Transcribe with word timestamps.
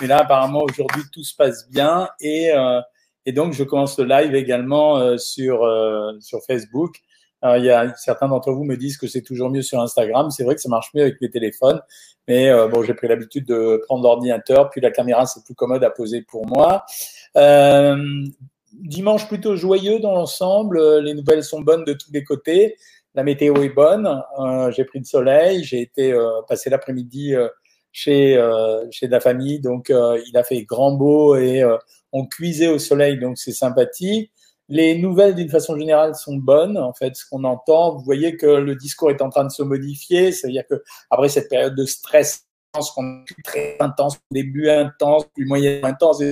mais 0.00 0.06
là, 0.06 0.18
apparemment, 0.18 0.62
aujourd'hui, 0.62 1.02
tout 1.12 1.24
se 1.24 1.34
passe 1.34 1.68
bien. 1.70 2.08
Et, 2.20 2.50
et 3.26 3.32
donc, 3.32 3.52
je 3.52 3.64
commence 3.64 3.98
le 3.98 4.04
live 4.04 4.34
également 4.34 5.16
sur, 5.18 5.68
sur 6.20 6.40
Facebook. 6.46 7.00
Il 7.42 7.64
y 7.64 7.70
a 7.70 7.94
certains 7.96 8.28
d'entre 8.28 8.52
vous 8.52 8.64
me 8.64 8.76
disent 8.76 8.98
que 8.98 9.06
c'est 9.06 9.22
toujours 9.22 9.50
mieux 9.50 9.62
sur 9.62 9.80
Instagram. 9.80 10.30
C'est 10.30 10.44
vrai 10.44 10.54
que 10.54 10.60
ça 10.60 10.68
marche 10.68 10.90
mieux 10.94 11.02
avec 11.02 11.16
les 11.20 11.30
téléphones, 11.30 11.80
mais 12.26 12.50
bon, 12.68 12.82
j'ai 12.82 12.94
pris 12.94 13.08
l'habitude 13.08 13.46
de 13.46 13.82
prendre 13.86 14.02
l'ordinateur, 14.02 14.70
puis 14.70 14.80
la 14.80 14.90
caméra 14.90 15.26
c'est 15.26 15.44
plus 15.44 15.54
commode 15.54 15.82
à 15.84 15.90
poser 15.90 16.22
pour 16.22 16.46
moi. 16.46 16.84
Euh, 17.36 17.96
dimanche 18.72 19.28
plutôt 19.28 19.56
joyeux 19.56 19.98
dans 19.98 20.12
l'ensemble. 20.12 20.78
Euh, 20.78 21.00
les 21.00 21.14
nouvelles 21.14 21.44
sont 21.44 21.60
bonnes 21.60 21.84
de 21.84 21.92
tous 21.92 22.10
les 22.12 22.24
côtés. 22.24 22.76
La 23.14 23.22
météo 23.22 23.62
est 23.62 23.70
bonne. 23.70 24.22
Euh, 24.38 24.70
j'ai 24.70 24.84
pris 24.84 24.98
le 24.98 25.04
soleil. 25.04 25.64
J'ai 25.64 25.80
été 25.80 26.12
euh, 26.12 26.42
passer 26.48 26.70
l'après-midi 26.70 27.34
chez 27.98 28.38
chez 28.90 29.08
la 29.08 29.20
famille. 29.20 29.60
Donc 29.60 29.90
il 29.90 30.36
a 30.36 30.44
fait 30.44 30.62
grand 30.62 30.92
beau 30.92 31.36
et 31.36 31.64
on 32.12 32.26
cuisait 32.26 32.68
au 32.68 32.78
soleil. 32.78 33.18
Donc 33.18 33.38
c'est 33.38 33.52
sympathique. 33.52 34.30
Les 34.70 34.98
nouvelles, 34.98 35.34
d'une 35.34 35.48
façon 35.48 35.78
générale, 35.78 36.14
sont 36.14 36.36
bonnes. 36.36 36.76
En 36.76 36.92
fait, 36.92 37.16
ce 37.16 37.24
qu'on 37.28 37.44
entend, 37.44 37.96
vous 37.96 38.04
voyez 38.04 38.36
que 38.36 38.46
le 38.46 38.76
discours 38.76 39.10
est 39.10 39.22
en 39.22 39.30
train 39.30 39.44
de 39.44 39.50
se 39.50 39.62
modifier. 39.62 40.30
C'est-à-dire 40.30 40.64
que 40.68 40.82
après 41.10 41.30
cette 41.30 41.48
période 41.48 41.74
de 41.74 41.86
stress, 41.86 42.44
très 43.44 43.76
intense, 43.80 44.18
début 44.30 44.68
intense, 44.68 45.24
puis 45.34 45.46
moyen 45.46 45.82
intense, 45.84 46.22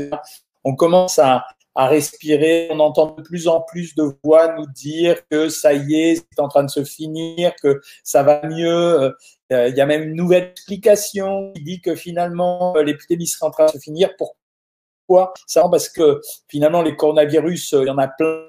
on 0.64 0.76
commence 0.76 1.18
à, 1.18 1.46
à 1.74 1.86
respirer. 1.86 2.68
On 2.70 2.80
entend 2.80 3.16
de 3.16 3.22
plus 3.22 3.48
en 3.48 3.62
plus 3.62 3.94
de 3.94 4.04
voix 4.22 4.54
nous 4.54 4.66
dire 4.66 5.26
que 5.30 5.48
ça 5.48 5.72
y 5.72 5.94
est, 5.94 6.16
c'est 6.16 6.40
en 6.40 6.48
train 6.48 6.64
de 6.64 6.70
se 6.70 6.84
finir, 6.84 7.54
que 7.62 7.80
ça 8.04 8.22
va 8.22 8.46
mieux. 8.46 9.14
Euh, 9.52 9.68
il 9.68 9.76
y 9.76 9.80
a 9.80 9.86
même 9.86 10.02
une 10.02 10.16
nouvelle 10.16 10.50
explication 10.50 11.52
qui 11.54 11.62
dit 11.62 11.80
que 11.80 11.94
finalement 11.94 12.76
euh, 12.76 12.82
l'épidémie 12.82 13.26
sera 13.26 13.46
en 13.46 13.50
train 13.50 13.66
de 13.66 13.72
se 13.72 13.78
finir. 13.78 14.10
Pourquoi? 14.16 15.34
Ça 15.46 15.68
parce 15.70 15.88
que 15.88 16.20
finalement 16.48 16.82
les 16.82 16.96
coronavirus, 16.96 17.74
euh, 17.74 17.82
il 17.82 17.86
y 17.86 17.90
en 17.90 17.98
a 17.98 18.08
plein. 18.08 18.42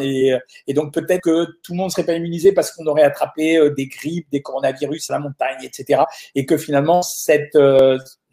Et, 0.00 0.34
donc 0.74 0.92
peut-être 0.92 1.20
que 1.20 1.44
tout 1.62 1.72
le 1.72 1.76
monde 1.76 1.92
serait 1.92 2.04
pas 2.04 2.14
immunisé 2.14 2.50
parce 2.50 2.72
qu'on 2.72 2.84
aurait 2.86 3.04
attrapé 3.04 3.60
des 3.76 3.86
grippes, 3.86 4.28
des 4.32 4.42
coronavirus 4.42 5.08
à 5.10 5.12
la 5.14 5.18
montagne, 5.20 5.58
etc. 5.62 6.02
Et 6.34 6.44
que 6.46 6.56
finalement 6.56 7.00
cette 7.02 7.56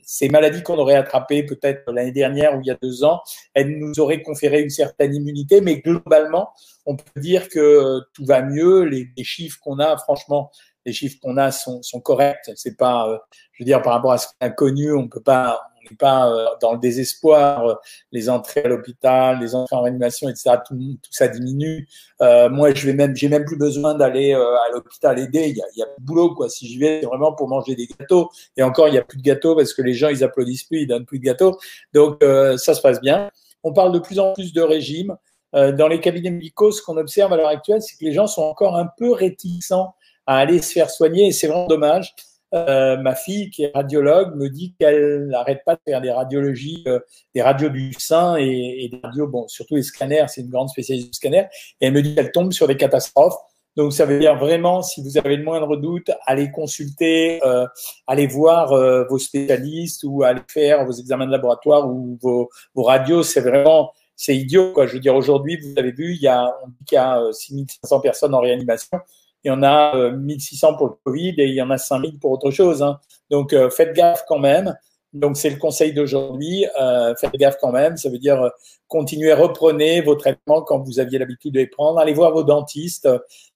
ces 0.05 0.29
maladies 0.29 0.63
qu'on 0.63 0.77
aurait 0.77 0.95
attrapées 0.95 1.43
peut-être 1.43 1.91
l'année 1.91 2.11
dernière 2.11 2.55
ou 2.55 2.61
il 2.61 2.67
y 2.67 2.71
a 2.71 2.77
deux 2.81 3.03
ans, 3.03 3.21
elles 3.53 3.77
nous 3.77 3.99
auraient 3.99 4.21
conféré 4.21 4.61
une 4.61 4.69
certaine 4.69 5.13
immunité, 5.13 5.61
mais 5.61 5.81
globalement, 5.81 6.51
on 6.85 6.95
peut 6.95 7.19
dire 7.19 7.49
que 7.49 8.01
tout 8.13 8.25
va 8.25 8.41
mieux. 8.41 8.83
Les, 8.83 9.23
chiffres 9.23 9.59
qu'on 9.61 9.79
a, 9.79 9.97
franchement, 9.97 10.51
les 10.85 10.93
chiffres 10.93 11.17
qu'on 11.21 11.37
a 11.37 11.51
sont, 11.51 11.81
sont 11.81 11.99
corrects. 11.99 12.51
C'est 12.55 12.77
pas, 12.77 13.09
euh, 13.09 13.17
je 13.53 13.63
veux 13.63 13.65
dire, 13.65 13.81
par 13.81 13.93
rapport 13.93 14.11
à 14.11 14.17
ce 14.17 14.27
qu'on 14.27 14.45
a 14.45 14.49
connu, 14.49 14.93
on 14.93 15.07
peut 15.07 15.21
pas, 15.21 15.59
pas 15.99 16.31
euh, 16.31 16.45
dans 16.61 16.73
le 16.73 16.79
désespoir. 16.79 17.67
Euh, 17.67 17.75
les 18.11 18.29
entrées 18.29 18.61
à 18.63 18.67
l'hôpital, 18.67 19.39
les 19.39 19.55
entrées 19.55 19.75
en 19.75 19.81
réanimation, 19.81 20.29
etc. 20.29 20.57
Tout, 20.65 20.77
ça 21.09 21.27
diminue. 21.27 21.87
Moi, 22.19 22.73
je 22.73 22.85
vais 22.85 22.93
même, 22.93 23.15
j'ai 23.15 23.29
même 23.29 23.45
plus 23.45 23.57
besoin 23.57 23.95
d'aller 23.95 24.33
à 24.33 24.71
l'hôpital 24.71 25.19
aider. 25.19 25.49
Il 25.49 25.57
y 25.57 25.81
a, 25.81 25.85
plus 25.87 26.01
de 26.01 26.05
boulot, 26.05 26.35
quoi. 26.35 26.49
Si 26.49 26.67
j'y 26.67 26.77
vais, 26.77 26.99
c'est 27.01 27.07
vraiment 27.07 27.33
pour 27.33 27.47
manger 27.47 27.75
des 27.75 27.87
gâteaux. 27.87 28.29
Et 28.55 28.63
encore, 28.63 28.87
il 28.87 28.93
y 28.93 28.97
a 28.97 29.03
plus 29.03 29.17
de 29.17 29.23
gâteaux 29.23 29.55
parce 29.55 29.73
que 29.73 29.81
les 29.81 29.93
gens, 29.93 30.09
ils 30.09 30.23
applaudissent 30.23 30.63
plus, 30.63 30.81
ils 30.81 30.87
donnent 30.87 31.05
plus 31.05 31.19
de 31.19 31.25
gâteaux. 31.25 31.57
Donc, 31.93 32.21
ça 32.21 32.73
se 32.73 32.81
passe 32.81 33.01
bien. 33.01 33.31
On 33.63 33.73
parle 33.73 33.91
de 33.91 33.99
plus 33.99 34.19
en 34.19 34.33
plus 34.33 34.53
de 34.53 34.61
régime. 34.61 35.17
dans 35.53 35.87
les 35.87 35.99
cabinets 35.99 36.31
médicaux, 36.31 36.71
ce 36.71 36.81
qu'on 36.81 36.97
observe 36.97 37.33
à 37.33 37.37
l'heure 37.37 37.47
actuelle, 37.47 37.81
c'est 37.81 37.97
que 37.97 38.05
les 38.05 38.13
gens 38.13 38.27
sont 38.27 38.43
encore 38.43 38.77
un 38.77 38.87
peu 38.97 39.11
réticents 39.11 39.95
à 40.25 40.37
aller 40.37 40.61
se 40.61 40.71
faire 40.71 40.89
soigner 40.89 41.27
et 41.27 41.31
c'est 41.31 41.47
vraiment 41.47 41.67
dommage. 41.67 42.13
Euh, 42.53 42.95
ma 42.97 43.15
fille, 43.15 43.49
qui 43.49 43.63
est 43.63 43.71
radiologue, 43.73 44.35
me 44.35 44.49
dit 44.49 44.75
qu'elle 44.79 45.27
n'arrête 45.27 45.63
pas 45.65 45.75
de 45.75 45.81
faire 45.83 45.99
des 45.99 46.11
radiologies, 46.11 46.83
euh, 46.87 46.99
des 47.33 47.41
radios 47.41 47.69
du 47.69 47.91
sein 47.97 48.37
et, 48.37 48.87
des 48.89 48.99
radios, 49.03 49.27
bon, 49.27 49.47
surtout 49.47 49.75
les 49.75 49.83
scanners, 49.83 50.25
c'est 50.27 50.41
une 50.41 50.49
grande 50.49 50.69
spécialiste 50.69 51.07
du 51.07 51.13
scanner, 51.13 51.47
et 51.81 51.87
elle 51.87 51.93
me 51.93 52.01
dit 52.01 52.15
qu'elle 52.15 52.31
tombe 52.31 52.53
sur 52.53 52.67
des 52.67 52.77
catastrophes. 52.77 53.35
Donc, 53.75 53.91
ça 53.91 54.05
veut 54.05 54.19
dire 54.19 54.37
vraiment, 54.37 54.81
si 54.81 55.01
vous 55.01 55.17
avez 55.17 55.35
le 55.35 55.43
moindre 55.43 55.75
doute, 55.75 56.09
allez 56.25 56.49
consulter, 56.49 57.45
euh, 57.45 57.67
allez 58.07 58.27
voir 58.27 58.71
euh, 58.71 59.03
vos 59.09 59.17
spécialistes 59.17 60.03
ou 60.05 60.23
allez 60.23 60.41
faire 60.47 60.85
vos 60.85 60.93
examens 60.93 61.25
de 61.25 61.31
laboratoire 61.31 61.89
ou 61.89 62.17
vos, 62.21 62.49
vos 62.73 62.83
radios. 62.83 63.23
C'est 63.23 63.41
vraiment, 63.41 63.91
c'est 64.15 64.37
idiot, 64.37 64.71
quoi. 64.71 64.87
Je 64.87 64.93
veux 64.93 65.01
dire, 65.01 65.13
aujourd'hui, 65.13 65.57
vous 65.57 65.77
avez 65.77 65.91
vu, 65.91 66.13
il 66.13 66.21
y 66.21 66.27
a, 66.29 66.55
on 66.63 66.69
dit 66.69 66.85
qu'il 66.85 66.95
y 66.95 66.99
a 66.99 67.21
6500 67.33 67.99
personnes 67.99 68.33
en 68.33 68.39
réanimation 68.39 68.97
il 69.45 69.49
y 69.49 69.51
en 69.51 69.61
a 69.61 70.11
1600 70.11 70.73
euh, 70.73 70.77
pour 70.77 70.87
le 70.87 70.93
Covid 71.03 71.35
et 71.37 71.45
il 71.45 71.53
y 71.53 71.61
en 71.61 71.69
a 71.69 71.77
5000 71.77 72.19
pour 72.19 72.31
autre 72.31 72.49
chose. 72.49 72.81
Hein. 72.81 72.99
Donc 73.29 73.53
euh, 73.53 73.69
faites 73.69 73.93
gaffe 73.93 74.23
quand 74.27 74.39
même. 74.39 74.75
Donc 75.13 75.37
c'est 75.37 75.51
le 75.51 75.57
conseil 75.57 75.93
d'aujourd'hui. 75.93 76.65
Euh, 76.81 77.13
faites 77.15 77.31
gaffe 77.33 77.57
quand 77.61 77.71
même. 77.71 77.95
Ça 77.95 78.09
veut 78.09 78.17
dire 78.17 78.41
euh, 78.41 78.49
continuez, 78.87 79.33
reprenez 79.33 80.01
vos 80.01 80.15
traitements 80.15 80.63
quand 80.63 80.79
vous 80.79 80.99
aviez 80.99 81.19
l'habitude 81.19 81.53
de 81.53 81.59
les 81.59 81.67
prendre. 81.67 81.99
Allez 81.99 82.13
voir 82.13 82.31
vos 82.31 82.43
dentistes. 82.43 83.07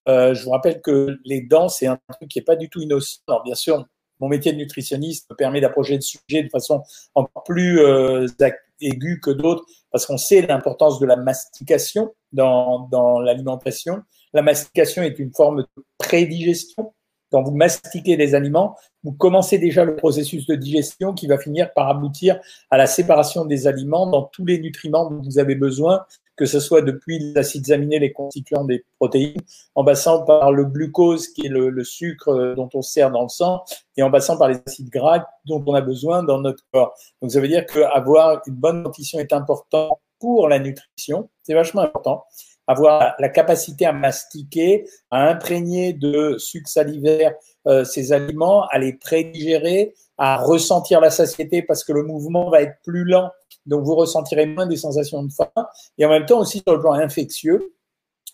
Je 0.06 0.44
vous 0.44 0.52
rappelle 0.52 0.80
que 0.82 1.18
les 1.26 1.42
dents 1.42 1.70
c'est 1.70 1.88
un 1.88 2.00
truc 2.14 2.30
qui 2.30 2.38
est 2.38 2.44
pas 2.44 2.56
du 2.56 2.70
tout 2.70 2.82
innocent. 2.82 3.22
Alors 3.28 3.42
bien 3.42 3.56
sûr, 3.56 3.84
mon 4.20 4.28
métier 4.28 4.54
de 4.54 4.58
nutritionniste 4.58 5.28
me 5.32 5.36
permet 5.36 5.60
d'approcher 5.60 5.96
le 5.96 6.02
sujet 6.02 6.44
de 6.44 6.50
façon 6.50 6.84
encore 7.16 7.44
plus 7.44 7.82
aiguë 8.80 9.20
que 9.22 9.32
d'autres 9.32 9.66
parce 9.92 10.06
qu'on 10.06 10.18
sait 10.18 10.42
l'importance 10.42 11.00
de 11.00 11.08
la 11.08 11.16
mastication 11.16 12.14
dans 12.32 13.20
l'alimentation. 13.24 14.04
La 14.34 14.41
mastication 14.41 15.01
est 15.01 15.17
une 15.19 15.34
forme 15.34 15.63
de 15.63 15.84
prédigestion. 15.97 16.94
Quand 17.31 17.44
vous 17.44 17.56
mastiquez 17.56 18.17
des 18.17 18.34
aliments, 18.34 18.75
vous 19.03 19.12
commencez 19.12 19.59
déjà 19.59 19.85
le 19.85 19.95
processus 19.95 20.47
de 20.47 20.56
digestion 20.56 21.13
qui 21.13 21.28
va 21.28 21.38
finir 21.38 21.72
par 21.73 21.88
aboutir 21.88 22.40
à 22.72 22.78
la 22.78 22.88
séparation 22.88 23.45
des 23.45 23.67
aliments 23.67 24.07
dans 24.07 24.23
tous 24.23 24.45
les 24.45 24.59
nutriments 24.59 25.09
dont 25.09 25.22
vous 25.22 25.38
avez 25.38 25.56
besoin, 25.56 26.06
que 26.35 26.45
ce 26.45 26.59
soit 26.59 26.81
depuis 26.81 27.19
les 27.19 27.38
acides 27.38 27.72
aminés, 27.72 28.00
les 28.00 28.13
constituants 28.13 28.63
des 28.63 28.84
protéines, 29.00 29.41
en 29.75 29.84
passant 29.84 30.23
par 30.25 30.51
le 30.51 30.66
glucose 30.66 31.28
qui 31.28 31.46
est 31.46 31.50
le, 31.50 31.84
sucre 31.84 32.56
dont 32.56 32.69
on 32.73 32.81
sert 32.81 33.11
dans 33.11 33.23
le 33.23 33.29
sang, 33.29 33.63
et 33.96 34.03
en 34.03 34.09
passant 34.09 34.38
par 34.38 34.47
les 34.47 34.57
acides 34.66 34.90
gras 34.90 35.25
dont 35.46 35.63
on 35.67 35.73
a 35.73 35.81
besoin 35.81 36.23
dans 36.23 36.40
notre 36.40 36.63
corps. 36.72 36.96
Donc 37.22 37.31
ça 37.31 37.40
veut 37.40 37.47
dire 37.47 37.66
qu'avoir 37.66 38.41
une 38.47 38.56
bonne 38.56 38.84
dentition 38.84 39.19
est 39.19 39.34
important 39.34 40.00
pour 40.19 40.50
la 40.50 40.59
nutrition, 40.59 41.29
c'est 41.44 41.53
vachement 41.53 41.81
important 41.81 42.25
avoir 42.69 43.16
la 43.18 43.30
capacité 43.30 43.88
à 43.88 43.94
mastiquer, 43.94 44.88
à 45.09 45.28
imprégner 45.28 45.91
de 45.91 46.35
sucre 46.38 46.69
salivaire 46.69 47.34
euh, 47.66 47.84
ces 47.84 48.13
aliments, 48.13 48.68
à 48.68 48.78
les 48.78 48.94
prédigérer, 48.94 49.96
à 50.19 50.38
ressentir 50.38 51.02
la 51.02 51.09
satiété 51.09 51.63
parce 51.63 51.84
que 51.84 51.94
le 51.94 52.03
mouvement 52.03 52.52
va 52.52 52.62
être 52.62 52.75
plus 52.84 53.06
lent, 53.06 53.31
donc 53.66 53.85
vous 53.85 53.96
ressentirez 53.96 54.46
moins 54.46 54.68
des 54.68 54.78
sensations 54.78 55.24
de 55.24 55.31
faim. 55.31 55.50
Et 55.97 56.06
en 56.06 56.09
même 56.09 56.28
temps 56.28 56.40
aussi 56.40 56.59
sur 56.59 56.75
le 56.75 56.79
plan 56.79 56.94
infectieux, 56.94 57.74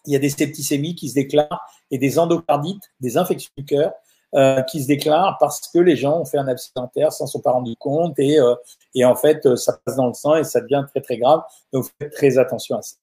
il 0.05 0.11
y 0.11 0.17
a 0.17 0.19
des 0.19 0.29
septicémies 0.29 0.95
qui 0.95 1.07
se 1.07 1.15
déclarent 1.15 1.65
et 1.89 1.97
des 1.97 2.19
endocardites, 2.19 2.91
des 2.99 3.15
infections 3.15 3.53
du 3.57 3.63
cœur 3.63 3.93
euh, 4.35 4.61
qui 4.63 4.83
se 4.83 4.87
déclarent 4.87 5.37
parce 5.39 5.65
que 5.69 5.79
les 5.79 5.95
gens 5.95 6.19
ont 6.19 6.25
fait 6.25 6.39
un 6.39 6.49
abstinentaire 6.49 7.13
sans 7.13 7.25
s'en 7.25 7.39
pas 7.39 7.51
rendu 7.51 7.77
compte 7.77 8.19
et, 8.19 8.37
euh, 8.37 8.53
et 8.95 9.05
en 9.05 9.15
fait 9.15 9.55
ça 9.55 9.79
passe 9.85 9.95
dans 9.95 10.07
le 10.07 10.13
sang 10.13 10.35
et 10.35 10.43
ça 10.43 10.59
devient 10.59 10.83
très 10.89 10.99
très 10.99 11.17
grave. 11.17 11.41
Donc 11.71 11.85
faites 11.97 12.11
très 12.11 12.37
attention 12.37 12.77
à 12.77 12.81
ça. 12.81 12.97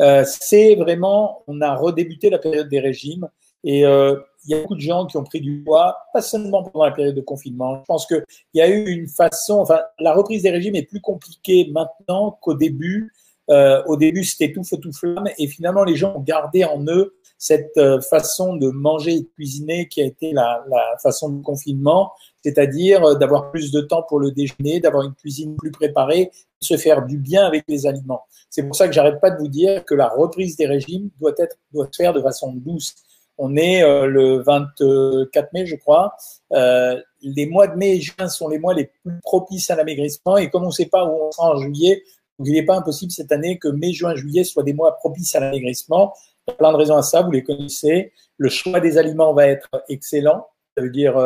Euh, 0.00 0.24
c'est 0.26 0.74
vraiment, 0.74 1.42
on 1.46 1.60
a 1.60 1.74
redébuté 1.74 2.30
la 2.30 2.38
période 2.38 2.68
des 2.68 2.80
régimes 2.80 3.28
et 3.62 3.86
euh, 3.86 4.16
il 4.46 4.50
y 4.50 4.54
a 4.54 4.60
beaucoup 4.60 4.74
de 4.74 4.80
gens 4.80 5.06
qui 5.06 5.16
ont 5.16 5.24
pris 5.24 5.40
du 5.40 5.62
poids, 5.62 5.96
pas 6.12 6.20
seulement 6.20 6.62
pendant 6.62 6.84
la 6.84 6.90
période 6.90 7.14
de 7.14 7.20
confinement. 7.20 7.76
Je 7.76 7.84
pense 7.86 8.06
qu'il 8.06 8.22
y 8.52 8.60
a 8.60 8.68
eu 8.68 8.90
une 8.90 9.08
façon, 9.08 9.60
enfin, 9.60 9.80
la 9.98 10.12
reprise 10.12 10.42
des 10.42 10.50
régimes 10.50 10.74
est 10.74 10.82
plus 10.82 11.00
compliquée 11.00 11.70
maintenant 11.72 12.38
qu'au 12.42 12.54
début. 12.54 13.12
Euh, 13.50 13.82
au 13.86 13.96
début, 13.96 14.24
c'était 14.24 14.52
tout 14.52 14.64
feu, 14.64 14.78
tout 14.78 14.92
flamme, 14.92 15.28
et 15.36 15.46
finalement, 15.46 15.84
les 15.84 15.96
gens 15.96 16.14
ont 16.16 16.20
gardé 16.20 16.64
en 16.64 16.82
eux 16.86 17.14
cette 17.36 17.76
euh, 17.76 18.00
façon 18.00 18.56
de 18.56 18.68
manger 18.68 19.12
et 19.12 19.20
de 19.20 19.28
cuisiner 19.34 19.86
qui 19.86 20.00
a 20.00 20.04
été 20.04 20.32
la, 20.32 20.64
la 20.70 20.96
façon 21.02 21.28
de 21.28 21.42
confinement, 21.42 22.12
c'est-à-dire 22.44 23.02
euh, 23.02 23.14
d'avoir 23.14 23.50
plus 23.50 23.72
de 23.72 23.80
temps 23.80 24.02
pour 24.02 24.20
le 24.20 24.30
déjeuner, 24.30 24.78
d'avoir 24.78 25.04
une 25.04 25.14
cuisine 25.14 25.56
plus 25.56 25.70
préparée, 25.70 26.30
de 26.60 26.66
se 26.66 26.76
faire 26.76 27.06
du 27.06 27.16
bien 27.16 27.46
avec 27.46 27.64
les 27.68 27.86
aliments. 27.86 28.22
C'est 28.50 28.62
pour 28.62 28.76
ça 28.76 28.86
que 28.86 28.92
j'arrête 28.92 29.20
pas 29.20 29.30
de 29.30 29.38
vous 29.38 29.48
dire 29.48 29.84
que 29.84 29.94
la 29.94 30.08
reprise 30.08 30.56
des 30.56 30.66
régimes 30.66 31.08
doit 31.18 31.32
être 31.38 31.56
doit 31.72 31.88
se 31.90 31.96
faire 31.96 32.12
de 32.12 32.20
façon 32.20 32.52
douce. 32.52 32.94
On 33.38 33.56
est 33.56 33.82
euh, 33.82 34.06
le 34.06 34.42
24 34.42 35.52
mai, 35.54 35.66
je 35.66 35.76
crois. 35.76 36.14
Euh, 36.52 37.00
les 37.22 37.46
mois 37.46 37.66
de 37.66 37.76
mai 37.76 37.96
et 37.96 38.00
juin 38.00 38.28
sont 38.28 38.48
les 38.48 38.58
mois 38.58 38.74
les 38.74 38.84
plus 38.84 39.18
propices 39.22 39.70
à 39.70 39.76
l'amaigrissement. 39.76 40.36
Et 40.36 40.50
comme 40.50 40.64
on 40.64 40.68
ne 40.68 40.72
sait 40.72 40.86
pas 40.86 41.04
où 41.06 41.26
on 41.28 41.32
sera 41.32 41.50
en 41.50 41.56
juillet, 41.56 42.04
il 42.44 42.52
n'est 42.52 42.64
pas 42.64 42.76
impossible 42.76 43.10
cette 43.10 43.32
année 43.32 43.58
que 43.58 43.68
mai, 43.68 43.92
juin, 43.92 44.14
juillet 44.14 44.44
soient 44.44 44.62
des 44.62 44.74
mois 44.74 44.96
propices 44.96 45.34
à 45.34 45.40
l'amaigrissement. 45.40 46.12
Il 46.46 46.50
y 46.50 46.54
a 46.54 46.56
plein 46.56 46.72
de 46.72 46.76
raisons 46.76 46.96
à 46.96 47.02
ça, 47.02 47.22
vous 47.22 47.30
les 47.30 47.42
connaissez. 47.42 48.12
Le 48.36 48.50
choix 48.50 48.80
des 48.80 48.98
aliments 48.98 49.32
va 49.32 49.46
être 49.48 49.70
excellent. 49.88 50.46
Ça 50.76 50.82
veut 50.82 50.90
dire, 50.90 51.16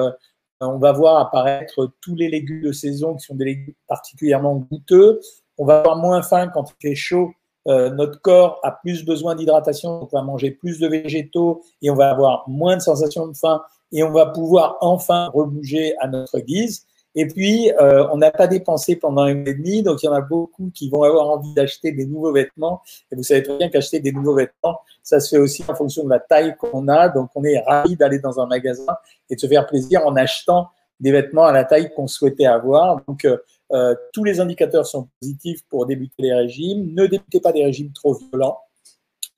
on 0.61 0.79
va 0.79 0.93
voir 0.93 1.19
apparaître 1.19 1.93
tous 2.01 2.15
les 2.15 2.29
légumes 2.29 2.63
de 2.63 2.73
saison 2.73 3.15
qui 3.15 3.25
sont 3.25 3.37
des 3.37 3.45
légumes 3.45 3.75
particulièrement 3.87 4.57
goûteux 4.57 5.21
on 5.59 5.65
va 5.65 5.81
avoir 5.81 5.97
moins 5.97 6.23
faim 6.23 6.49
quand 6.49 6.71
il 6.71 6.89
fait 6.89 6.95
chaud. 6.95 7.33
Euh, 7.67 7.91
notre 7.91 8.21
corps 8.23 8.61
a 8.63 8.71
plus 8.71 9.05
besoin 9.05 9.35
d'hydratation, 9.35 10.03
on 10.03 10.17
va 10.17 10.23
manger 10.23 10.53
plus 10.53 10.79
de 10.79 10.87
végétaux 10.87 11.63
et 11.83 11.91
on 11.91 11.95
va 11.95 12.11
avoir 12.11 12.49
moins 12.49 12.77
de 12.77 12.81
sensation 12.81 13.27
de 13.27 13.37
faim 13.37 13.61
et 13.93 14.03
on 14.03 14.11
va 14.11 14.27
pouvoir 14.27 14.77
enfin 14.81 15.27
rebouger 15.35 15.95
à 15.99 16.09
notre 16.09 16.39
guise. 16.39 16.87
Et 17.15 17.27
puis, 17.27 17.73
euh, 17.81 18.07
on 18.13 18.19
n'a 18.19 18.31
pas 18.31 18.47
dépensé 18.47 18.97
pendant 18.97 19.23
un 19.23 19.35
mois 19.35 19.51
et 19.51 19.55
demi, 19.55 19.83
donc 19.83 20.03
il 20.03 20.07
y 20.07 20.09
en 20.09 20.13
a 20.13 20.21
beaucoup 20.21 20.71
qui 20.75 20.91
vont 20.91 21.03
avoir 21.03 21.29
envie 21.31 21.53
d'acheter 21.55 21.93
des 21.93 22.07
nouveaux 22.07 22.33
vêtements. 22.33 22.83
Et 23.11 23.17
vous 23.17 23.23
savez 23.23 23.43
très 23.43 23.57
bien 23.57 23.69
qu'acheter 23.71 24.01
des 24.01 24.13
nouveaux 24.13 24.35
vêtements, 24.35 24.81
ça 25.03 25.19
se 25.21 25.31
fait 25.31 25.39
aussi 25.39 25.65
en 25.67 25.75
fonction 25.75 26.05
de 26.05 26.11
la 26.11 26.21
taille 26.21 26.55
qu'on 26.57 26.87
a. 26.89 27.09
Donc, 27.09 27.31
on 27.35 27.45
est 27.45 27.59
ravi 27.61 27.97
d'aller 27.97 28.19
dans 28.19 28.41
un 28.41 28.47
magasin 28.47 28.97
et 29.31 29.37
de 29.37 29.41
se 29.41 29.47
faire 29.47 29.67
plaisir 29.67 30.07
en 30.07 30.17
achetant 30.17 30.69
des 31.01 31.13
vêtements 31.13 31.45
à 31.45 31.53
la 31.53 31.65
taille 31.65 31.93
qu'on 31.95 32.07
souhaitait 32.09 32.47
avoir. 32.47 33.01
Donc, 33.07 33.25
euh, 33.25 33.39
euh, 33.73 33.95
tous 34.13 34.25
les 34.25 34.41
indicateurs 34.41 34.87
sont 34.87 35.09
positifs 35.21 35.63
pour 35.69 35.87
débuter 35.87 36.15
les 36.19 36.35
régimes. 36.35 36.93
Ne 36.95 37.07
débutez 37.07 37.41
pas 37.41 37.53
des 37.53 37.65
régimes 37.65 37.93
trop 37.93 38.15
violents. 38.15 38.59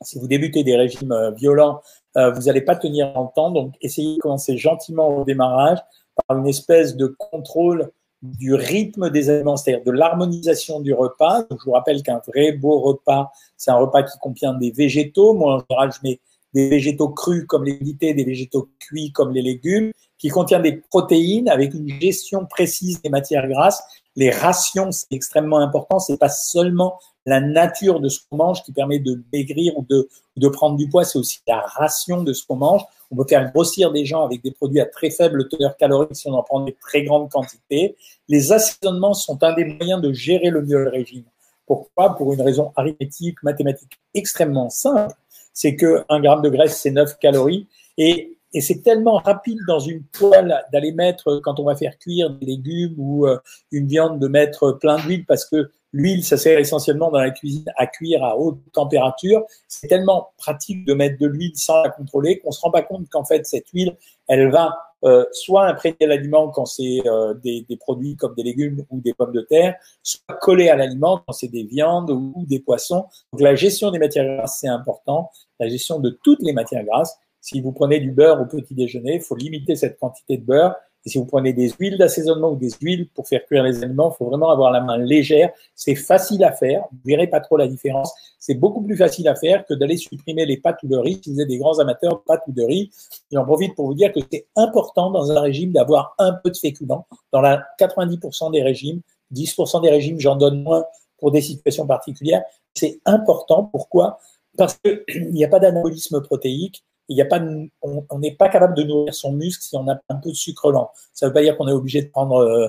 Si 0.02 0.18
vous 0.18 0.28
débutez 0.28 0.64
des 0.64 0.76
régimes 0.76 1.14
violents, 1.36 1.82
vous 2.14 2.42
n'allez 2.46 2.62
pas 2.62 2.74
tenir 2.74 3.12
longtemps. 3.12 3.50
Donc, 3.50 3.74
essayez 3.82 4.16
de 4.16 4.20
commencer 4.20 4.56
gentiment 4.56 5.08
au 5.08 5.24
démarrage 5.24 5.78
par 6.26 6.38
une 6.38 6.46
espèce 6.46 6.96
de 6.96 7.06
contrôle 7.06 7.90
du 8.22 8.54
rythme 8.54 9.10
des 9.10 9.30
aliments, 9.30 9.56
c'est-à-dire 9.56 9.84
de 9.84 9.90
l'harmonisation 9.92 10.80
du 10.80 10.92
repas. 10.92 11.44
je 11.50 11.64
vous 11.64 11.72
rappelle 11.72 12.02
qu'un 12.02 12.20
vrai 12.26 12.52
beau 12.52 12.80
repas, 12.80 13.32
c'est 13.56 13.70
un 13.70 13.76
repas 13.76 14.02
qui 14.02 14.18
contient 14.18 14.54
des 14.54 14.70
végétaux. 14.70 15.32
Moi, 15.32 15.54
en 15.54 15.58
général, 15.60 15.90
je 15.92 15.98
mets 16.08 16.20
des 16.52 16.68
végétaux 16.68 17.08
crus 17.08 17.44
comme 17.46 17.64
les 17.64 17.76
vités, 17.76 18.12
des 18.12 18.24
végétaux 18.24 18.68
cuits 18.78 19.12
comme 19.12 19.32
les 19.32 19.42
légumes, 19.42 19.92
qui 20.18 20.28
contient 20.28 20.60
des 20.60 20.82
protéines 20.90 21.48
avec 21.48 21.72
une 21.72 21.88
gestion 22.00 22.44
précise 22.44 23.00
des 23.00 23.08
matières 23.08 23.48
grasses. 23.48 23.82
Les 24.16 24.30
rations, 24.30 24.90
c'est 24.92 25.12
extrêmement 25.12 25.58
important. 25.58 25.98
C'est 25.98 26.18
pas 26.18 26.28
seulement 26.28 26.98
la 27.26 27.40
nature 27.40 28.00
de 28.00 28.08
ce 28.08 28.20
qu'on 28.28 28.36
mange 28.36 28.62
qui 28.62 28.72
permet 28.72 28.98
de 28.98 29.22
maigrir 29.32 29.76
ou 29.76 29.84
de, 29.88 30.08
de 30.36 30.48
prendre 30.48 30.76
du 30.76 30.88
poids, 30.88 31.04
c'est 31.04 31.18
aussi 31.18 31.40
la 31.46 31.60
ration 31.60 32.22
de 32.22 32.32
ce 32.32 32.46
qu'on 32.46 32.56
mange. 32.56 32.82
On 33.10 33.16
peut 33.16 33.26
faire 33.28 33.50
grossir 33.52 33.92
des 33.92 34.04
gens 34.04 34.24
avec 34.24 34.42
des 34.42 34.52
produits 34.52 34.80
à 34.80 34.86
très 34.86 35.10
faible 35.10 35.48
teneur 35.48 35.76
calorique 35.76 36.14
si 36.14 36.28
on 36.28 36.34
en 36.34 36.42
prend 36.42 36.60
des 36.64 36.76
très 36.80 37.02
grandes 37.02 37.30
quantités. 37.30 37.96
Les 38.28 38.52
assaisonnements 38.52 39.14
sont 39.14 39.42
un 39.42 39.54
des 39.54 39.64
moyens 39.64 40.00
de 40.00 40.12
gérer 40.12 40.50
le 40.50 40.62
mieux 40.62 40.84
le 40.84 40.90
régime. 40.90 41.24
Pourquoi? 41.66 42.16
Pour 42.16 42.32
une 42.32 42.42
raison 42.42 42.72
arithmétique, 42.76 43.42
mathématique 43.42 44.00
extrêmement 44.14 44.70
simple. 44.70 45.14
C'est 45.52 45.76
que 45.76 46.04
un 46.08 46.20
gramme 46.20 46.42
de 46.42 46.48
graisse, 46.48 46.80
c'est 46.80 46.90
9 46.90 47.18
calories. 47.18 47.68
Et, 47.98 48.38
et 48.52 48.60
c'est 48.60 48.82
tellement 48.82 49.18
rapide 49.18 49.58
dans 49.68 49.78
une 49.78 50.02
poêle 50.04 50.64
d'aller 50.72 50.92
mettre, 50.92 51.40
quand 51.44 51.60
on 51.60 51.64
va 51.64 51.76
faire 51.76 51.98
cuire 51.98 52.30
des 52.30 52.46
légumes 52.46 52.94
ou 52.96 53.26
euh, 53.26 53.38
une 53.70 53.86
viande, 53.86 54.18
de 54.18 54.26
mettre 54.26 54.72
plein 54.72 54.96
d'huile 54.96 55.24
parce 55.26 55.44
que 55.44 55.70
L'huile, 55.92 56.24
ça 56.24 56.36
sert 56.36 56.58
essentiellement 56.58 57.10
dans 57.10 57.18
la 57.18 57.30
cuisine 57.30 57.64
à 57.76 57.86
cuire 57.86 58.22
à 58.22 58.38
haute 58.38 58.58
température. 58.72 59.44
C'est 59.66 59.88
tellement 59.88 60.30
pratique 60.38 60.84
de 60.84 60.94
mettre 60.94 61.18
de 61.18 61.26
l'huile 61.26 61.52
sans 61.56 61.82
la 61.82 61.90
contrôler 61.90 62.38
qu'on 62.38 62.52
se 62.52 62.60
rend 62.60 62.70
pas 62.70 62.82
compte 62.82 63.08
qu'en 63.08 63.24
fait 63.24 63.44
cette 63.46 63.68
huile, 63.70 63.96
elle 64.28 64.50
va 64.50 64.76
euh, 65.02 65.24
soit 65.32 65.66
imprégner 65.66 66.06
l'aliment 66.06 66.48
quand 66.50 66.66
c'est 66.66 67.00
euh, 67.06 67.32
des, 67.34 67.64
des, 67.68 67.76
produits 67.78 68.16
comme 68.16 68.34
des 68.34 68.42
légumes 68.42 68.84
ou 68.90 69.00
des 69.00 69.14
pommes 69.14 69.32
de 69.32 69.40
terre, 69.40 69.74
soit 70.02 70.36
coller 70.36 70.68
à 70.68 70.76
l'aliment 70.76 71.22
quand 71.26 71.32
c'est 71.32 71.48
des 71.48 71.64
viandes 71.64 72.10
ou, 72.10 72.44
des 72.46 72.60
poissons. 72.60 73.06
Donc 73.32 73.40
la 73.40 73.54
gestion 73.54 73.90
des 73.90 73.98
matières 73.98 74.26
grasses, 74.26 74.58
c'est 74.60 74.68
important. 74.68 75.30
La 75.58 75.68
gestion 75.68 76.00
de 76.00 76.10
toutes 76.22 76.42
les 76.42 76.52
matières 76.52 76.84
grasses. 76.84 77.16
Si 77.40 77.62
vous 77.62 77.72
prenez 77.72 78.00
du 78.00 78.12
beurre 78.12 78.42
au 78.42 78.44
petit 78.44 78.74
déjeuner, 78.74 79.14
il 79.14 79.22
faut 79.22 79.36
limiter 79.36 79.74
cette 79.74 79.98
quantité 79.98 80.36
de 80.36 80.44
beurre 80.44 80.74
et 81.06 81.08
si 81.08 81.18
vous 81.18 81.24
prenez 81.24 81.52
des 81.52 81.70
huiles 81.78 81.96
d'assaisonnement 81.96 82.52
ou 82.52 82.56
des 82.56 82.70
huiles 82.82 83.08
pour 83.14 83.26
faire 83.26 83.44
cuire 83.46 83.62
les 83.62 83.82
aliments, 83.82 84.12
il 84.14 84.16
faut 84.18 84.26
vraiment 84.26 84.50
avoir 84.50 84.70
la 84.70 84.80
main 84.80 84.98
légère. 84.98 85.50
C'est 85.74 85.94
facile 85.94 86.44
à 86.44 86.52
faire. 86.52 86.84
Vous 86.92 86.98
verrez 87.06 87.26
pas 87.26 87.40
trop 87.40 87.56
la 87.56 87.68
différence. 87.68 88.12
C'est 88.38 88.54
beaucoup 88.54 88.82
plus 88.82 88.96
facile 88.96 89.26
à 89.28 89.34
faire 89.34 89.64
que 89.64 89.72
d'aller 89.72 89.96
supprimer 89.96 90.44
les 90.44 90.58
pâtes 90.58 90.82
ou 90.82 90.88
le 90.88 90.98
riz. 90.98 91.20
Si 91.24 91.32
vous 91.32 91.40
êtes 91.40 91.48
des 91.48 91.56
grands 91.56 91.78
amateurs 91.78 92.16
de 92.16 92.22
pâtes 92.26 92.42
ou 92.48 92.52
de 92.52 92.62
riz, 92.62 92.90
j'en 93.32 93.44
profite 93.44 93.74
pour 93.74 93.86
vous 93.86 93.94
dire 93.94 94.12
que 94.12 94.20
c'est 94.30 94.46
important 94.56 95.10
dans 95.10 95.30
un 95.30 95.40
régime 95.40 95.72
d'avoir 95.72 96.14
un 96.18 96.34
peu 96.34 96.50
de 96.50 96.56
féculents. 96.56 97.06
Dans 97.32 97.40
la 97.40 97.64
90% 97.78 98.52
des 98.52 98.62
régimes, 98.62 99.00
10% 99.32 99.80
des 99.80 99.90
régimes, 99.90 100.20
j'en 100.20 100.36
donne 100.36 100.62
moins 100.62 100.84
pour 101.18 101.30
des 101.30 101.40
situations 101.40 101.86
particulières. 101.86 102.42
C'est 102.74 103.00
important. 103.06 103.64
Pourquoi? 103.64 104.18
Parce 104.58 104.76
qu'il 104.78 105.02
n'y 105.32 105.44
a 105.44 105.48
pas 105.48 105.60
d'anabolisme 105.60 106.20
protéique 106.20 106.84
il 107.10 107.16
y 107.16 107.22
a 107.22 107.26
pas, 107.26 107.40
on 107.82 108.18
n'est 108.20 108.36
pas 108.36 108.48
capable 108.48 108.74
de 108.74 108.84
nourrir 108.84 109.12
son 109.12 109.32
muscle 109.32 109.62
si 109.62 109.76
on 109.76 109.86
a 109.88 109.98
un 110.08 110.14
peu 110.14 110.30
de 110.30 110.34
sucre 110.34 110.70
lent. 110.70 110.90
Ça 111.12 111.26
ne 111.26 111.30
veut 111.30 111.34
pas 111.34 111.42
dire 111.42 111.56
qu'on 111.56 111.66
est 111.66 111.72
obligé 111.72 112.02
de 112.02 112.08
prendre, 112.08 112.36
euh, 112.36 112.68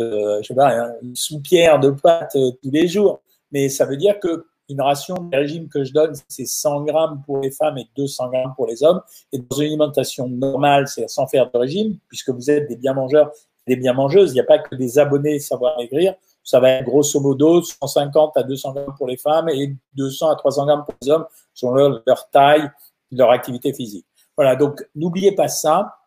euh, 0.00 0.42
je 0.42 0.54
une 1.02 1.14
soupière 1.14 1.78
de 1.78 1.90
pâtes 1.90 2.36
euh, 2.36 2.52
tous 2.62 2.70
les 2.70 2.88
jours, 2.88 3.20
mais 3.52 3.68
ça 3.68 3.84
veut 3.84 3.98
dire 3.98 4.18
que 4.18 4.46
une 4.70 4.80
ration 4.80 5.14
de 5.16 5.36
régime 5.36 5.68
que 5.68 5.84
je 5.84 5.92
donne, 5.92 6.14
c'est 6.28 6.46
100 6.46 6.84
grammes 6.84 7.22
pour 7.26 7.40
les 7.40 7.50
femmes 7.50 7.76
et 7.76 7.86
200 7.94 8.30
grammes 8.30 8.54
pour 8.56 8.66
les 8.66 8.82
hommes. 8.82 9.02
Et 9.30 9.38
dans 9.38 9.56
une 9.56 9.66
alimentation 9.66 10.26
normale, 10.26 10.88
c'est 10.88 11.10
sans 11.10 11.26
faire 11.26 11.50
de 11.50 11.58
régime, 11.58 11.98
puisque 12.08 12.30
vous 12.30 12.50
êtes 12.50 12.68
des 12.68 12.76
bien 12.76 12.94
mangeurs, 12.94 13.30
des 13.66 13.76
bien 13.76 13.92
mangeuses. 13.92 14.30
Il 14.30 14.34
n'y 14.34 14.40
a 14.40 14.44
pas 14.44 14.60
que 14.60 14.74
des 14.74 14.98
abonnés 14.98 15.38
savoir 15.40 15.76
maigrir. 15.76 16.14
Ça 16.42 16.58
va 16.58 16.70
être 16.70 16.86
grosso 16.86 17.20
modo 17.20 17.60
150 17.60 18.36
à 18.36 18.42
200 18.44 18.72
grammes 18.72 18.94
pour 18.96 19.06
les 19.06 19.18
femmes 19.18 19.50
et 19.50 19.76
200 19.94 20.30
à 20.30 20.36
300 20.36 20.66
grammes 20.66 20.84
pour 20.86 20.94
les 21.02 21.10
hommes, 21.10 21.26
selon 21.52 22.00
leur 22.06 22.30
taille, 22.30 22.70
leur 23.12 23.30
activité 23.30 23.72
physique. 23.72 24.06
Voilà, 24.36 24.56
donc 24.56 24.84
n'oubliez 24.94 25.32
pas 25.32 25.48
ça. 25.48 25.98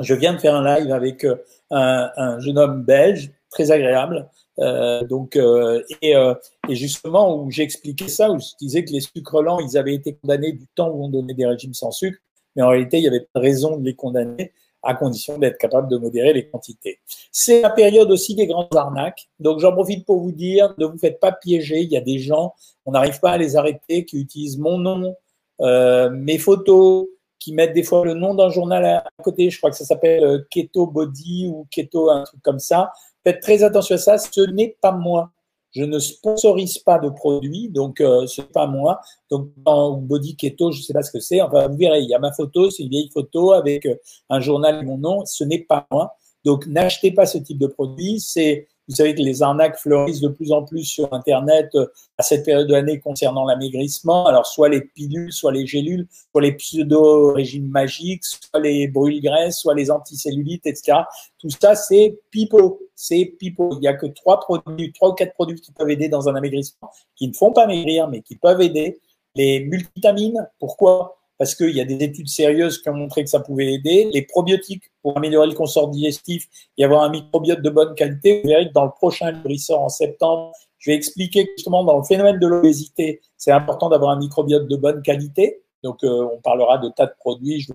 Je 0.00 0.14
viens 0.14 0.34
de 0.34 0.38
faire 0.38 0.54
un 0.54 0.78
live 0.78 0.92
avec 0.92 1.24
euh, 1.24 1.36
un, 1.70 2.10
un 2.16 2.40
jeune 2.40 2.58
homme 2.58 2.82
belge, 2.82 3.30
très 3.50 3.70
agréable. 3.70 4.28
Euh, 4.58 5.04
donc, 5.04 5.36
euh, 5.36 5.82
et, 6.02 6.16
euh, 6.16 6.34
et, 6.68 6.74
justement, 6.74 7.36
où 7.36 7.50
j'expliquais 7.50 8.08
ça, 8.08 8.30
où 8.30 8.38
je 8.38 8.56
disais 8.60 8.84
que 8.84 8.92
les 8.92 9.00
sucres 9.00 9.42
lents, 9.42 9.60
ils 9.60 9.76
avaient 9.76 9.94
été 9.94 10.14
condamnés 10.14 10.52
du 10.52 10.66
temps 10.74 10.88
où 10.90 11.04
on 11.04 11.08
donnait 11.08 11.34
des 11.34 11.46
régimes 11.46 11.74
sans 11.74 11.90
sucre, 11.90 12.18
mais 12.54 12.62
en 12.62 12.68
réalité, 12.68 12.98
il 12.98 13.02
n'y 13.02 13.08
avait 13.08 13.20
pas 13.20 13.40
de 13.40 13.44
raison 13.44 13.76
de 13.76 13.84
les 13.84 13.94
condamner 13.94 14.52
à 14.82 14.94
condition 14.94 15.36
d'être 15.38 15.58
capable 15.58 15.88
de 15.88 15.96
modérer 15.96 16.32
les 16.32 16.48
quantités. 16.48 17.00
C'est 17.32 17.62
la 17.62 17.70
période 17.70 18.10
aussi 18.10 18.34
des 18.34 18.46
grandes 18.46 18.74
arnaques. 18.74 19.28
Donc 19.40 19.58
j'en 19.58 19.72
profite 19.72 20.06
pour 20.06 20.20
vous 20.20 20.30
dire, 20.30 20.74
ne 20.78 20.86
vous 20.86 20.96
faites 20.96 21.18
pas 21.18 21.32
piéger. 21.32 21.80
Il 21.80 21.90
y 21.90 21.96
a 21.96 22.00
des 22.00 22.18
gens, 22.18 22.54
on 22.84 22.92
n'arrive 22.92 23.18
pas 23.18 23.32
à 23.32 23.36
les 23.36 23.56
arrêter, 23.56 24.04
qui 24.04 24.20
utilisent 24.20 24.58
mon 24.58 24.78
nom, 24.78 25.16
euh, 25.60 26.10
mes 26.10 26.38
photos, 26.38 27.06
qui 27.38 27.52
mettent 27.52 27.74
des 27.74 27.84
fois 27.84 28.04
le 28.04 28.14
nom 28.14 28.34
d'un 28.34 28.48
journal 28.48 28.84
à, 28.84 29.04
côté. 29.22 29.50
Je 29.50 29.58
crois 29.58 29.70
que 29.70 29.76
ça 29.76 29.84
s'appelle 29.84 30.24
euh, 30.24 30.38
Keto 30.50 30.86
Body 30.86 31.46
ou 31.46 31.66
Keto, 31.70 32.10
un 32.10 32.24
truc 32.24 32.42
comme 32.42 32.58
ça. 32.58 32.92
Faites 33.24 33.40
très 33.40 33.62
attention 33.62 33.94
à 33.94 33.98
ça. 33.98 34.18
Ce 34.18 34.40
n'est 34.40 34.76
pas 34.80 34.92
moi. 34.92 35.30
Je 35.70 35.84
ne 35.84 35.98
sponsorise 35.98 36.78
pas 36.78 36.98
de 36.98 37.10
produits, 37.10 37.68
donc 37.68 38.00
euh, 38.00 38.26
ce 38.26 38.40
n'est 38.40 38.46
pas 38.48 38.66
moi. 38.66 39.00
Donc 39.30 39.50
body 39.58 40.34
keto, 40.34 40.72
je 40.72 40.78
ne 40.78 40.82
sais 40.82 40.94
pas 40.94 41.02
ce 41.02 41.12
que 41.12 41.20
c'est. 41.20 41.42
Enfin, 41.42 41.68
vous 41.68 41.76
verrez, 41.76 42.00
il 42.00 42.08
y 42.08 42.14
a 42.14 42.18
ma 42.18 42.32
photo, 42.32 42.70
c'est 42.70 42.82
une 42.82 42.88
vieille 42.88 43.10
photo 43.12 43.52
avec 43.52 43.84
euh, 43.84 43.94
un 44.30 44.40
journal 44.40 44.82
et 44.82 44.84
mon 44.84 44.96
nom. 44.96 45.26
Ce 45.26 45.44
n'est 45.44 45.64
pas 45.64 45.86
moi. 45.90 46.16
Donc 46.44 46.66
n'achetez 46.66 47.10
pas 47.12 47.26
ce 47.26 47.38
type 47.38 47.58
de 47.58 47.66
produit. 47.66 48.20
C'est 48.20 48.68
vous 48.88 48.94
savez 48.94 49.14
que 49.14 49.22
les 49.22 49.42
arnaques 49.42 49.78
fleurissent 49.78 50.20
de 50.20 50.28
plus 50.28 50.52
en 50.52 50.62
plus 50.62 50.84
sur 50.84 51.12
Internet 51.12 51.70
euh, 51.74 51.86
à 52.18 52.22
cette 52.22 52.44
période 52.44 52.68
de 52.68 52.72
l'année 52.72 53.00
concernant 53.00 53.44
l'amaigrissement. 53.44 54.26
Alors, 54.26 54.46
soit 54.46 54.68
les 54.68 54.80
pilules, 54.80 55.32
soit 55.32 55.52
les 55.52 55.66
gélules, 55.66 56.06
soit 56.30 56.42
les 56.42 56.52
pseudo-régimes 56.52 57.68
magiques, 57.68 58.24
soit 58.24 58.60
les 58.60 58.86
brûle-graisses, 58.86 59.58
soit 59.58 59.74
les 59.74 59.90
anticellulites, 59.90 60.66
etc. 60.66 60.98
Tout 61.38 61.50
ça, 61.50 61.74
c'est 61.74 62.18
pipeau. 62.30 62.80
C'est 62.94 63.24
pipeau. 63.24 63.70
Il 63.72 63.80
n'y 63.80 63.88
a 63.88 63.94
que 63.94 64.06
trois 64.06 64.38
produits, 64.38 64.92
trois 64.92 65.10
ou 65.10 65.14
quatre 65.14 65.34
produits 65.34 65.60
qui 65.60 65.72
peuvent 65.72 65.90
aider 65.90 66.08
dans 66.08 66.28
un 66.28 66.36
amaigrissement, 66.36 66.90
qui 67.16 67.28
ne 67.28 67.34
font 67.34 67.52
pas 67.52 67.66
maigrir, 67.66 68.08
mais 68.08 68.22
qui 68.22 68.36
peuvent 68.36 68.60
aider. 68.60 69.00
Les 69.34 69.60
multivitamines, 69.64 70.48
pourquoi? 70.58 71.18
Parce 71.38 71.54
qu'il 71.54 71.74
y 71.76 71.80
a 71.80 71.84
des 71.84 72.02
études 72.02 72.28
sérieuses 72.28 72.80
qui 72.80 72.88
ont 72.88 72.94
montré 72.94 73.24
que 73.24 73.30
ça 73.30 73.40
pouvait 73.40 73.72
aider. 73.72 74.08
Les 74.12 74.22
probiotiques 74.22 74.84
pour 75.02 75.16
améliorer 75.16 75.48
le 75.48 75.54
confort 75.54 75.88
digestif 75.88 76.46
et 76.78 76.84
avoir 76.84 77.02
un 77.02 77.10
microbiote 77.10 77.62
de 77.62 77.70
bonne 77.70 77.94
qualité. 77.94 78.40
Vous 78.42 78.48
verrez 78.48 78.68
que 78.68 78.72
dans 78.72 78.84
le 78.84 78.90
prochain 78.90 79.30
livre, 79.30 79.50
il 79.50 79.58
sort 79.58 79.82
en 79.82 79.88
septembre, 79.88 80.52
je 80.78 80.90
vais 80.90 80.96
expliquer 80.96 81.46
que 81.46 81.50
justement 81.56 81.84
dans 81.84 81.98
le 81.98 82.04
phénomène 82.04 82.38
de 82.38 82.46
l'obésité, 82.46 83.20
c'est 83.36 83.50
important 83.50 83.88
d'avoir 83.88 84.10
un 84.10 84.18
microbiote 84.18 84.68
de 84.68 84.76
bonne 84.76 85.02
qualité. 85.02 85.62
Donc, 85.82 86.02
euh, 86.04 86.28
on 86.32 86.40
parlera 86.40 86.78
de 86.78 86.88
tas 86.88 87.06
de 87.06 87.14
produits. 87.18 87.60
Je, 87.60 87.72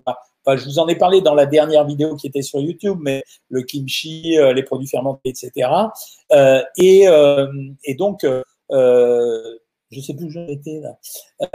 vous 0.65 0.79
en 0.79 0.87
ai 0.87 0.95
parlé 0.95 1.21
dans 1.21 1.33
la 1.33 1.45
dernière 1.45 1.85
vidéo 1.85 2.15
qui 2.15 2.27
était 2.27 2.41
sur 2.41 2.59
YouTube, 2.59 2.97
mais 3.01 3.23
le 3.49 3.61
kimchi, 3.63 4.37
euh, 4.37 4.53
les 4.53 4.63
produits 4.63 4.87
fermentés, 4.87 5.29
etc. 5.29 5.69
Euh, 6.31 6.61
et, 6.77 7.07
euh, 7.07 7.47
et, 7.83 7.95
donc, 7.95 8.25
je 9.91 9.99
sais 9.99 10.13
plus 10.13 10.25
où 10.25 10.29
j'en 10.29 10.47
étais 10.47 10.79
là. 10.79 10.97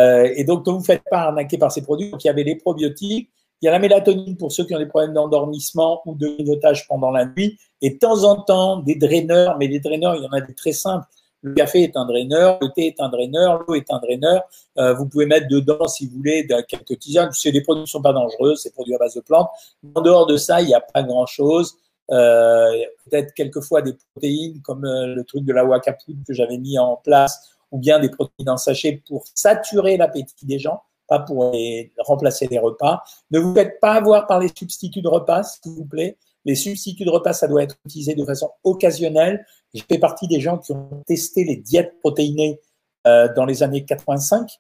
Euh, 0.01 0.33
et 0.37 0.45
donc, 0.45 0.67
ne 0.67 0.73
vous 0.73 0.85
faites 0.85 1.03
pas 1.11 1.23
arnaquer 1.23 1.59
par 1.59 1.73
ces 1.73 1.83
produits. 1.83 2.13
Il 2.19 2.27
y 2.27 2.29
avait 2.29 2.45
les 2.45 2.57
probiotiques, 2.57 3.31
il 3.63 3.65
y 3.65 3.69
a 3.69 3.73
la 3.73 3.79
mélatonine 3.79 4.37
pour 4.37 4.53
ceux 4.53 4.65
qui 4.65 4.75
ont 4.75 4.79
des 4.79 4.87
problèmes 4.87 5.15
d'endormissement 5.15 6.03
ou 6.07 6.15
de 6.15 6.29
grignotage 6.29 6.87
pendant 6.87 7.11
la 7.11 7.25
nuit, 7.25 7.59
et 7.81 7.91
de 7.91 7.99
temps 7.99 8.25
en 8.25 8.43
temps 8.43 8.79
des 8.81 8.95
draineurs, 8.95 9.57
mais 9.59 9.67
les 9.67 9.81
draineurs, 9.81 10.15
il 10.17 10.25
y 10.25 10.27
en 10.27 10.33
a 10.33 10.41
des 10.41 10.55
très 10.55 10.73
simples. 10.73 11.07
Le 11.43 11.55
café 11.55 11.83
est 11.83 11.97
un 11.97 12.07
draineur, 12.07 12.59
le 12.61 12.69
thé 12.75 12.87
est 12.87 13.01
un 13.01 13.09
draineur, 13.09 13.63
l'eau 13.67 13.75
est 13.75 13.91
un 13.91 13.99
draineur. 13.99 14.43
Euh, 14.79 14.95
vous 14.95 15.07
pouvez 15.07 15.27
mettre 15.27 15.47
dedans, 15.49 15.87
si 15.87 16.07
vous 16.07 16.17
voulez, 16.17 16.47
quelques 16.67 16.99
tisanes. 16.99 17.31
C'est 17.33 17.53
des 17.53 17.61
produits 17.61 17.85
qui 17.85 17.91
sont 17.91 18.03
pas 18.03 18.13
dangereux, 18.13 18.57
c'est 18.57 18.73
produits 18.73 18.95
à 18.95 18.99
base 18.99 19.15
de 19.15 19.21
plantes. 19.21 19.49
En 19.95 20.01
dehors 20.01 20.27
de 20.27 20.37
ça, 20.37 20.61
il 20.61 20.67
n'y 20.67 20.75
a 20.75 20.81
pas 20.81 21.03
grand-chose. 21.03 21.77
Euh, 22.11 22.73
Peut-être 23.09 23.33
quelquefois 23.35 23.83
des 23.83 23.93
protéines 24.13 24.61
comme 24.63 24.85
euh, 24.85 25.15
le 25.15 25.23
truc 25.23 25.45
de 25.45 25.53
la 25.53 25.65
wakapoud 25.65 26.17
que 26.27 26.35
j'avais 26.35 26.59
mis 26.59 26.79
en 26.79 26.97
place 26.97 27.56
ou 27.71 27.79
bien 27.79 27.99
des 27.99 28.09
protéines 28.09 28.51
en 28.51 28.57
sachet 28.57 29.03
pour 29.09 29.25
saturer 29.35 29.97
l'appétit 29.97 30.47
des 30.47 30.59
gens, 30.59 30.83
pas 31.09 31.21
pour 31.21 31.53
remplacer 31.99 32.47
les 32.49 32.59
repas. 32.59 33.03
Ne 33.31 33.39
vous 33.39 33.55
faites 33.55 33.81
pas 33.81 33.93
avoir 33.93 34.27
par 34.27 34.41
les 34.41 34.51
substituts 34.57 35.03
de 35.03 35.09
repas, 35.09 35.43
s'il 35.43 35.73
vous 35.73 35.85
plaît. 35.85 36.17
Les 36.45 36.55
substituts 36.55 37.05
de 37.05 37.11
repas, 37.11 37.33
ça 37.33 37.49
doit 37.49 37.63
être 37.63 37.77
utilisé 37.85 38.15
de 38.15 38.25
façon 38.25 38.51
occasionnelle. 38.65 39.45
Je 39.75 39.83
fais 39.89 39.99
partie 39.99 40.29
des 40.29 40.41
gens 40.41 40.59
qui 40.59 40.73
ont 40.73 41.03
testé 41.07 41.45
les 41.45 41.57
diètes 41.57 41.99
protéinées 42.01 42.61
euh, 43.07 43.33
dans 43.35 43.45
les 43.45 43.63
années 43.63 43.85
85, 43.85 44.51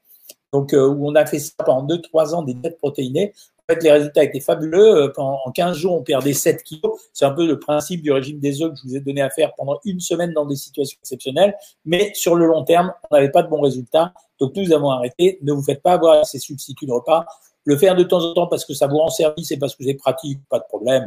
donc 0.53 0.75
euh, 0.75 0.89
où 0.89 1.09
on 1.09 1.15
a 1.15 1.27
fait 1.27 1.39
ça 1.39 1.53
pendant 1.65 1.97
2-3 1.97 2.35
ans 2.35 2.43
des 2.43 2.55
diètes 2.55 2.79
protéinées. 2.79 3.33
Fait, 3.69 3.83
les 3.83 3.91
résultats 3.91 4.23
étaient 4.23 4.41
fabuleux. 4.41 5.09
Euh, 5.09 5.13
en 5.17 5.51
15 5.51 5.77
jours, 5.77 5.95
on 5.95 6.03
perdait 6.03 6.33
7 6.33 6.63
kilos. 6.63 7.01
C'est 7.13 7.25
un 7.25 7.33
peu 7.33 7.47
le 7.47 7.59
principe 7.59 8.01
du 8.01 8.13
régime 8.13 8.39
des 8.39 8.63
œufs 8.63 8.71
que 8.71 8.79
je 8.79 8.89
vous 8.89 8.97
ai 8.97 9.01
donné 9.01 9.21
à 9.21 9.31
faire 9.31 9.53
pendant 9.57 9.81
une 9.85 9.99
semaine 9.99 10.33
dans 10.33 10.47
des 10.47 10.55
situations 10.55 10.97
exceptionnelles. 11.03 11.57
Mais 11.85 12.13
sur 12.15 12.37
le 12.37 12.47
long 12.47 12.63
terme, 12.63 12.93
on 13.11 13.17
n'avait 13.17 13.31
pas 13.31 13.43
de 13.43 13.49
bons 13.49 13.61
résultats. 13.61 14.13
Donc, 14.39 14.55
nous 14.55 14.73
avons 14.73 14.91
arrêté. 14.91 15.41
Ne 15.43 15.53
vous 15.53 15.63
faites 15.63 15.83
pas 15.83 15.95
avoir 15.95 16.25
ces 16.25 16.39
substituts 16.39 16.87
de 16.87 16.93
repas. 16.93 17.27
Le 17.65 17.77
faire 17.77 17.97
de 17.97 18.05
temps 18.05 18.23
en 18.23 18.35
temps 18.35 18.47
parce 18.47 18.65
que 18.65 18.75
ça 18.75 18.87
vous 18.87 18.99
rend 18.99 19.09
service 19.09 19.51
et 19.51 19.57
parce 19.57 19.75
que 19.75 19.83
c'est 19.83 19.95
pratique, 19.95 20.39
pas 20.49 20.61
de 20.61 20.65
problème. 20.69 21.07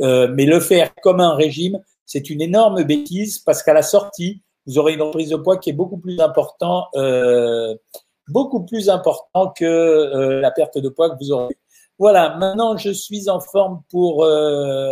Euh, 0.00 0.28
mais 0.32 0.46
le 0.46 0.60
faire 0.60 0.94
comme 1.02 1.20
un 1.20 1.34
régime, 1.34 1.78
c'est 2.06 2.30
une 2.30 2.40
énorme 2.40 2.82
bêtise 2.84 3.38
parce 3.38 3.62
qu'à 3.62 3.74
la 3.74 3.82
sortie, 3.82 4.40
vous 4.66 4.78
aurez 4.78 4.94
une 4.94 5.02
reprise 5.02 5.28
de 5.28 5.36
poids 5.36 5.58
qui 5.58 5.68
est 5.68 5.74
beaucoup 5.74 5.98
plus 5.98 6.18
important, 6.20 6.86
euh, 6.94 7.76
beaucoup 8.28 8.64
plus 8.64 8.88
important 8.88 9.50
que 9.50 9.66
euh, 9.66 10.40
la 10.40 10.50
perte 10.50 10.78
de 10.78 10.88
poids 10.88 11.10
que 11.10 11.16
vous 11.22 11.32
aurez. 11.32 11.54
Voilà, 11.98 12.36
maintenant 12.36 12.76
je 12.76 12.90
suis 12.90 13.28
en 13.28 13.40
forme 13.40 13.82
pour 13.90 14.22
euh, 14.22 14.88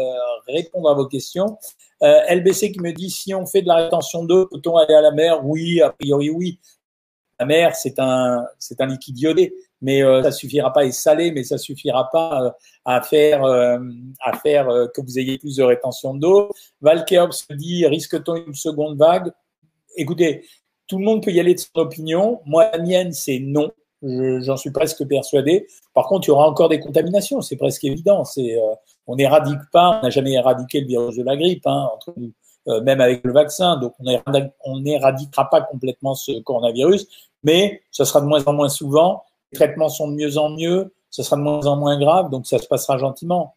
répondre 0.49 0.91
à 0.91 0.95
vos 0.95 1.07
questions. 1.07 1.57
Euh, 2.03 2.21
LBC 2.29 2.73
qui 2.73 2.81
me 2.81 2.93
dit 2.93 3.11
si 3.11 3.33
on 3.33 3.47
fait 3.47 3.63
de 3.63 3.69
la 3.69 3.77
rétention 3.77 4.25
d'eau, 4.25 4.47
peut-on 4.47 4.77
aller 4.77 4.95
à 4.95 5.01
la 5.01 5.13
mer? 5.13 5.45
Oui, 5.47 5.81
a 5.81 5.91
priori 5.91 6.31
oui. 6.31 6.61
La 7.39 7.47
mer, 7.47 7.77
c'est 7.77 7.99
un, 8.01 8.45
c'est 8.59 8.81
un 8.81 8.87
liquide 8.87 9.19
iodé, 9.21 9.55
mais 9.81 10.03
euh, 10.03 10.23
ça 10.23 10.33
suffira 10.33 10.73
pas, 10.73 10.85
et 10.85 10.91
salé, 10.91 11.31
mais 11.31 11.45
ça 11.45 11.59
suffira 11.59 12.11
pas 12.11 12.43
euh, 12.43 12.51
à 12.85 13.01
faire, 13.03 13.45
à 13.45 14.37
faire 14.43 14.67
que 14.95 15.01
vous 15.01 15.19
ayez 15.19 15.39
plus 15.39 15.57
de 15.57 15.63
rétention 15.63 16.15
d'eau. 16.15 16.51
Valkeops 16.81 17.47
dit 17.51 17.87
risque-t-on 17.87 18.37
une 18.37 18.55
seconde 18.55 18.99
vague? 18.99 19.31
Écoutez, 19.97 20.45
tout 20.89 20.99
le 20.99 21.05
monde 21.05 21.23
peut 21.23 21.31
y 21.31 21.39
aller 21.39 21.55
de 21.55 21.61
son 21.61 21.71
opinion. 21.77 22.41
Moi, 22.47 22.69
la 22.73 22.79
mienne, 22.79 23.13
c'est 23.13 23.39
non. 23.39 23.71
J'en 24.03 24.57
suis 24.57 24.71
presque 24.71 25.07
persuadé. 25.07 25.67
Par 25.95 26.07
contre, 26.07 26.29
il 26.29 26.31
y 26.31 26.33
aura 26.33 26.49
encore 26.49 26.69
des 26.69 26.81
contaminations, 26.81 27.41
c'est 27.41 27.57
presque 27.57 27.85
évident. 27.85 28.25
Euh, 28.39 28.75
on 29.07 29.17
n'éradique 29.17 29.61
pas, 29.73 29.99
on 29.99 30.03
n'a 30.03 30.11
jamais 30.11 30.33
éradiqué 30.33 30.81
le 30.81 30.87
virus 30.87 31.17
de 31.17 31.23
la 31.23 31.37
grippe, 31.37 31.67
hein, 31.67 31.89
euh, 32.69 32.83
même 32.83 33.01
avec 33.01 33.25
le 33.25 33.33
vaccin. 33.33 33.77
Donc, 33.79 33.95
on 34.65 34.81
n'éradiquera 34.81 35.49
pas 35.49 35.63
complètement 35.63 36.15
ce 36.15 36.41
coronavirus, 36.41 37.07
mais 37.43 37.83
ce 37.91 38.05
sera 38.05 38.21
de 38.21 38.27
moins 38.27 38.45
en 38.45 38.53
moins 38.53 38.69
souvent. 38.69 39.25
Les 39.53 39.57
traitements 39.57 39.89
sont 39.89 40.09
de 40.09 40.15
mieux 40.15 40.37
en 40.37 40.51
mieux, 40.51 40.93
ce 41.11 41.23
sera 41.23 41.37
de 41.37 41.43
moins 41.43 41.67
en 41.67 41.77
moins 41.77 41.99
grave, 41.99 42.31
donc 42.31 42.47
ça 42.47 42.59
se 42.59 42.67
passera 42.67 42.99
gentiment. 42.99 43.55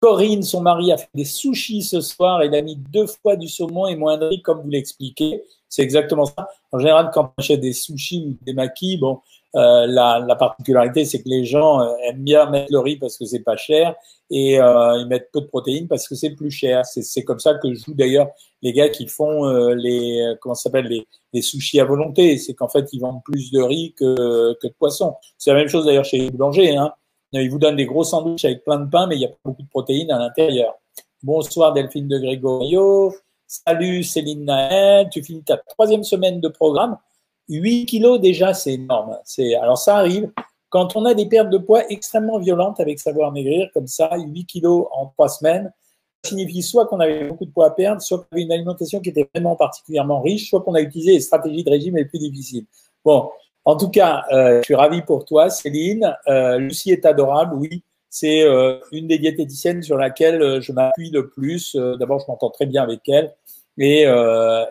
Corinne, 0.00 0.42
son 0.42 0.62
mari, 0.62 0.92
a 0.92 0.96
fait 0.96 1.10
des 1.14 1.26
sushis 1.26 1.82
ce 1.82 2.00
soir. 2.00 2.42
Il 2.42 2.54
a 2.54 2.62
mis 2.62 2.76
deux 2.76 3.06
fois 3.06 3.36
du 3.36 3.48
saumon 3.48 3.86
et 3.86 3.94
riz, 3.94 4.40
comme 4.40 4.62
vous 4.62 4.70
l'expliquez. 4.70 5.44
C'est 5.70 5.82
exactement 5.82 6.26
ça. 6.26 6.48
En 6.72 6.78
général, 6.78 7.10
quand 7.14 7.32
on 7.38 7.40
achète 7.40 7.60
des 7.60 7.72
sushis 7.72 8.26
ou 8.26 8.44
des 8.44 8.52
maquis, 8.52 8.98
bon, 8.98 9.20
euh, 9.54 9.86
la, 9.86 10.18
la, 10.18 10.34
particularité, 10.34 11.04
c'est 11.04 11.22
que 11.22 11.28
les 11.28 11.44
gens 11.44 11.80
euh, 11.80 11.94
aiment 12.04 12.24
bien 12.24 12.50
mettre 12.50 12.72
le 12.72 12.80
riz 12.80 12.96
parce 12.96 13.16
que 13.16 13.24
c'est 13.24 13.40
pas 13.40 13.56
cher 13.56 13.94
et 14.30 14.60
euh, 14.60 14.98
ils 14.98 15.06
mettent 15.06 15.30
peu 15.32 15.40
de 15.40 15.46
protéines 15.46 15.88
parce 15.88 16.08
que 16.08 16.16
c'est 16.16 16.30
plus 16.30 16.50
cher. 16.50 16.84
C'est 16.84 17.24
comme 17.24 17.38
ça 17.38 17.54
que 17.54 17.72
jouent 17.72 17.94
d'ailleurs 17.94 18.28
les 18.62 18.72
gars 18.72 18.88
qui 18.88 19.06
font 19.06 19.46
euh, 19.46 19.74
les 19.74 20.34
comment 20.40 20.54
s'appelle 20.54 20.86
les, 20.86 21.06
les 21.32 21.42
sushis 21.42 21.80
à 21.80 21.84
volonté. 21.84 22.36
C'est 22.38 22.54
qu'en 22.54 22.68
fait, 22.68 22.92
ils 22.92 23.00
vendent 23.00 23.22
plus 23.24 23.52
de 23.52 23.60
riz 23.60 23.94
que, 23.96 24.54
que 24.60 24.66
de 24.66 24.74
poisson. 24.78 25.14
C'est 25.38 25.50
la 25.50 25.56
même 25.56 25.68
chose 25.68 25.86
d'ailleurs 25.86 26.04
chez 26.04 26.18
les 26.18 26.30
boulangers. 26.30 26.76
Hein. 26.76 26.92
Ils 27.32 27.50
vous 27.50 27.60
donnent 27.60 27.76
des 27.76 27.86
gros 27.86 28.04
sandwichs 28.04 28.44
avec 28.44 28.64
plein 28.64 28.78
de 28.78 28.90
pain, 28.90 29.06
mais 29.06 29.14
il 29.14 29.20
n'y 29.20 29.26
a 29.26 29.28
pas 29.28 29.36
beaucoup 29.44 29.62
de 29.62 29.68
protéines 29.68 30.10
à 30.10 30.18
l'intérieur. 30.18 30.74
Bonsoir 31.22 31.72
Delphine 31.72 32.08
de 32.08 32.18
Grégorio. 32.18 33.14
Salut 33.52 34.04
Céline 34.04 34.44
Naël. 34.44 35.08
Tu 35.10 35.24
finis 35.24 35.42
ta 35.42 35.56
troisième 35.56 36.04
semaine 36.04 36.40
de 36.40 36.46
programme. 36.46 36.96
8 37.48 37.84
kilos 37.86 38.20
déjà, 38.20 38.54
c'est 38.54 38.74
énorme. 38.74 39.18
C'est 39.24 39.56
alors 39.56 39.76
ça 39.76 39.96
arrive 39.96 40.30
quand 40.68 40.94
on 40.94 41.04
a 41.04 41.14
des 41.14 41.26
pertes 41.26 41.50
de 41.50 41.58
poids 41.58 41.82
extrêmement 41.90 42.38
violentes 42.38 42.78
avec 42.78 43.00
savoir 43.00 43.32
maigrir, 43.32 43.68
comme 43.74 43.88
ça, 43.88 44.08
8 44.16 44.44
kilos 44.46 44.86
en 44.92 45.06
trois 45.06 45.28
semaines. 45.28 45.72
Ça 46.22 46.28
signifie 46.28 46.62
soit 46.62 46.86
qu'on 46.86 47.00
avait 47.00 47.26
beaucoup 47.26 47.44
de 47.44 47.50
poids 47.50 47.66
à 47.66 47.70
perdre, 47.70 48.00
soit 48.00 48.18
qu'on 48.18 48.26
avait 48.30 48.42
une 48.42 48.52
alimentation 48.52 49.00
qui 49.00 49.08
était 49.08 49.28
vraiment 49.34 49.56
particulièrement 49.56 50.22
riche, 50.22 50.48
soit 50.48 50.60
qu'on 50.60 50.74
a 50.74 50.80
utilisé 50.80 51.14
les 51.14 51.20
stratégies 51.20 51.64
de 51.64 51.70
régime 51.70 51.96
les 51.96 52.04
plus 52.04 52.20
difficiles. 52.20 52.66
Bon, 53.04 53.30
en 53.64 53.76
tout 53.76 53.88
cas, 53.88 54.26
euh, 54.32 54.58
je 54.58 54.66
suis 54.66 54.76
ravi 54.76 55.02
pour 55.02 55.24
toi, 55.24 55.50
Céline. 55.50 56.16
Euh, 56.28 56.58
Lucie 56.58 56.92
est 56.92 57.04
adorable, 57.04 57.56
oui. 57.56 57.82
C'est 58.10 58.42
euh, 58.42 58.78
une 58.92 59.08
des 59.08 59.18
diététiciennes 59.18 59.82
sur 59.82 59.96
laquelle 59.96 60.60
je 60.60 60.70
m'appuie 60.70 61.10
le 61.10 61.30
plus. 61.30 61.74
D'abord, 61.98 62.20
je 62.20 62.26
m'entends 62.28 62.50
très 62.50 62.66
bien 62.66 62.84
avec 62.84 63.08
elle. 63.08 63.34
Et, 63.82 64.02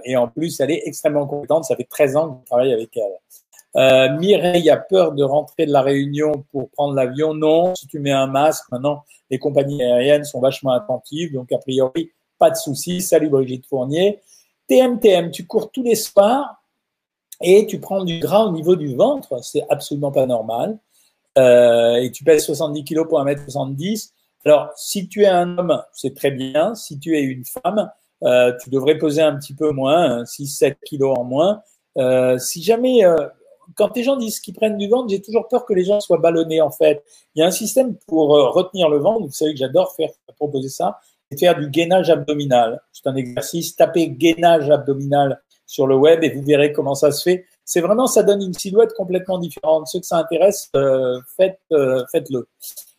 et, 0.05 0.17
en 0.17 0.27
plus, 0.27 0.59
elle 0.59 0.69
est 0.69 0.83
extrêmement 0.85 1.25
compétente. 1.25 1.65
Ça 1.65 1.75
fait 1.75 1.87
13 1.89 2.15
ans 2.15 2.29
que 2.29 2.39
je 2.41 2.45
travaille 2.45 2.71
avec 2.71 2.95
elle. 2.95 4.17
Mireille 4.19 4.69
a 4.69 4.77
peur 4.77 5.13
de 5.13 5.23
rentrer 5.23 5.65
de 5.65 5.71
la 5.71 5.81
Réunion 5.81 6.45
pour 6.51 6.69
prendre 6.69 6.93
l'avion. 6.93 7.33
Non, 7.33 7.73
si 7.73 7.87
tu 7.87 7.97
mets 7.99 8.11
un 8.11 8.27
masque, 8.27 8.65
maintenant, 8.71 9.03
les 9.31 9.39
compagnies 9.39 9.83
aériennes 9.83 10.25
sont 10.25 10.39
vachement 10.39 10.73
attentives. 10.73 11.33
Donc, 11.33 11.51
a 11.51 11.57
priori, 11.57 12.11
pas 12.37 12.51
de 12.51 12.55
souci. 12.55 13.01
Salut 13.01 13.29
Brigitte 13.29 13.65
Fournier. 13.65 14.19
TMTM, 14.67 15.31
tu 15.31 15.47
cours 15.47 15.71
tous 15.71 15.81
les 15.81 15.95
soirs 15.95 16.63
et 17.41 17.65
tu 17.65 17.79
prends 17.79 18.03
du 18.03 18.19
gras 18.19 18.43
au 18.43 18.51
niveau 18.51 18.75
du 18.75 18.95
ventre, 18.95 19.43
c'est 19.43 19.65
absolument 19.69 20.11
pas 20.11 20.25
normal. 20.25 20.77
Euh, 21.37 21.95
et 21.95 22.11
tu 22.11 22.23
pèses 22.23 22.45
70 22.45 22.83
kg 22.83 23.07
pour 23.07 23.23
1m70. 23.23 24.11
Alors, 24.45 24.69
si 24.75 25.07
tu 25.07 25.23
es 25.23 25.27
un 25.27 25.57
homme, 25.57 25.81
c'est 25.93 26.15
très 26.15 26.31
bien. 26.31 26.75
Si 26.75 26.99
tu 26.99 27.17
es 27.17 27.21
une 27.21 27.45
femme, 27.45 27.91
euh, 28.23 28.53
tu 28.61 28.69
devrais 28.69 28.97
peser 28.97 29.21
un 29.21 29.35
petit 29.35 29.53
peu 29.53 29.71
moins, 29.71 30.23
6-7 30.23 30.75
kg 30.85 31.03
en 31.17 31.23
moins. 31.23 31.61
Euh, 31.97 32.37
si 32.37 32.61
jamais, 32.61 33.05
euh, 33.05 33.15
quand 33.75 33.95
les 33.95 34.03
gens 34.03 34.17
disent 34.17 34.39
qu'ils 34.39 34.53
prennent 34.53 34.77
du 34.77 34.87
ventre, 34.87 35.09
j'ai 35.09 35.21
toujours 35.21 35.47
peur 35.47 35.65
que 35.65 35.73
les 35.73 35.83
gens 35.83 35.99
soient 35.99 36.17
ballonnés 36.17 36.61
en 36.61 36.71
fait. 36.71 37.03
Il 37.35 37.39
y 37.39 37.43
a 37.43 37.47
un 37.47 37.51
système 37.51 37.95
pour 38.07 38.35
euh, 38.35 38.49
retenir 38.49 38.89
le 38.89 38.97
ventre. 38.97 39.25
Vous 39.25 39.31
savez 39.31 39.53
que 39.53 39.59
j'adore 39.59 39.95
faire 39.95 40.09
proposer 40.35 40.69
ça, 40.69 40.99
c'est 41.29 41.39
faire 41.39 41.57
du 41.57 41.69
gainage 41.69 42.09
abdominal. 42.09 42.81
C'est 42.91 43.07
un 43.07 43.15
exercice. 43.15 43.75
Tapez 43.75 44.09
gainage 44.09 44.69
abdominal 44.69 45.41
sur 45.65 45.85
le 45.85 45.95
web 45.95 46.23
et 46.23 46.31
vous 46.31 46.43
verrez 46.43 46.73
comment 46.73 46.95
ça 46.95 47.11
se 47.11 47.21
fait. 47.21 47.45
C'est 47.63 47.81
vraiment, 47.81 48.07
ça 48.07 48.23
donne 48.23 48.41
une 48.41 48.53
silhouette 48.53 48.93
complètement 48.93 49.37
différente. 49.37 49.87
Ceux 49.87 49.99
que 49.99 50.05
ça 50.05 50.17
intéresse, 50.17 50.69
euh, 50.75 51.19
faites, 51.37 51.59
euh, 51.71 52.03
faites-le. 52.11 52.47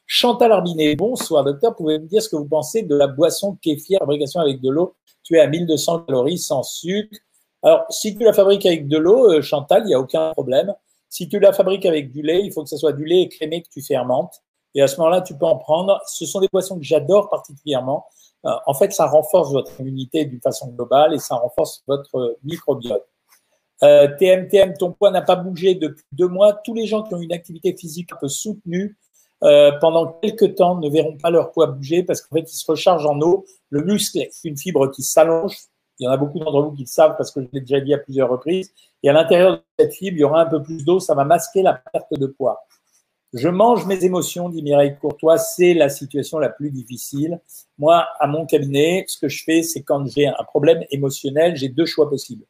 Chantal 0.07 0.53
Arbinet, 0.53 0.95
bonsoir 0.95 1.45
docteur, 1.45 1.75
pouvez-vous 1.75 2.05
me 2.05 2.09
dire 2.09 2.23
ce 2.23 2.29
que 2.29 2.37
vous 2.37 2.47
pensez 2.47 2.83
de 2.83 2.97
la 2.97 3.09
boisson 3.09 3.57
kéfir, 3.61 3.99
fabrication 3.99 4.41
avec 4.41 4.61
de 4.61 4.71
l'eau, 4.71 4.95
tu 5.31 5.37
es 5.37 5.41
à 5.41 5.47
1200 5.47 6.01
calories 6.01 6.39
sans 6.39 6.63
sucre. 6.63 7.17
Alors, 7.63 7.85
si 7.91 8.17
tu 8.17 8.25
la 8.25 8.33
fabriques 8.33 8.67
avec 8.67 8.89
de 8.89 8.99
l'eau, 8.99 9.31
euh, 9.33 9.43
Chantal, 9.43 9.83
il 9.85 9.89
n'y 9.89 9.95
a 9.95 10.01
aucun 10.01 10.33
problème. 10.33 10.75
Si 11.09 11.29
tu 11.29 11.39
la 11.39 11.53
fabriques 11.53 11.87
avec 11.87 12.11
du 12.11 12.23
lait, 12.23 12.41
il 12.43 12.53
faut 12.53 12.63
que 12.63 12.69
ce 12.69 12.77
soit 12.77 12.93
du 12.93 13.05
lait 13.05 13.23
écrémé 13.23 13.63
que 13.63 13.69
tu 13.69 13.83
fermentes. 13.83 14.35
Et 14.75 14.83
à 14.83 14.87
ce 14.87 14.97
moment-là, 14.99 15.21
tu 15.21 15.37
peux 15.37 15.47
en 15.47 15.57
prendre. 15.57 16.01
Ce 16.07 16.27
sont 16.27 16.41
des 16.41 16.49
boissons 16.53 16.79
que 16.79 16.85
j'adore 16.85 17.29
particulièrement 17.29 18.07
euh, 18.47 18.51
en 18.67 18.75
fait, 18.75 18.93
ça 18.93 19.07
renforce 19.07 19.53
votre 19.53 19.81
immunité 19.81 20.25
d'une 20.25 20.41
façon 20.41 20.69
globale 20.69 21.15
et 21.15 21.19
ça 21.19 21.37
renforce 21.37 21.83
votre 21.87 22.39
microbiote. 22.43 23.07
Euh, 23.83 24.09
TMTM, 24.19 24.75
ton 24.77 24.93
poids 24.93 25.11
n'a 25.11 25.23
pas 25.23 25.37
bougé 25.37 25.75
depuis 25.75 26.05
deux 26.13 26.29
mois. 26.29 26.53
Tous 26.53 26.75
les 26.75 26.87
gens 26.87 27.03
qui 27.03 27.15
ont 27.15 27.21
une 27.21 27.33
activité 27.33 27.77
physique 27.77 28.13
un 28.13 28.17
peu 28.17 28.29
soutenue 28.29 28.99
euh, 29.43 29.73
pendant 29.81 30.19
quelques 30.23 30.55
temps 30.57 30.77
ne 30.77 30.89
verront 30.91 31.17
pas 31.17 31.31
leur 31.31 31.53
poids 31.53 31.67
bouger 31.67 32.03
parce 32.03 32.21
qu'en 32.21 32.37
fait, 32.37 32.53
ils 32.53 32.57
se 32.57 32.71
rechargent 32.71 33.07
en 33.07 33.21
eau. 33.21 33.45
Le 33.71 33.83
muscle, 33.83 34.19
c'est 34.31 34.49
une 34.49 34.57
fibre 34.57 34.91
qui 34.91 35.03
s'allonge. 35.03 35.57
Il 35.99 36.05
y 36.05 36.09
en 36.09 36.13
a 36.13 36.17
beaucoup 36.17 36.39
d'entre 36.39 36.63
vous 36.63 36.73
qui 36.73 36.83
le 36.83 36.89
savent 36.89 37.17
parce 37.17 37.31
que 37.31 37.43
je 37.43 37.49
l'ai 37.53 37.61
déjà 37.61 37.81
dit 37.81 37.95
à 37.95 37.99
plusieurs 37.99 38.31
reprises. 38.31 38.73
Et 39.03 39.09
à 39.09 39.13
l'intérieur 39.13 39.53
de 39.53 39.63
cette 39.79 39.95
fibre, 39.95 40.17
il 40.17 40.21
y 40.21 40.25
aura 40.25 40.43
un 40.43 40.47
peu 40.47 40.63
plus 40.63 40.85
d'eau. 40.85 41.01
Ça 41.01 41.15
va 41.15 41.25
masquer 41.25 41.63
la 41.63 41.75
perte 41.75 42.13
de 42.13 42.27
poids. 42.27 42.67
Je 43.33 43.49
mange 43.49 43.87
mes 43.87 44.05
émotions, 44.05 44.49
dit 44.49 44.63
Mireille 44.63 44.97
Courtois, 45.01 45.39
c'est 45.39 45.73
la 45.73 45.89
situation 45.89 46.39
la 46.39 46.49
plus 46.49 46.71
difficile. 46.71 47.41
Moi, 47.79 48.05
à 48.19 48.27
mon 48.27 48.45
cabinet, 48.45 49.05
ce 49.07 49.19
que 49.19 49.29
je 49.29 49.45
fais, 49.45 49.63
c'est 49.63 49.83
quand 49.83 50.05
j'ai 50.07 50.27
un 50.27 50.45
problème 50.49 50.85
émotionnel, 50.91 51.55
j'ai 51.55 51.69
deux 51.69 51.87
choix 51.87 52.11
possibles. 52.11 52.45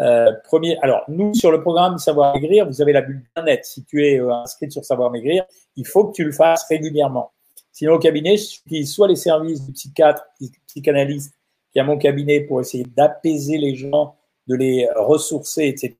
Euh, 0.00 0.32
premier, 0.44 0.76
alors 0.78 1.04
nous 1.08 1.34
sur 1.34 1.52
le 1.52 1.62
programme 1.62 1.98
Savoir 1.98 2.34
Maigrir, 2.34 2.66
vous 2.66 2.82
avez 2.82 2.92
la 2.92 3.02
bulle 3.02 3.22
bien-être. 3.34 3.64
Si 3.64 3.84
tu 3.84 4.04
es 4.04 4.20
euh, 4.20 4.32
inscrit 4.32 4.70
sur 4.70 4.84
Savoir 4.84 5.10
Maigrir, 5.10 5.44
il 5.76 5.86
faut 5.86 6.06
que 6.06 6.12
tu 6.12 6.24
le 6.24 6.32
fasses 6.32 6.64
régulièrement. 6.68 7.32
Sinon 7.70 7.94
au 7.94 7.98
cabinet, 7.98 8.36
j'utilise 8.36 8.92
soit 8.92 9.08
les 9.08 9.16
services 9.16 9.64
du 9.64 9.72
psychiatre, 9.72 10.24
du 10.40 10.50
psychanalyste 10.66 11.34
qui 11.72 11.80
à 11.80 11.84
mon 11.84 11.98
cabinet 11.98 12.40
pour 12.40 12.60
essayer 12.60 12.84
d'apaiser 12.96 13.58
les 13.58 13.74
gens, 13.74 14.16
de 14.46 14.54
les 14.54 14.88
ressourcer, 14.94 15.66
etc. 15.66 15.94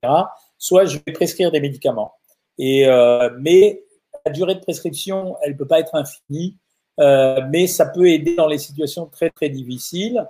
Soit 0.56 0.84
je 0.86 0.98
vais 1.04 1.12
prescrire 1.12 1.50
des 1.50 1.60
médicaments. 1.60 2.12
Et 2.58 2.86
euh, 2.86 3.30
mais 3.40 3.82
la 4.24 4.32
durée 4.32 4.54
de 4.54 4.60
prescription, 4.60 5.36
elle 5.42 5.56
peut 5.56 5.66
pas 5.66 5.80
être 5.80 5.94
infinie, 5.94 6.56
euh, 7.00 7.40
mais 7.50 7.66
ça 7.66 7.86
peut 7.86 8.08
aider 8.08 8.36
dans 8.36 8.46
les 8.46 8.58
situations 8.58 9.06
très 9.06 9.30
très 9.30 9.48
difficiles. 9.48 10.24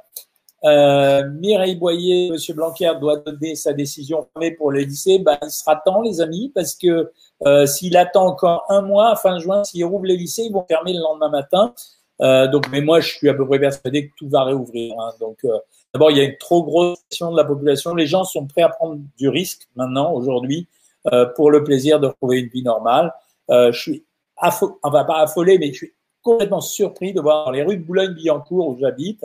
Euh, 0.64 1.28
Mireille 1.30 1.76
Boyer, 1.76 2.30
Monsieur 2.30 2.54
Blanquer 2.54 2.92
doit 3.00 3.18
donner 3.18 3.54
sa 3.54 3.73
décision 3.73 4.26
pour 4.59 4.71
le 4.71 4.80
lycée. 4.80 5.18
Ben, 5.18 5.37
il 5.42 5.50
sera 5.50 5.76
temps, 5.76 6.00
les 6.00 6.21
amis, 6.21 6.50
parce 6.54 6.75
que 6.75 7.11
euh, 7.47 7.66
s'il 7.66 7.97
attend 7.97 8.26
encore 8.26 8.64
un 8.68 8.80
mois, 8.80 9.14
fin 9.16 9.38
juin, 9.38 9.62
s'il 9.64 9.85
rouvre 9.85 10.06
les 10.06 10.16
lycées, 10.16 10.44
ils 10.44 10.52
vont 10.52 10.64
fermer 10.68 10.94
le 10.94 11.00
lendemain 11.00 11.28
matin. 11.28 11.75
Euh, 12.21 12.47
donc, 12.49 12.68
mais 12.71 12.80
moi, 12.80 13.00
je 13.00 13.09
suis 13.09 13.28
à 13.28 13.35
peu 13.35 13.47
près 13.47 13.59
persuadé 13.59 14.09
que 14.09 14.12
tout 14.16 14.28
va 14.28 14.44
réouvrir. 14.44 14.94
Hein. 14.99 15.12
Donc, 15.21 15.38
euh, 15.44 15.59
d'abord, 15.92 16.11
il 16.11 16.18
y 16.18 16.21
a 16.21 16.25
une 16.25 16.37
trop 16.38 16.62
grosse 16.62 16.99
section 17.11 17.33
de 17.33 17.37
la 17.37 17.44
population. 17.44 17.94
Les 17.94 18.06
gens 18.06 18.25
sont 18.25 18.47
prêts 18.47 18.62
à 18.62 18.68
prendre 18.68 19.00
du 19.18 19.28
risque 19.28 19.68
maintenant, 19.76 20.12
aujourd'hui, 20.12 20.68
euh, 21.12 21.26
pour 21.26 21.50
le 21.50 21.64
plaisir 21.64 22.00
de 22.00 22.06
retrouver 22.06 22.38
une 22.38 22.49
vie 22.49 22.62
normale. 22.62 23.12
je 23.49 23.73
suis, 23.73 24.04
on 24.83 24.90
va 24.90 25.04
pas 25.04 25.18
affolé, 25.21 25.59
mais 25.59 25.68
je 25.68 25.78
suis 25.78 25.92
complètement 26.23 26.61
surpris 26.61 27.12
de 27.12 27.21
voir 27.21 27.52
les 27.52 27.62
rues 27.62 27.76
de 27.76 27.85
Boulogne-Billancourt 27.85 28.68
où 28.68 28.78
j'habite, 28.78 29.25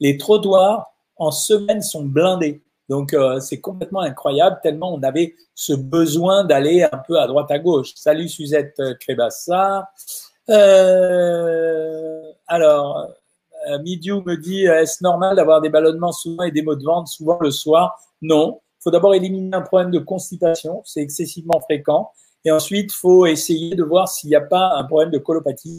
les 0.00 0.16
trottoirs 0.16 0.92
en 1.16 1.30
semaine 1.30 1.82
sont 1.82 2.04
blindés. 2.04 2.62
Donc 2.88 3.14
c'est 3.40 3.60
complètement 3.60 4.00
incroyable 4.00 4.60
tellement 4.62 4.94
on 4.94 5.02
avait 5.02 5.34
ce 5.54 5.74
besoin 5.74 6.44
d'aller 6.44 6.84
un 6.84 6.98
peu 7.06 7.20
à 7.20 7.26
droite 7.26 7.50
à 7.50 7.58
gauche. 7.58 7.92
Salut 7.94 8.28
Suzette 8.28 8.80
Crébassa. 9.00 9.90
Euh, 10.50 12.22
alors, 12.46 13.06
euh, 13.68 13.78
Midiou 13.80 14.22
me 14.22 14.36
dit 14.36 14.64
est-ce 14.64 15.02
normal 15.02 15.36
d'avoir 15.36 15.60
des 15.60 15.68
ballonnements 15.68 16.12
souvent 16.12 16.44
et 16.44 16.50
des 16.50 16.62
maux 16.62 16.76
de 16.76 16.84
ventre 16.84 17.08
souvent 17.08 17.38
le 17.40 17.50
soir? 17.50 17.98
Non. 18.22 18.60
Il 18.80 18.84
faut 18.84 18.90
d'abord 18.90 19.14
éliminer 19.14 19.56
un 19.56 19.62
problème 19.62 19.90
de 19.90 19.98
constipation, 19.98 20.82
c'est 20.84 21.00
excessivement 21.00 21.60
fréquent. 21.60 22.12
Et 22.48 22.50
ensuite, 22.50 22.94
il 22.94 22.96
faut 22.96 23.26
essayer 23.26 23.74
de 23.74 23.84
voir 23.84 24.08
s'il 24.08 24.30
n'y 24.30 24.36
a 24.36 24.40
pas 24.40 24.72
un 24.76 24.84
problème 24.84 25.10
de 25.10 25.18
colopathie, 25.18 25.78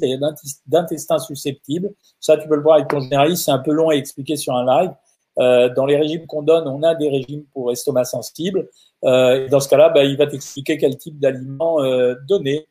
d'intestin 0.68 1.18
susceptible. 1.18 1.96
Ça, 2.20 2.38
tu 2.38 2.48
peux 2.48 2.56
le 2.56 2.62
voir 2.62 2.76
avec 2.76 2.90
ton 2.90 3.00
généraliste, 3.00 3.46
c'est 3.46 3.52
un 3.52 3.58
peu 3.58 3.72
long 3.72 3.90
à 3.90 3.96
expliquer 3.96 4.36
sur 4.36 4.54
un 4.54 4.84
live. 4.84 4.92
Euh, 5.40 5.74
dans 5.74 5.88
les 5.88 5.98
régimes 5.98 6.28
qu'on 6.28 6.44
donne, 6.44 6.68
on 6.68 6.84
a 6.84 6.94
des 6.94 7.10
régimes 7.10 7.44
pour 7.54 7.72
estomac 7.72 8.06
sensible. 8.06 8.70
Euh, 9.04 9.48
dans 9.48 9.60
ce 9.60 9.68
cas-là, 9.68 9.90
bah, 9.90 10.04
il 10.04 10.16
va 10.16 10.28
t'expliquer 10.28 10.78
quel 10.78 10.96
type 10.96 11.20
d'aliment 11.20 11.82
euh, 11.82 12.14
donner. 12.28 12.68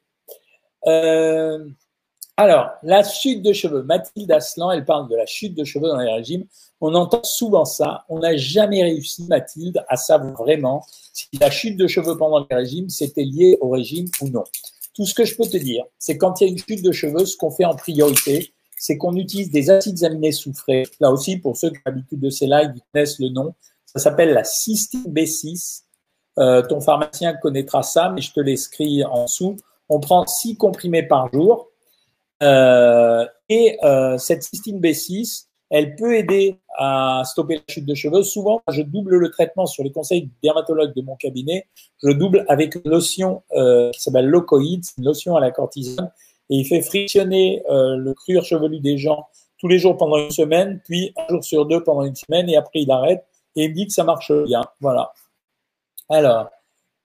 Alors, 2.40 2.70
la 2.84 3.02
chute 3.02 3.42
de 3.42 3.52
cheveux. 3.52 3.82
Mathilde 3.82 4.30
Aslan, 4.30 4.70
elle 4.70 4.84
parle 4.84 5.08
de 5.08 5.16
la 5.16 5.26
chute 5.26 5.56
de 5.56 5.64
cheveux 5.64 5.88
dans 5.88 5.98
les 5.98 6.12
régimes. 6.12 6.44
On 6.80 6.94
entend 6.94 7.20
souvent 7.24 7.64
ça. 7.64 8.04
On 8.08 8.20
n'a 8.20 8.36
jamais 8.36 8.80
réussi, 8.80 9.24
Mathilde, 9.24 9.84
à 9.88 9.96
savoir 9.96 10.34
vraiment 10.34 10.86
si 11.12 11.26
la 11.40 11.50
chute 11.50 11.76
de 11.76 11.88
cheveux 11.88 12.16
pendant 12.16 12.46
les 12.48 12.56
régimes, 12.56 12.90
c'était 12.90 13.24
lié 13.24 13.58
au 13.60 13.70
régime 13.70 14.06
ou 14.20 14.28
non. 14.28 14.44
Tout 14.94 15.04
ce 15.04 15.14
que 15.14 15.24
je 15.24 15.34
peux 15.34 15.46
te 15.46 15.56
dire, 15.56 15.84
c'est 15.98 16.16
quand 16.16 16.40
il 16.40 16.44
y 16.44 16.46
a 16.46 16.52
une 16.52 16.58
chute 16.58 16.84
de 16.84 16.92
cheveux, 16.92 17.26
ce 17.26 17.36
qu'on 17.36 17.50
fait 17.50 17.64
en 17.64 17.74
priorité, 17.74 18.52
c'est 18.78 18.96
qu'on 18.98 19.16
utilise 19.16 19.50
des 19.50 19.68
acides 19.70 20.04
aminés 20.04 20.30
soufrés. 20.30 20.84
Là 21.00 21.10
aussi, 21.10 21.38
pour 21.38 21.56
ceux 21.56 21.70
qui 21.70 21.78
ont 21.78 21.82
l'habitude 21.86 22.20
de 22.20 22.30
ces 22.30 22.46
lives, 22.46 22.72
ils 22.72 22.82
connaissent 22.92 23.18
le 23.18 23.30
nom. 23.30 23.52
Ça 23.84 23.98
s'appelle 23.98 24.32
la 24.32 24.44
cystine 24.44 25.12
B6. 25.12 25.82
Euh, 26.38 26.62
ton 26.62 26.80
pharmacien 26.80 27.34
connaîtra 27.34 27.82
ça, 27.82 28.10
mais 28.10 28.20
je 28.20 28.32
te 28.32 28.38
l'écris 28.38 29.02
en 29.02 29.24
dessous. 29.24 29.56
On 29.88 29.98
prend 29.98 30.24
six 30.28 30.56
comprimés 30.56 31.02
par 31.02 31.32
jour 31.32 31.68
euh, 32.42 33.26
et 33.48 33.78
euh, 33.82 34.18
cette 34.18 34.42
cystine 34.42 34.80
B6, 34.80 35.46
elle 35.70 35.96
peut 35.96 36.16
aider 36.16 36.58
à 36.78 37.22
stopper 37.24 37.56
la 37.56 37.62
chute 37.68 37.86
de 37.86 37.94
cheveux. 37.94 38.22
Souvent, 38.22 38.62
je 38.70 38.82
double 38.82 39.16
le 39.16 39.30
traitement 39.30 39.66
sur 39.66 39.84
les 39.84 39.92
conseils 39.92 40.30
dermatologues 40.42 40.94
de 40.94 41.02
mon 41.02 41.16
cabinet. 41.16 41.66
Je 42.02 42.10
double 42.10 42.44
avec 42.48 42.74
une 42.74 42.90
lotion 42.90 43.42
euh, 43.52 43.90
qui 43.90 44.00
s'appelle 44.00 44.26
Locoïd, 44.26 44.84
une 44.96 45.04
lotion 45.04 45.36
à 45.36 45.40
la 45.40 45.50
cortisone, 45.50 46.10
et 46.50 46.56
il 46.56 46.64
fait 46.64 46.80
frictionner 46.80 47.62
euh, 47.68 47.96
le 47.96 48.14
cuir 48.14 48.44
chevelu 48.44 48.80
des 48.80 48.96
gens 48.96 49.26
tous 49.58 49.68
les 49.68 49.78
jours 49.78 49.96
pendant 49.96 50.16
une 50.16 50.30
semaine, 50.30 50.80
puis 50.84 51.12
un 51.16 51.28
jour 51.28 51.44
sur 51.44 51.66
deux 51.66 51.82
pendant 51.82 52.04
une 52.04 52.14
semaine, 52.14 52.48
et 52.48 52.56
après 52.56 52.80
il 52.80 52.90
arrête, 52.90 53.24
et 53.56 53.64
il 53.64 53.70
me 53.70 53.74
dit 53.74 53.86
que 53.86 53.92
ça 53.92 54.04
marche 54.04 54.32
bien. 54.44 54.62
Voilà. 54.80 55.12
Alors, 56.08 56.48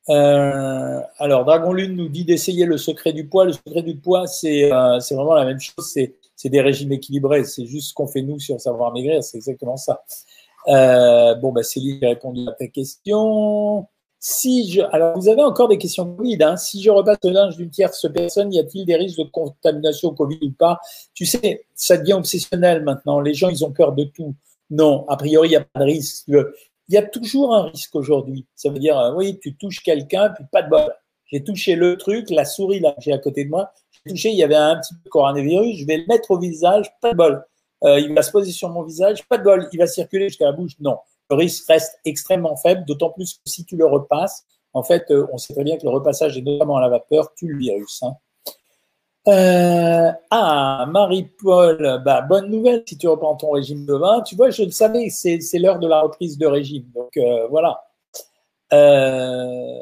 euh, 0.10 1.00
alors, 1.17 1.45
Dragon 1.45 1.72
Lune 1.72 1.95
nous 1.95 2.10
dit 2.10 2.25
d'essayer 2.25 2.65
le 2.65 2.77
secret 2.77 3.13
du 3.13 3.27
poids. 3.27 3.45
Le 3.45 3.53
secret 3.53 3.81
du 3.81 3.95
poids, 3.95 4.28
c'est 4.28 4.71
euh, 4.71 4.99
vraiment 5.12 5.34
la 5.34 5.45
même 5.45 5.60
chose. 5.60 5.93
C'est 6.36 6.49
des 6.49 6.62
régimes 6.62 6.91
équilibrés. 6.91 7.45
C'est 7.45 7.65
juste 7.65 7.89
ce 7.89 7.93
qu'on 7.93 8.08
fait 8.08 8.21
nous 8.21 8.39
sur 8.39 8.60
Savoir 8.60 8.91
Maigrir. 8.93 9.23
C'est 9.23 9.38
exactement 9.38 9.78
ça. 9.78 10.04
Euh, 10.67 11.36
bon, 11.36 11.51
bah, 11.51 11.63
Céline, 11.63 11.99
j'ai 12.01 12.08
répondu 12.08 12.47
à 12.47 12.51
ta 12.54 12.67
question. 12.67 13.88
Si 14.19 14.71
je, 14.71 14.82
alors, 14.91 15.17
vous 15.19 15.28
avez 15.28 15.43
encore 15.43 15.67
des 15.67 15.78
questions 15.78 16.15
Covid. 16.15 16.38
Hein. 16.41 16.58
Si 16.58 16.82
je 16.82 16.89
repasse 16.89 17.17
le 17.23 17.32
linge 17.32 17.58
d'une 17.58 17.69
tierce 17.69 18.08
personne, 18.13 18.54
y 18.54 18.60
a-t-il 18.60 18.86
des 18.86 18.95
risques 18.95 19.19
de 19.19 19.30
contamination 19.30 20.10
au 20.10 20.13
Covid 20.13 20.39
ou 20.41 20.51
pas? 20.51 20.80
Tu 21.13 21.25
sais, 21.25 21.65
ça 21.75 21.97
devient 21.97 22.13
obsessionnel 22.13 22.84
maintenant. 22.84 23.19
Les 23.19 23.34
gens, 23.34 23.49
ils 23.49 23.65
ont 23.65 23.71
peur 23.71 23.93
de 23.93 24.06
tout. 24.06 24.34
Non, 24.69 25.06
a 25.10 25.17
priori, 25.17 25.49
il 25.49 25.51
n'y 25.51 25.58
a 25.58 25.62
pas 25.62 25.82
de 25.82 25.86
risque 25.86 26.30
il 26.93 26.97
y 26.97 26.99
a 26.99 27.01
toujours 27.01 27.56
un 27.56 27.63
risque 27.63 27.95
aujourd'hui. 27.95 28.45
Ça 28.53 28.69
veut 28.69 28.77
dire, 28.77 28.99
euh, 28.99 29.15
oui, 29.15 29.39
tu 29.41 29.56
touches 29.56 29.82
quelqu'un, 29.82 30.29
puis 30.29 30.43
pas 30.51 30.62
de 30.62 30.69
bol. 30.69 30.93
J'ai 31.25 31.43
touché 31.43 31.75
le 31.75 31.97
truc, 31.97 32.29
la 32.29 32.45
souris 32.45 32.79
là, 32.79 32.93
j'ai 32.99 33.12
à 33.12 33.17
côté 33.17 33.45
de 33.45 33.49
moi, 33.49 33.71
j'ai 33.89 34.12
touché, 34.12 34.29
il 34.29 34.38
y 34.38 34.43
avait 34.43 34.53
un 34.53 34.75
petit 34.75 34.93
coronavirus, 35.10 35.75
je 35.75 35.88
vais 35.88 35.97
le 35.97 36.06
mettre 36.08 36.29
au 36.29 36.38
visage, 36.38 36.93
pas 37.01 37.13
de 37.13 37.17
bol. 37.17 37.43
Euh, 37.84 37.99
il 37.99 38.13
va 38.13 38.21
se 38.21 38.32
poser 38.32 38.51
sur 38.51 38.69
mon 38.69 38.84
visage, 38.84 39.27
pas 39.27 39.39
de 39.39 39.43
bol. 39.43 39.67
Il 39.73 39.79
va 39.79 39.88
circuler 39.88 40.29
jusqu'à 40.29 40.45
la 40.45 40.51
bouche, 40.51 40.73
non. 40.79 40.99
Le 41.32 41.36
risque 41.36 41.65
reste 41.67 41.99
extrêmement 42.06 42.56
faible, 42.58 42.86
d'autant 42.86 43.10
plus 43.10 43.34
que 43.34 43.49
si 43.49 43.65
tu 43.65 43.75
le 43.75 43.88
repasses, 43.88 44.45
en 44.73 44.84
fait, 44.84 45.10
euh, 45.10 45.25
on 45.34 45.39
sait 45.39 45.56
très 45.56 45.63
bien 45.63 45.77
que 45.77 45.84
le 45.84 45.89
repassage, 45.89 46.38
et 46.38 46.43
notamment 46.43 46.77
à 46.77 46.82
la 46.82 46.89
vapeur, 46.89 47.34
tue 47.34 47.47
le 47.47 47.58
virus. 47.58 48.03
Hein. 48.03 48.13
Euh, 49.27 50.12
ah, 50.31 50.86
Marie-Paul, 50.89 52.01
bah, 52.03 52.21
bonne 52.21 52.49
nouvelle 52.49 52.83
si 52.86 52.97
tu 52.97 53.07
reprends 53.07 53.36
ton 53.36 53.51
régime 53.51 53.86
de 53.86 53.93
vin. 53.93 54.21
Tu 54.21 54.36
vois, 54.36 54.49
je 54.49 54.63
le 54.63 54.71
savais, 54.71 55.09
c'est, 55.09 55.39
l'heure 55.53 55.79
de 55.79 55.88
la 55.88 56.01
reprise 56.01 56.38
de 56.38 56.45
régime. 56.45 56.86
Donc 56.93 57.15
euh, 57.17 57.47
voilà. 57.47 57.83
Euh, 58.73 59.79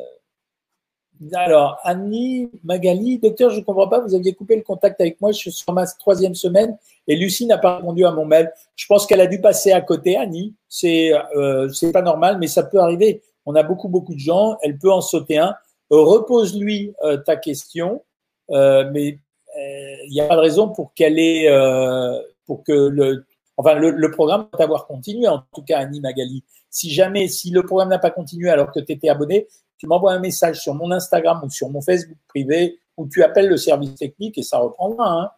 alors, 1.33 1.79
Annie, 1.83 2.51
Magali, 2.63 3.17
docteur, 3.17 3.49
je 3.49 3.59
ne 3.59 3.63
comprends 3.63 3.87
pas, 3.87 3.99
vous 3.99 4.13
aviez 4.13 4.33
coupé 4.33 4.55
le 4.55 4.63
contact 4.63 4.99
avec 5.01 5.19
moi, 5.21 5.31
je 5.31 5.37
suis 5.37 5.51
sur 5.51 5.71
ma 5.73 5.85
troisième 5.85 6.35
semaine 6.35 6.77
et 7.07 7.15
Lucie 7.15 7.45
n'a 7.45 7.57
pas 7.57 7.77
répondu 7.77 8.05
à 8.05 8.11
mon 8.11 8.25
mail. 8.25 8.51
Je 8.75 8.85
pense 8.87 9.05
qu'elle 9.07 9.21
a 9.21 9.27
dû 9.27 9.41
passer 9.41 9.71
à 9.71 9.81
côté, 9.81 10.17
Annie. 10.17 10.55
C'est, 10.67 11.13
euh, 11.35 11.69
c'est 11.69 11.91
pas 11.91 12.01
normal, 12.01 12.37
mais 12.39 12.47
ça 12.47 12.63
peut 12.63 12.79
arriver. 12.79 13.23
On 13.45 13.55
a 13.55 13.63
beaucoup, 13.63 13.87
beaucoup 13.87 14.13
de 14.13 14.19
gens, 14.19 14.57
elle 14.61 14.77
peut 14.77 14.91
en 14.91 15.01
sauter 15.01 15.39
un. 15.39 15.55
Repose-lui 15.89 16.93
ta 17.25 17.35
question, 17.35 18.01
mais 18.49 19.17
il 19.57 20.11
n'y 20.11 20.21
a 20.21 20.27
pas 20.27 20.35
de 20.35 20.41
raison 20.41 20.69
pour 20.69 20.93
qu'elle 20.93 21.19
ait, 21.19 21.49
euh, 21.49 22.19
pour 22.45 22.63
que 22.63 22.71
le, 22.71 23.25
enfin, 23.57 23.75
le, 23.75 24.11
programme 24.11 24.47
doit 24.53 24.63
avoir 24.63 24.87
continué, 24.87 25.27
en 25.27 25.43
tout 25.53 25.63
cas, 25.63 25.79
Annie 25.79 26.01
Magali. 26.01 26.43
Si 26.69 26.89
jamais, 26.89 27.27
si 27.27 27.51
le 27.51 27.63
programme 27.63 27.89
n'a 27.89 27.99
pas 27.99 28.11
continué 28.11 28.49
alors 28.49 28.71
que 28.71 28.79
tu 28.79 28.91
étais 28.91 29.09
abonné, 29.09 29.47
tu 29.77 29.87
m'envoies 29.87 30.13
un 30.13 30.19
message 30.19 30.59
sur 30.59 30.73
mon 30.75 30.91
Instagram 30.91 31.41
ou 31.43 31.49
sur 31.49 31.69
mon 31.69 31.81
Facebook 31.81 32.17
privé 32.27 32.79
ou 32.97 33.07
tu 33.07 33.23
appelles 33.23 33.47
le 33.47 33.57
service 33.57 33.95
technique 33.95 34.37
et 34.37 34.43
ça 34.43 34.59
reprendra. 34.59 35.11
Hein. 35.11 35.31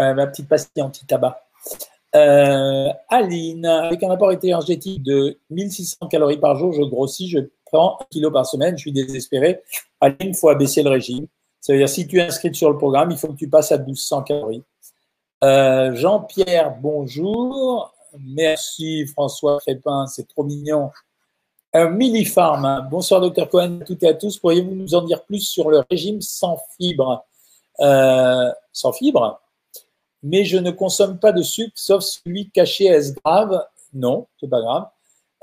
Euh, 0.00 0.14
ma 0.14 0.26
petite 0.26 0.48
pastille 0.48 0.82
anti-tabac. 0.82 1.40
Euh, 2.14 2.88
Aline, 3.08 3.66
avec 3.66 4.02
un 4.02 4.10
apport 4.10 4.32
énergétique 4.32 5.02
de 5.02 5.38
1600 5.50 6.08
calories 6.08 6.38
par 6.38 6.56
jour, 6.56 6.72
je 6.72 6.82
grossis, 6.82 7.28
je 7.28 7.40
prends 7.64 7.98
un 8.00 8.04
kilo 8.10 8.30
par 8.30 8.46
semaine, 8.46 8.76
je 8.76 8.82
suis 8.82 8.92
désespéré. 8.92 9.62
Aline, 10.00 10.16
il 10.20 10.34
faut 10.34 10.48
abaisser 10.48 10.82
le 10.82 10.90
régime. 10.90 11.26
Ça 11.64 11.72
veut 11.72 11.78
dire, 11.78 11.88
si 11.88 12.06
tu 12.06 12.18
es 12.18 12.22
inscrit 12.22 12.54
sur 12.54 12.68
le 12.68 12.76
programme, 12.76 13.10
il 13.10 13.16
faut 13.16 13.28
que 13.28 13.38
tu 13.38 13.48
passes 13.48 13.72
à 13.72 13.78
1200 13.78 14.24
calories. 14.24 14.62
Euh, 15.42 15.94
Jean-Pierre, 15.94 16.76
bonjour. 16.78 17.94
Merci 18.20 19.06
François 19.06 19.58
Crépin, 19.60 20.06
c'est 20.06 20.28
trop 20.28 20.44
mignon. 20.44 20.90
Euh, 21.74 21.88
Millifarm, 21.88 22.86
bonsoir 22.90 23.22
docteur 23.22 23.48
Cohen 23.48 23.78
toutes 23.86 24.02
et 24.02 24.08
à 24.08 24.12
tous. 24.12 24.36
Pourriez-vous 24.36 24.74
nous 24.74 24.94
en 24.94 25.04
dire 25.04 25.24
plus 25.24 25.40
sur 25.40 25.70
le 25.70 25.82
régime 25.90 26.20
sans 26.20 26.58
fibres? 26.76 27.24
Euh, 27.80 28.52
Sans 28.70 28.92
fibres? 28.92 29.40
Mais 30.22 30.44
je 30.44 30.58
ne 30.58 30.70
consomme 30.70 31.18
pas 31.18 31.32
de 31.32 31.40
sucre 31.40 31.72
sauf 31.76 32.04
celui 32.04 32.50
caché. 32.50 32.84
Est-ce 32.84 33.14
grave? 33.14 33.64
Non, 33.94 34.26
c'est 34.38 34.50
pas 34.50 34.60
grave. 34.60 34.88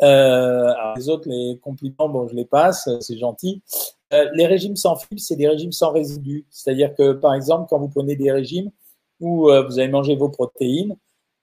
Euh, 0.04 0.72
les 0.98 1.10
autres, 1.10 1.28
les 1.28 1.58
compliments, 1.64 2.10
bon, 2.10 2.28
je 2.28 2.36
les 2.36 2.46
passe, 2.46 2.88
c'est 3.00 3.18
gentil. 3.18 3.64
Euh, 4.14 4.30
les 4.34 4.46
régimes 4.46 4.76
sans 4.76 4.96
fibres, 4.96 5.22
c'est 5.22 5.36
des 5.36 5.48
régimes 5.48 5.72
sans 5.72 5.92
résidus. 5.92 6.46
C'est-à-dire 6.50 6.94
que, 6.96 7.14
par 7.14 7.34
exemple, 7.34 7.68
quand 7.70 7.80
vous 7.80 7.88
prenez 7.88 8.16
des 8.16 8.32
régimes 8.32 8.72
où 9.20 9.50
euh, 9.50 9.64
vous 9.64 9.80
avez 9.80 9.88
mangé 9.88 10.16
vos 10.16 10.30
protéines, 10.30 10.96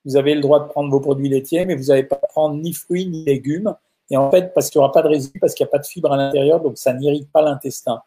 vous 0.04 0.16
avez 0.16 0.34
le 0.34 0.40
droit 0.40 0.60
de 0.60 0.68
prendre 0.68 0.90
vos 0.90 1.00
produits 1.00 1.28
laitiers, 1.28 1.64
mais 1.64 1.76
vous 1.76 1.84
n'allez 1.84 2.04
pas 2.04 2.16
prendre 2.16 2.56
ni 2.56 2.72
fruits 2.72 3.06
ni 3.06 3.24
légumes. 3.24 3.74
Et 4.10 4.16
en 4.16 4.30
fait, 4.30 4.54
parce 4.54 4.70
qu'il 4.70 4.78
n'y 4.78 4.84
aura 4.84 4.92
pas 4.92 5.02
de 5.02 5.08
résidus, 5.08 5.38
parce 5.38 5.54
qu'il 5.54 5.64
n'y 5.64 5.68
a 5.68 5.72
pas 5.72 5.78
de 5.78 5.86
fibres 5.86 6.12
à 6.12 6.16
l'intérieur, 6.16 6.60
donc 6.60 6.78
ça 6.78 6.94
n'irrite 6.94 7.30
pas 7.30 7.42
l'intestin. 7.42 8.02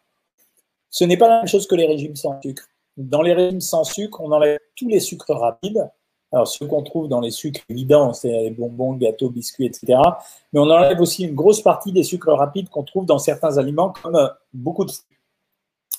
Ce 0.90 1.04
n'est 1.04 1.16
pas 1.16 1.28
la 1.28 1.38
même 1.38 1.46
chose 1.46 1.66
que 1.66 1.74
les 1.74 1.86
régimes 1.86 2.16
sans 2.16 2.40
sucre. 2.40 2.64
Dans 2.96 3.22
les 3.22 3.32
régimes 3.32 3.60
sans 3.60 3.84
sucre, 3.84 4.20
on 4.20 4.30
enlève 4.32 4.58
tous 4.76 4.88
les 4.88 5.00
sucres 5.00 5.32
rapides, 5.34 5.88
alors, 6.32 6.48
ceux 6.48 6.66
qu'on 6.66 6.82
trouve 6.82 7.08
dans 7.08 7.20
les 7.20 7.30
sucres 7.30 7.60
évidents, 7.68 8.14
c'est 8.14 8.28
les 8.28 8.50
bonbons, 8.50 8.94
gâteaux, 8.94 9.28
biscuits, 9.28 9.66
etc. 9.66 9.98
Mais 10.52 10.60
on 10.60 10.70
enlève 10.70 11.00
aussi 11.00 11.24
une 11.24 11.34
grosse 11.34 11.60
partie 11.60 11.92
des 11.92 12.02
sucres 12.02 12.32
rapides 12.32 12.70
qu'on 12.70 12.84
trouve 12.84 13.04
dans 13.04 13.18
certains 13.18 13.58
aliments, 13.58 13.92
comme 14.02 14.16
euh, 14.16 14.28
beaucoup 14.54 14.86
de 14.86 14.92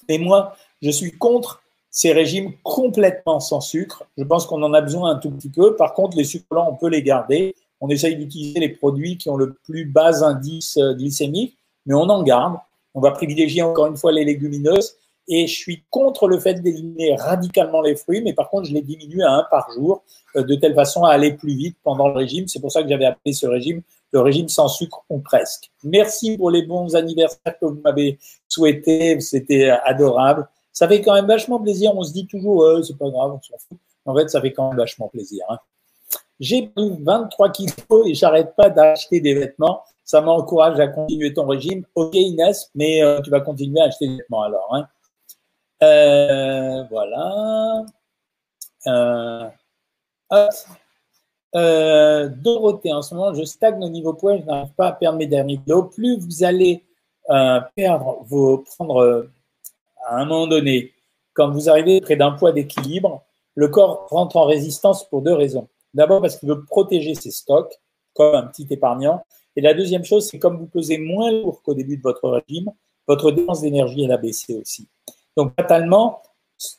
Et 0.10 0.18
moi, 0.18 0.56
je 0.82 0.90
suis 0.90 1.12
contre 1.12 1.62
ces 1.92 2.12
régimes 2.14 2.54
complètement 2.64 3.40
sans 3.40 3.62
sucre. 3.62 4.06
Je 4.18 4.24
pense 4.24 4.48
qu'on 4.48 4.64
en 4.64 4.74
a 4.74 4.82
besoin 4.82 5.12
un 5.12 5.16
tout 5.18 5.30
petit 5.30 5.50
peu. 5.50 5.76
Par 5.76 5.94
contre, 5.94 6.18
les 6.18 6.24
sucres 6.24 6.48
blancs, 6.50 6.68
on 6.72 6.76
peut 6.76 6.90
les 6.90 7.04
garder. 7.04 7.56
On 7.80 7.90
essaye 7.90 8.16
d'utiliser 8.16 8.60
les 8.60 8.70
produits 8.70 9.18
qui 9.18 9.30
ont 9.30 9.38
le 9.38 9.54
plus 9.54 9.86
bas 9.86 10.24
indice 10.24 10.78
euh, 10.78 10.96
glycémique, 10.96 11.56
mais 11.86 11.94
on 11.94 12.10
en 12.10 12.24
garde. 12.24 12.58
On 12.96 13.02
va 13.02 13.12
privilégier 13.12 13.62
encore 13.62 13.86
une 13.86 13.98
fois 13.98 14.12
les 14.12 14.26
légumineuses 14.26 14.96
Et 15.28 15.48
je 15.48 15.56
suis 15.56 15.84
contre 15.90 16.28
le 16.28 16.40
fait 16.40 16.56
d'éliminer 16.56 17.16
radicalement 17.16 17.82
les 17.82 17.96
fruits, 17.96 18.22
mais 18.22 18.34
par 18.34 18.50
contre, 18.50 18.68
je 18.68 18.74
les 18.74 18.82
diminue 18.82 19.24
à 19.24 19.32
un 19.32 19.46
par 19.50 19.72
jour, 19.72 20.04
euh, 20.36 20.44
de 20.44 20.56
telle 20.56 20.76
façon 20.76 21.04
à 21.04 21.12
aller 21.12 21.34
plus 21.34 21.56
vite 21.56 21.78
pendant 21.84 22.10
le 22.10 22.16
régime. 22.16 22.48
C'est 22.48 22.60
pour 22.60 22.72
ça 22.72 22.84
que 22.84 22.90
j'avais 22.90 23.06
appelé 23.06 23.34
ce 23.34 23.48
régime 23.48 23.82
le 24.14 24.22
régime 24.22 24.48
sans 24.48 24.68
sucre 24.68 25.04
ou 25.10 25.20
presque. 25.20 25.72
Merci 25.84 26.38
pour 26.38 26.52
les 26.52 26.62
bons 26.62 26.96
anniversaires 26.96 27.58
que 27.60 27.66
vous 27.66 27.82
m'avez 27.84 28.20
souhaités. 28.48 29.20
C'était 29.20 29.70
adorable. 29.70 30.48
Ça 30.72 30.88
fait 30.88 31.02
quand 31.02 31.14
même 31.14 31.26
vachement 31.26 31.60
plaisir. 31.60 31.92
On 31.96 32.04
se 32.04 32.14
dit 32.14 32.28
toujours, 32.28 32.64
c'est 32.84 32.98
pas 32.98 33.10
grave, 33.10 33.34
on 33.34 33.42
s'en 33.42 33.58
fout. 33.58 33.78
En 34.06 34.16
fait, 34.16 34.30
ça 34.30 34.40
fait 34.40 34.54
quand 34.54 34.70
même 34.70 34.78
vachement 34.78 35.08
plaisir. 35.08 35.44
Hein. 35.50 35.58
J'ai 36.40 36.68
pris 36.68 36.92
23 37.00 37.50
kilos 37.50 38.08
et 38.08 38.14
j'arrête 38.14 38.56
pas 38.56 38.70
d'acheter 38.70 39.20
des 39.20 39.34
vêtements. 39.34 39.82
Ça 40.04 40.22
m'encourage 40.22 40.80
à 40.80 40.88
continuer 40.88 41.34
ton 41.34 41.48
régime. 41.48 41.86
Ok 41.96 42.16
Inès, 42.16 42.70
mais 42.76 43.02
euh, 43.02 43.22
tu 43.22 43.30
vas 43.30 43.40
continuer 43.40 43.82
à 43.82 43.86
acheter 43.86 44.08
des 44.08 44.18
vêtements 44.18 44.44
alors. 44.44 44.70
Hein. 44.76 44.88
Euh, 45.84 46.84
voilà. 46.90 47.86
Euh, 48.88 49.50
euh, 51.56 52.30
Dorothée, 52.30 52.94
en 52.94 53.02
ce 53.02 53.14
moment, 53.14 53.34
je 53.34 53.44
stagne 53.44 53.84
au 53.84 53.90
niveau 53.90 54.14
poids, 54.14 54.38
je 54.38 54.44
n'arrive 54.44 54.74
pas 54.74 54.88
à 54.88 54.92
perdre 54.94 55.18
mes 55.18 55.28
derniers 55.28 55.58
kilos. 55.58 55.94
Plus 55.94 56.18
vous 56.18 56.44
allez 56.44 56.84
perdre 57.76 58.24
vos, 58.26 58.60
prendre 58.60 59.28
à 60.08 60.18
un 60.18 60.26
moment 60.26 60.48
donné, 60.48 60.92
quand 61.34 61.50
vous 61.52 61.70
arrivez 61.70 62.02
près 62.02 62.16
d'un 62.16 62.32
poids 62.32 62.52
d'équilibre, 62.52 63.24
le 63.56 63.68
corps 63.68 64.08
rentre 64.10 64.38
en 64.38 64.46
résistance 64.46 65.08
pour 65.10 65.22
deux 65.22 65.34
raisons. 65.34 65.68
D'abord 65.94 66.22
parce 66.22 66.38
qu'il 66.38 66.50
veut 66.50 66.64
protéger 66.66 67.16
ses 67.16 67.32
stocks, 67.32 67.80
comme 68.14 68.36
un 68.36 68.44
petit 68.44 68.68
épargnant. 68.70 69.24
Et 69.56 69.62
la 69.62 69.74
deuxième 69.74 70.04
chose, 70.04 70.28
c'est 70.28 70.40
comme 70.40 70.58
vous 70.58 70.66
pesez 70.66 70.98
moins 70.98 71.32
lourd 71.32 71.62
qu'au 71.62 71.74
début 71.74 71.98
de 71.98 72.02
votre 72.02 72.28
régime, 72.30 72.72
votre 73.08 73.32
dépense 73.32 73.62
d'énergie, 73.62 74.04
elle 74.04 74.12
a 74.12 74.18
baissé 74.18 74.56
aussi. 74.56 74.88
Donc, 75.38 75.54
fatalement, 75.56 76.22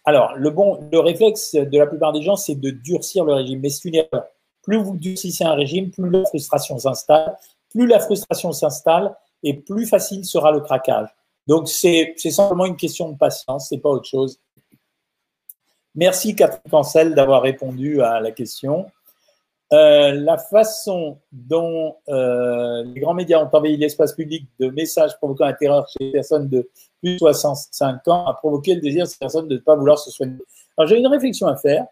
alors, 0.05 0.35
le 0.37 0.51
bon, 0.51 0.89
le 0.91 0.99
réflexe 0.99 1.55
de 1.55 1.79
la 1.79 1.87
plupart 1.87 2.13
des 2.13 2.23
gens, 2.23 2.37
c'est 2.37 2.55
de 2.55 2.71
durcir 2.71 3.25
le 3.25 3.35
régime. 3.35 3.61
Mais 3.61 3.69
c'est 3.69 3.89
une 3.89 3.97
erreur. 3.97 4.25
Plus 4.63 4.79
vous 4.79 4.97
durcissez 4.97 5.45
un 5.45 5.55
régime, 5.55 5.91
plus 5.91 6.09
la 6.09 6.25
frustration 6.25 6.79
s'installe. 6.79 7.37
Plus 7.71 7.87
la 7.87 7.99
frustration 7.99 8.53
s'installe, 8.53 9.15
et 9.43 9.55
plus 9.55 9.87
facile 9.87 10.25
sera 10.25 10.53
le 10.53 10.61
craquage. 10.61 11.09
Donc, 11.47 11.69
c'est 11.69 12.15
simplement 12.17 12.67
une 12.67 12.77
question 12.77 13.11
de 13.11 13.19
patience, 13.19 13.69
c'est 13.69 13.79
pas 13.79 13.91
autre 13.91 14.09
chose. 14.09 14.39
Merci 15.95 16.35
Catherine 16.35 16.71
Cancel 16.71 17.15
d'avoir 17.15 17.43
répondu 17.43 18.01
à 18.01 18.21
la 18.21 18.31
question. 18.31 18.87
Euh, 19.75 20.13
la 20.13 20.39
façon 20.39 21.19
dont 21.33 21.97
euh, 22.09 22.85
les 22.85 23.01
grands 23.01 23.15
médias 23.15 23.43
ont 23.43 23.51
envahi 23.53 23.77
l'espace 23.77 24.13
public 24.13 24.47
de 24.61 24.69
messages 24.69 25.17
provoquant 25.17 25.47
la 25.47 25.55
terreur 25.55 25.89
chez 25.89 26.05
les 26.05 26.13
personnes 26.13 26.49
de 26.49 26.71
plus 27.03 27.15
de 27.15 27.19
65 27.19 28.07
ans 28.07 28.27
a 28.27 28.35
provoqué 28.35 28.77
le 28.77 28.81
désir 28.81 29.05
de 29.05 29.09
ces 29.09 29.19
personnes 29.19 29.49
de 29.49 29.55
ne 29.55 29.61
pas 29.61 29.75
vouloir 29.75 29.99
se 29.99 30.11
soigner. 30.11 30.39
Alors 30.77 30.89
j'ai 30.89 30.99
une 30.99 31.09
réflexion 31.09 31.49
à 31.49 31.57
faire. 31.57 31.87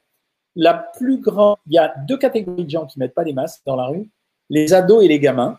La 0.55 0.75
plus 0.75 1.19
grande, 1.21 1.57
il 1.67 1.73
y 1.73 1.79
a 1.79 1.93
deux 2.07 2.19
catégories 2.19 2.65
de 2.65 2.71
gens 2.71 2.87
qui 2.87 3.01
mettent 3.01 3.15
pas 3.15 3.25
les 3.25 3.33
masques 3.33 3.63
dans 3.67 3.75
la 3.75 3.87
rue 3.87 4.09
les 4.53 4.75
ados 4.75 5.03
et 5.03 5.09
les 5.09 5.19
gamins, 5.19 5.59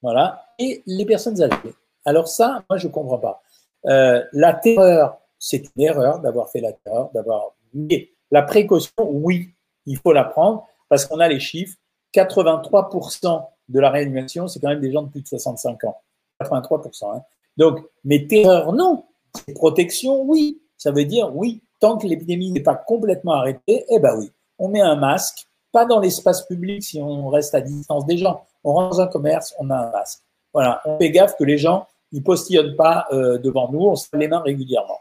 voilà, 0.00 0.46
et 0.58 0.82
les 0.86 1.04
personnes 1.04 1.40
âgées. 1.42 1.74
Alors 2.06 2.28
ça, 2.28 2.64
moi 2.68 2.78
je 2.78 2.88
comprends 2.88 3.18
pas. 3.18 3.42
Euh, 3.86 4.24
la 4.32 4.54
terreur, 4.54 5.18
c'est 5.38 5.64
une 5.76 5.82
erreur 5.82 6.18
d'avoir 6.20 6.48
fait 6.50 6.60
la 6.60 6.72
terreur, 6.72 7.10
d'avoir. 7.12 7.52
Mais 7.74 8.08
la 8.30 8.40
précaution, 8.40 8.94
oui, 9.00 9.52
il 9.84 9.98
faut 9.98 10.14
la 10.14 10.24
prendre 10.24 10.66
parce 10.92 11.06
qu'on 11.06 11.20
a 11.20 11.28
les 11.28 11.40
chiffres. 11.40 11.78
83% 12.14 13.46
de 13.70 13.80
la 13.80 13.88
réanimation, 13.88 14.46
c'est 14.46 14.60
quand 14.60 14.68
même 14.68 14.82
des 14.82 14.92
gens 14.92 15.00
de 15.00 15.08
plus 15.08 15.22
de 15.22 15.26
65 15.26 15.84
ans. 15.84 15.96
83%. 16.38 17.16
Hein. 17.16 17.22
Donc, 17.56 17.78
mais 18.04 18.26
terreur, 18.26 18.74
non. 18.74 19.06
Protection, 19.54 20.20
oui. 20.24 20.60
Ça 20.76 20.90
veut 20.90 21.06
dire, 21.06 21.34
oui, 21.34 21.62
tant 21.80 21.96
que 21.96 22.06
l'épidémie 22.06 22.50
n'est 22.50 22.60
pas 22.60 22.74
complètement 22.74 23.32
arrêtée, 23.32 23.86
eh 23.88 23.98
ben 24.00 24.18
oui, 24.18 24.30
on 24.58 24.68
met 24.68 24.82
un 24.82 24.96
masque, 24.96 25.46
pas 25.72 25.86
dans 25.86 25.98
l'espace 25.98 26.46
public 26.46 26.82
si 26.82 27.00
on 27.00 27.30
reste 27.30 27.54
à 27.54 27.62
distance 27.62 28.04
des 28.04 28.18
gens. 28.18 28.44
On 28.62 28.74
rentre 28.74 28.96
dans 28.96 29.00
un 29.00 29.06
commerce, 29.06 29.54
on 29.58 29.70
a 29.70 29.76
un 29.76 29.90
masque. 29.92 30.20
Voilà, 30.52 30.82
on 30.84 30.98
fait 30.98 31.10
gaffe 31.10 31.36
que 31.38 31.44
les 31.44 31.56
gens, 31.56 31.86
ils 32.10 32.22
postillonnent 32.22 32.76
pas 32.76 33.06
euh, 33.12 33.38
devant 33.38 33.72
nous, 33.72 33.80
on 33.80 33.96
se 33.96 34.08
lave 34.12 34.20
les 34.20 34.28
mains 34.28 34.40
régulièrement. 34.40 35.00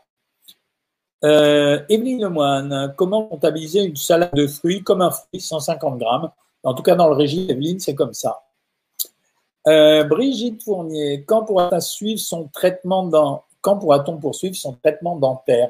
Euh, 1.23 1.79
Evelyne 1.89 2.21
Lemoine, 2.21 2.93
comment 2.97 3.23
comptabiliser 3.25 3.84
une 3.84 3.95
salade 3.95 4.34
de 4.34 4.47
fruits 4.47 4.84
comme 4.84 5.01
un 5.01 5.12
fruit 5.12 5.39
150 5.39 5.99
grammes? 5.99 6.31
En 6.63 6.73
tout 6.73 6.84
cas, 6.84 6.95
dans 6.95 7.07
le 7.07 7.15
régime, 7.15 7.49
Evelyne, 7.49 7.79
c'est 7.79 7.95
comme 7.95 8.13
ça. 8.13 8.41
Euh, 9.67 10.03
Brigitte 10.03 10.63
Fournier, 10.63 11.23
quand 11.25 11.43
pourra-t-on 11.43 11.79
suivre 11.79 12.19
son 12.19 12.47
traitement 12.47 13.05
dans, 13.05 13.43
quand 13.62 13.77
pourra-t-on 13.77 14.17
poursuivre 14.17 14.55
son 14.55 14.73
traitement 14.73 15.15
dentaire? 15.15 15.69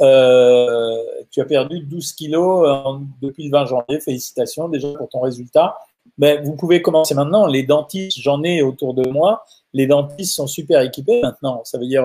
Euh, 0.00 0.98
Tu 1.30 1.40
as 1.40 1.44
perdu 1.44 1.80
12 1.80 2.12
kilos 2.12 2.66
euh, 2.66 2.98
depuis 3.22 3.44
le 3.44 3.50
20 3.50 3.66
janvier. 3.66 4.00
Félicitations 4.00 4.68
déjà 4.68 4.92
pour 4.94 5.08
ton 5.08 5.20
résultat. 5.20 5.76
Mais 6.18 6.42
vous 6.42 6.54
pouvez 6.56 6.82
commencer 6.82 7.14
maintenant. 7.14 7.46
Les 7.46 7.62
dentistes, 7.62 8.18
j'en 8.18 8.42
ai 8.42 8.62
autour 8.62 8.94
de 8.94 9.08
moi. 9.08 9.44
Les 9.72 9.86
dentistes 9.86 10.34
sont 10.34 10.46
super 10.46 10.80
équipés 10.82 11.20
maintenant. 11.22 11.62
Ça 11.64 11.78
veut 11.78 11.86
dire, 11.86 12.04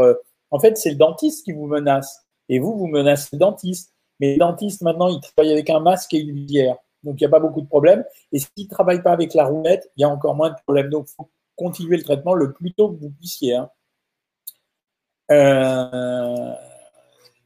en 0.52 0.60
fait, 0.60 0.78
c'est 0.78 0.92
le 0.92 0.96
dentiste 0.96 1.44
qui 1.44 1.52
vous 1.54 1.68
menace 1.68 2.25
et 2.50 2.60
vous, 2.60 2.78
vous 2.78 2.88
menacez 2.88 3.30
le 3.34 3.40
dentiste. 3.40 3.94
Mais 4.20 4.34
les 4.34 4.38
dentistes, 4.38 4.82
maintenant, 4.82 5.08
ils 5.08 5.20
travaillent 5.20 5.52
avec 5.52 5.70
un 5.70 5.80
masque 5.80 6.14
et 6.14 6.20
une 6.20 6.34
visière. 6.34 6.78
Donc, 7.04 7.20
il 7.20 7.24
n'y 7.24 7.28
a 7.28 7.30
pas 7.30 7.40
beaucoup 7.40 7.62
de 7.62 7.68
problèmes. 7.68 8.04
Et 8.32 8.40
s'ils 8.40 8.66
ne 8.66 8.70
travaillent 8.70 9.04
pas 9.04 9.12
avec 9.12 9.34
la 9.34 9.46
roulette, 9.46 9.92
il 9.96 10.02
y 10.02 10.04
a 10.04 10.10
encore 10.10 10.36
moins 10.36 10.50
de 10.50 10.56
problèmes. 10.66 10.90
Donc, 10.90 11.08
il 11.10 11.16
faut 11.16 11.30
continuer 11.56 11.98
le 11.98 12.04
traitement 12.04 12.34
le 12.34 12.54
plus 12.54 12.74
tôt 12.74 12.90
que 12.90 13.00
vous 13.00 13.12
puissiez. 13.12 13.56
Hein. 13.56 13.70
Euh, 15.32 16.54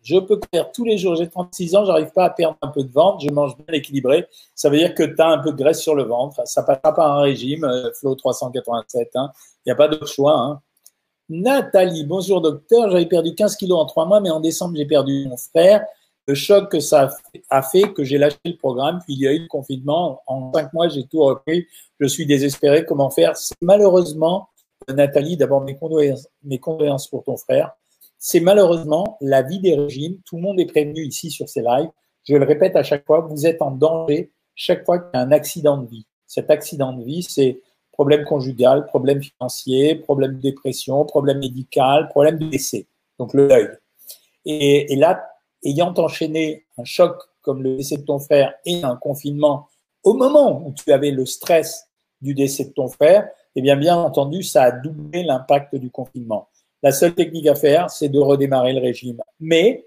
je 0.04 0.18
peux 0.18 0.40
faire 0.54 0.72
tous 0.72 0.86
les 0.86 0.98
jours. 0.98 1.16
J'ai 1.16 1.28
36 1.30 1.76
ans, 1.76 1.86
j'arrive 1.86 2.12
pas 2.12 2.26
à 2.26 2.30
perdre 2.30 2.58
un 2.62 2.70
peu 2.70 2.84
de 2.84 2.92
ventre. 2.92 3.20
Je 3.26 3.32
mange 3.32 3.58
bien 3.58 3.76
équilibré. 3.76 4.28
Ça 4.56 4.70
veut 4.70 4.78
dire 4.78 4.96
que 4.96 5.04
tu 5.04 5.22
as 5.22 5.28
un 5.28 5.40
peu 5.40 5.52
de 5.52 5.58
graisse 5.58 5.82
sur 5.82 5.96
le 5.96 6.04
ventre. 6.04 6.42
Ça 6.46 6.64
passera 6.64 6.94
par 6.94 7.18
un 7.18 7.22
régime, 7.22 7.64
euh, 7.66 7.92
Flow 7.94 8.16
387. 8.16 9.12
Hein. 9.16 9.32
Il 9.66 9.70
n'y 9.70 9.72
a 9.72 9.76
pas 9.76 9.88
d'autre 9.88 10.08
choix. 10.08 10.38
Hein. 10.38 10.62
Nathalie, 11.30 12.06
bonjour 12.06 12.42
docteur, 12.42 12.90
j'avais 12.90 13.06
perdu 13.06 13.36
15 13.36 13.56
kilos 13.56 13.80
en 13.80 13.86
trois 13.86 14.08
mois, 14.08 14.20
mais 14.20 14.32
en 14.32 14.40
décembre, 14.40 14.76
j'ai 14.76 14.88
perdu 14.88 15.28
mon 15.28 15.38
frère. 15.38 15.86
Le 16.28 16.34
choc 16.34 16.72
que 16.72 16.80
ça 16.80 17.12
a 17.52 17.62
fait 17.62 17.94
que 17.94 18.04
j'ai 18.04 18.18
lâché 18.18 18.38
le 18.46 18.58
programme, 18.58 19.00
puis 19.06 19.14
il 19.14 19.20
y 19.20 19.28
a 19.28 19.34
eu 19.34 19.42
le 19.42 19.48
confinement. 19.48 20.24
En 20.26 20.52
cinq 20.52 20.74
mois, 20.74 20.88
j'ai 20.90 21.06
tout 21.06 21.20
repris. 21.20 21.68
Je 22.00 22.08
suis 22.08 22.26
désespéré. 22.26 22.84
Comment 22.84 23.12
faire? 23.12 23.38
C'est 23.38 23.56
malheureusement, 23.62 24.50
Nathalie, 24.92 25.38
d'abord 25.38 25.62
mes 25.62 25.76
condoléances, 25.76 26.28
mes 26.44 26.58
condoléances 26.58 27.08
pour 27.08 27.24
ton 27.24 27.38
frère. 27.38 27.74
C'est 28.18 28.40
malheureusement 28.40 29.18
la 29.22 29.44
vie 29.44 29.60
des 29.60 29.76
régimes. 29.76 30.18
Tout 30.26 30.38
le 30.38 30.42
monde 30.42 30.60
est 30.60 30.66
prévenu 30.66 31.06
ici 31.06 31.30
sur 31.30 31.48
ces 31.48 31.62
lives. 31.62 31.90
Je 32.24 32.36
le 32.38 32.46
répète 32.46 32.76
à 32.76 32.82
chaque 32.82 33.06
fois, 33.06 33.22
vous 33.22 33.46
êtes 33.46 33.62
en 33.62 33.70
danger 33.70 34.32
chaque 34.56 34.84
fois 34.84 34.98
qu'il 34.98 35.12
y 35.14 35.18
a 35.18 35.22
un 35.22 35.32
accident 35.32 35.78
de 35.78 35.88
vie. 35.88 36.08
Cet 36.26 36.50
accident 36.50 36.94
de 36.94 37.04
vie, 37.04 37.22
c'est 37.22 37.62
problème 38.00 38.24
conjugal, 38.24 38.86
problème 38.86 39.22
financier, 39.22 39.96
problème 39.96 40.36
de 40.38 40.42
dépression, 40.42 41.04
problème 41.04 41.40
médical, 41.40 42.08
problème 42.08 42.38
de 42.40 42.46
décès, 42.46 42.88
donc 43.20 43.34
le 43.34 43.50
deuil. 43.50 43.68
Et, 44.46 44.96
là, 44.96 45.30
ayant 45.66 45.94
enchaîné 45.98 46.66
un 46.78 46.86
choc 46.86 47.18
comme 47.42 47.62
le 47.62 47.76
décès 47.76 47.98
de 47.98 48.04
ton 48.04 48.20
frère 48.20 48.54
et 48.66 48.82
un 48.86 48.96
confinement, 48.96 49.68
au 50.04 50.14
moment 50.14 50.66
où 50.66 50.72
tu 50.72 50.94
avais 50.94 51.12
le 51.12 51.26
stress 51.26 51.90
du 52.22 52.34
décès 52.34 52.64
de 52.64 52.70
ton 52.70 52.88
frère, 52.88 53.28
eh 53.58 53.62
bien, 53.62 53.76
bien 53.76 53.98
entendu, 53.98 54.44
ça 54.44 54.64
a 54.64 54.72
doublé 54.72 55.24
l'impact 55.24 55.76
du 55.76 55.92
confinement. 55.92 56.48
La 56.82 56.94
seule 56.94 57.14
technique 57.14 57.48
à 57.48 57.56
faire, 57.56 57.90
c'est 57.90 58.08
de 58.08 58.20
redémarrer 58.20 58.72
le 58.72 58.80
régime. 58.80 59.22
Mais, 59.42 59.86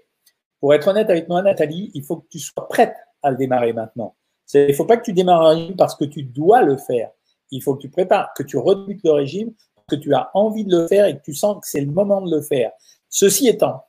pour 0.59 0.71
être 0.75 0.87
honnête 0.87 1.09
avec 1.09 1.27
moi, 1.29 1.41
Nathalie, 1.41 1.89
il 1.95 2.03
faut 2.03 2.17
que 2.17 2.27
tu 2.29 2.37
sois 2.37 2.67
prête 2.69 2.95
à 3.23 3.31
le 3.31 3.37
démarrer 3.37 3.73
maintenant. 3.73 4.13
Il 4.53 4.67
ne 4.67 4.73
faut 4.73 4.85
pas 4.85 4.97
que 4.97 5.03
tu 5.03 5.13
démarres 5.13 5.41
un 5.41 5.55
régime 5.55 5.75
parce 5.75 5.95
que 5.95 6.05
tu 6.05 6.21
dois 6.21 6.61
le 6.61 6.77
faire 6.77 7.09
il 7.55 7.61
faut 7.61 7.75
que 7.75 7.81
tu 7.81 7.89
prépares, 7.89 8.33
que 8.35 8.43
tu 8.43 8.57
redébutes 8.57 9.01
le 9.03 9.11
régime, 9.11 9.53
que 9.89 9.95
tu 9.95 10.13
as 10.13 10.29
envie 10.33 10.65
de 10.65 10.77
le 10.77 10.87
faire 10.87 11.05
et 11.05 11.17
que 11.17 11.23
tu 11.23 11.33
sens 11.33 11.55
que 11.61 11.67
c'est 11.67 11.81
le 11.81 11.91
moment 11.91 12.21
de 12.21 12.35
le 12.35 12.41
faire. 12.41 12.71
Ceci 13.09 13.47
étant, 13.47 13.83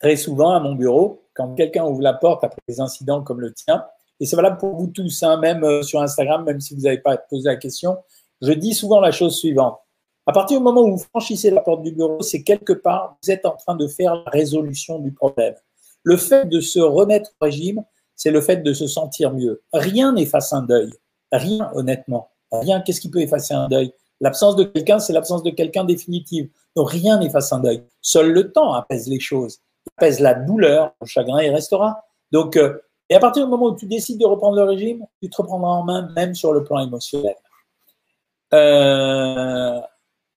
très 0.00 0.16
souvent 0.16 0.50
à 0.50 0.60
mon 0.60 0.74
bureau, 0.74 1.22
quand 1.34 1.54
quelqu'un 1.54 1.84
ouvre 1.84 2.02
la 2.02 2.14
porte 2.14 2.44
après 2.44 2.60
des 2.68 2.80
incidents 2.80 3.22
comme 3.22 3.40
le 3.40 3.52
tien, 3.52 3.84
et 4.20 4.26
c'est 4.26 4.36
valable 4.36 4.58
pour 4.58 4.76
vous 4.76 4.86
tous, 4.86 5.22
hein, 5.22 5.38
même 5.38 5.64
euh, 5.64 5.82
sur 5.82 6.00
Instagram, 6.00 6.44
même 6.44 6.60
si 6.60 6.74
vous 6.74 6.82
n'avez 6.82 6.98
pas 6.98 7.16
posé 7.16 7.48
la 7.48 7.56
question, 7.56 7.96
je 8.40 8.52
dis 8.52 8.74
souvent 8.74 9.00
la 9.00 9.10
chose 9.10 9.36
suivante. 9.36 9.78
À 10.26 10.32
partir 10.32 10.58
du 10.58 10.64
moment 10.64 10.82
où 10.82 10.96
vous 10.96 11.04
franchissez 11.10 11.50
la 11.50 11.60
porte 11.60 11.82
du 11.82 11.92
bureau, 11.92 12.22
c'est 12.22 12.42
quelque 12.42 12.72
part, 12.72 13.18
vous 13.22 13.30
êtes 13.30 13.44
en 13.44 13.56
train 13.56 13.74
de 13.74 13.86
faire 13.86 14.14
la 14.14 14.30
résolution 14.30 14.98
du 14.98 15.12
problème. 15.12 15.54
Le 16.02 16.16
fait 16.16 16.46
de 16.48 16.60
se 16.60 16.78
remettre 16.78 17.30
au 17.40 17.44
régime, 17.44 17.84
c'est 18.14 18.30
le 18.30 18.40
fait 18.40 18.58
de 18.58 18.72
se 18.72 18.86
sentir 18.86 19.32
mieux. 19.32 19.62
Rien 19.72 20.12
n'efface 20.12 20.52
un 20.52 20.62
deuil. 20.62 20.92
Rien, 21.32 21.70
honnêtement. 21.74 22.30
Rien, 22.60 22.80
qu'est-ce 22.80 23.00
qui 23.00 23.10
peut 23.10 23.20
effacer 23.20 23.54
un 23.54 23.68
deuil? 23.68 23.92
L'absence 24.20 24.56
de 24.56 24.64
quelqu'un, 24.64 24.98
c'est 24.98 25.12
l'absence 25.12 25.42
de 25.42 25.50
quelqu'un 25.50 25.84
définitive. 25.84 26.48
Donc 26.76 26.90
rien 26.90 27.18
n'efface 27.18 27.52
un 27.52 27.60
deuil. 27.60 27.82
Seul 28.00 28.32
le 28.32 28.52
temps 28.52 28.72
apaise 28.72 29.08
les 29.08 29.20
choses, 29.20 29.60
apaise 29.96 30.20
la 30.20 30.34
douleur, 30.34 30.94
le 31.00 31.06
chagrin, 31.06 31.42
il 31.42 31.50
restera. 31.50 32.04
Donc, 32.32 32.56
euh, 32.56 32.78
et 33.10 33.14
à 33.14 33.20
partir 33.20 33.44
du 33.44 33.50
moment 33.50 33.66
où 33.66 33.76
tu 33.76 33.86
décides 33.86 34.18
de 34.18 34.26
reprendre 34.26 34.56
le 34.56 34.64
régime, 34.64 35.04
tu 35.22 35.28
te 35.28 35.36
reprendras 35.36 35.70
en 35.70 35.82
main 35.82 36.08
même 36.16 36.34
sur 36.34 36.52
le 36.52 36.64
plan 36.64 36.78
émotionnel. 36.78 37.36
Euh, 38.52 39.80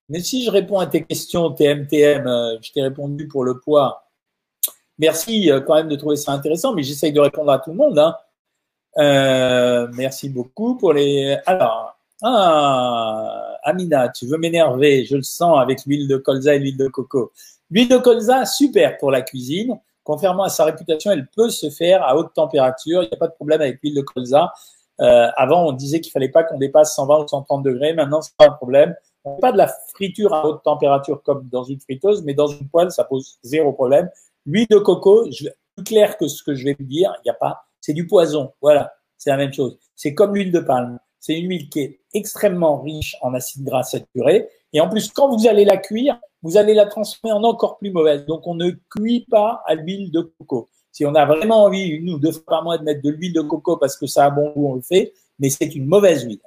mais 0.10 0.20
si 0.20 0.44
je 0.44 0.52
réponds 0.52 0.80
à 0.80 0.88
tes 0.88 1.04
questions 1.04 1.52
TMTM, 1.52 2.28
euh, 2.28 2.58
je 2.62 2.72
t'ai 2.72 2.82
répondu 2.82 3.28
pour 3.28 3.44
le 3.44 3.60
poids. 3.60 4.04
Merci 5.00 5.52
quand 5.66 5.76
même 5.76 5.90
de 5.90 5.96
trouver 5.96 6.16
ça 6.16 6.32
intéressant, 6.32 6.74
mais 6.74 6.82
j'essaye 6.82 7.14
de 7.14 7.20
répondre 7.20 7.52
à 7.52 7.60
tout 7.60 7.70
le 7.70 7.78
monde. 7.78 8.00
Hein. 8.00 8.18
merci 9.94 10.28
beaucoup 10.30 10.76
pour 10.76 10.94
les. 10.94 11.38
Alors, 11.46 11.97
ah, 12.24 13.58
Amina, 13.64 14.10
tu 14.10 14.26
veux 14.26 14.38
m'énerver, 14.38 15.06
je 15.06 15.16
le 15.16 15.24
sens 15.24 15.60
avec 15.60 15.86
l'huile 15.86 16.08
de 16.08 16.18
colza 16.18 16.56
et 16.56 16.60
l'huile 16.60 16.78
de 16.78 16.88
coco. 16.88 17.32
L'huile 17.70 17.90
de 17.90 17.98
colza, 17.98 18.46
super 18.46 18.98
pour 18.98 19.12
la 19.12 19.22
cuisine. 19.22 19.80
Contrairement 20.04 20.44
à 20.44 20.50
sa 20.50 20.64
réputation, 20.66 21.12
elle 21.12 21.28
peut 21.28 21.50
se 21.50 21.70
faire 21.70 22.02
à 22.04 22.16
haute 22.16 22.34
température. 22.34 23.04
Il 23.04 23.08
n'y 23.08 23.14
a 23.14 23.18
pas 23.18 23.28
de 23.28 23.34
problème 23.34 23.62
avec 23.62 23.80
l'huile 23.84 23.96
de 23.96 24.02
colza. 24.02 24.54
Euh, 25.02 25.28
avant, 25.36 25.68
on 25.68 25.74
disait 25.74 26.02
qu'il 26.02 26.12
fallait 26.12 26.30
pas 26.30 26.44
qu'on 26.44 26.58
dépasse 26.58 26.96
120 26.96 27.24
ou 27.24 27.28
130 27.28 27.64
degrés. 27.64 27.94
Maintenant, 27.94 28.22
c'est 28.22 28.36
pas 28.38 28.46
un 28.46 28.54
problème. 28.54 28.96
On 29.26 29.38
pas 29.38 29.52
de 29.52 29.58
la 29.58 29.68
friture 29.94 30.34
à 30.34 30.48
haute 30.48 30.64
température 30.64 31.22
comme 31.24 31.48
dans 31.50 31.64
une 31.64 31.80
friteuse, 31.82 32.24
mais 32.24 32.34
dans 32.34 32.48
une 32.48 32.70
poêle, 32.70 32.92
ça 32.92 33.04
pose 33.04 33.38
zéro 33.44 33.74
problème. 33.74 34.10
L'huile 34.46 34.68
de 34.70 34.78
coco, 34.78 35.30
je, 35.30 35.50
plus 35.76 35.84
clair 35.84 36.18
que 36.18 36.28
ce 36.28 36.42
que 36.42 36.56
je 36.56 36.64
vais 36.64 36.76
vous 36.80 36.86
dire, 36.86 37.14
il 37.20 37.22
n'y 37.26 37.32
a 37.32 37.36
pas, 37.36 37.66
c'est 37.82 37.94
du 37.94 38.08
poison. 38.08 38.54
Voilà, 38.62 38.94
c'est 39.18 39.30
la 39.30 39.38
même 39.38 39.54
chose. 39.54 39.78
C'est 39.96 40.14
comme 40.14 40.34
l'huile 40.34 40.52
de 40.52 40.60
palme. 40.60 40.98
C'est 41.28 41.38
une 41.38 41.50
huile 41.50 41.68
qui 41.68 41.82
est 41.82 42.00
extrêmement 42.14 42.80
riche 42.80 43.18
en 43.22 43.34
acides 43.34 43.66
gras 43.66 43.84
saturés. 43.84 44.48
Et 44.72 44.80
en 44.80 44.88
plus, 44.88 45.12
quand 45.12 45.28
vous 45.28 45.46
allez 45.46 45.66
la 45.66 45.76
cuire, 45.76 46.18
vous 46.42 46.56
allez 46.56 46.74
la 46.74 46.86
transformer 46.86 47.34
en 47.34 47.44
encore 47.44 47.78
plus 47.80 47.92
mauvaise. 47.92 48.26
Donc, 48.26 48.48
on 48.48 48.56
ne 48.56 48.72
cuit 48.96 49.26
pas 49.30 49.62
à 49.66 49.76
l'huile 49.76 50.10
de 50.10 50.22
coco. 50.22 50.70
Si 50.90 51.06
on 51.06 51.14
a 51.16 51.26
vraiment 51.26 51.66
envie, 51.66 51.84
une 51.84 52.12
ou 52.12 52.18
deux 52.18 52.32
fois 52.32 52.44
par 52.48 52.64
mois, 52.64 52.78
de 52.78 52.84
mettre 52.86 53.02
de 53.02 53.10
l'huile 53.10 53.34
de 53.34 53.42
coco 53.42 53.76
parce 53.76 53.98
que 53.98 54.08
ça 54.08 54.24
a 54.24 54.30
bon 54.30 54.54
goût, 54.54 54.70
on 54.70 54.76
le 54.76 54.82
fait, 54.82 55.12
mais 55.38 55.50
c'est 55.50 55.76
une 55.76 55.86
mauvaise 55.86 56.24
huile. 56.24 56.40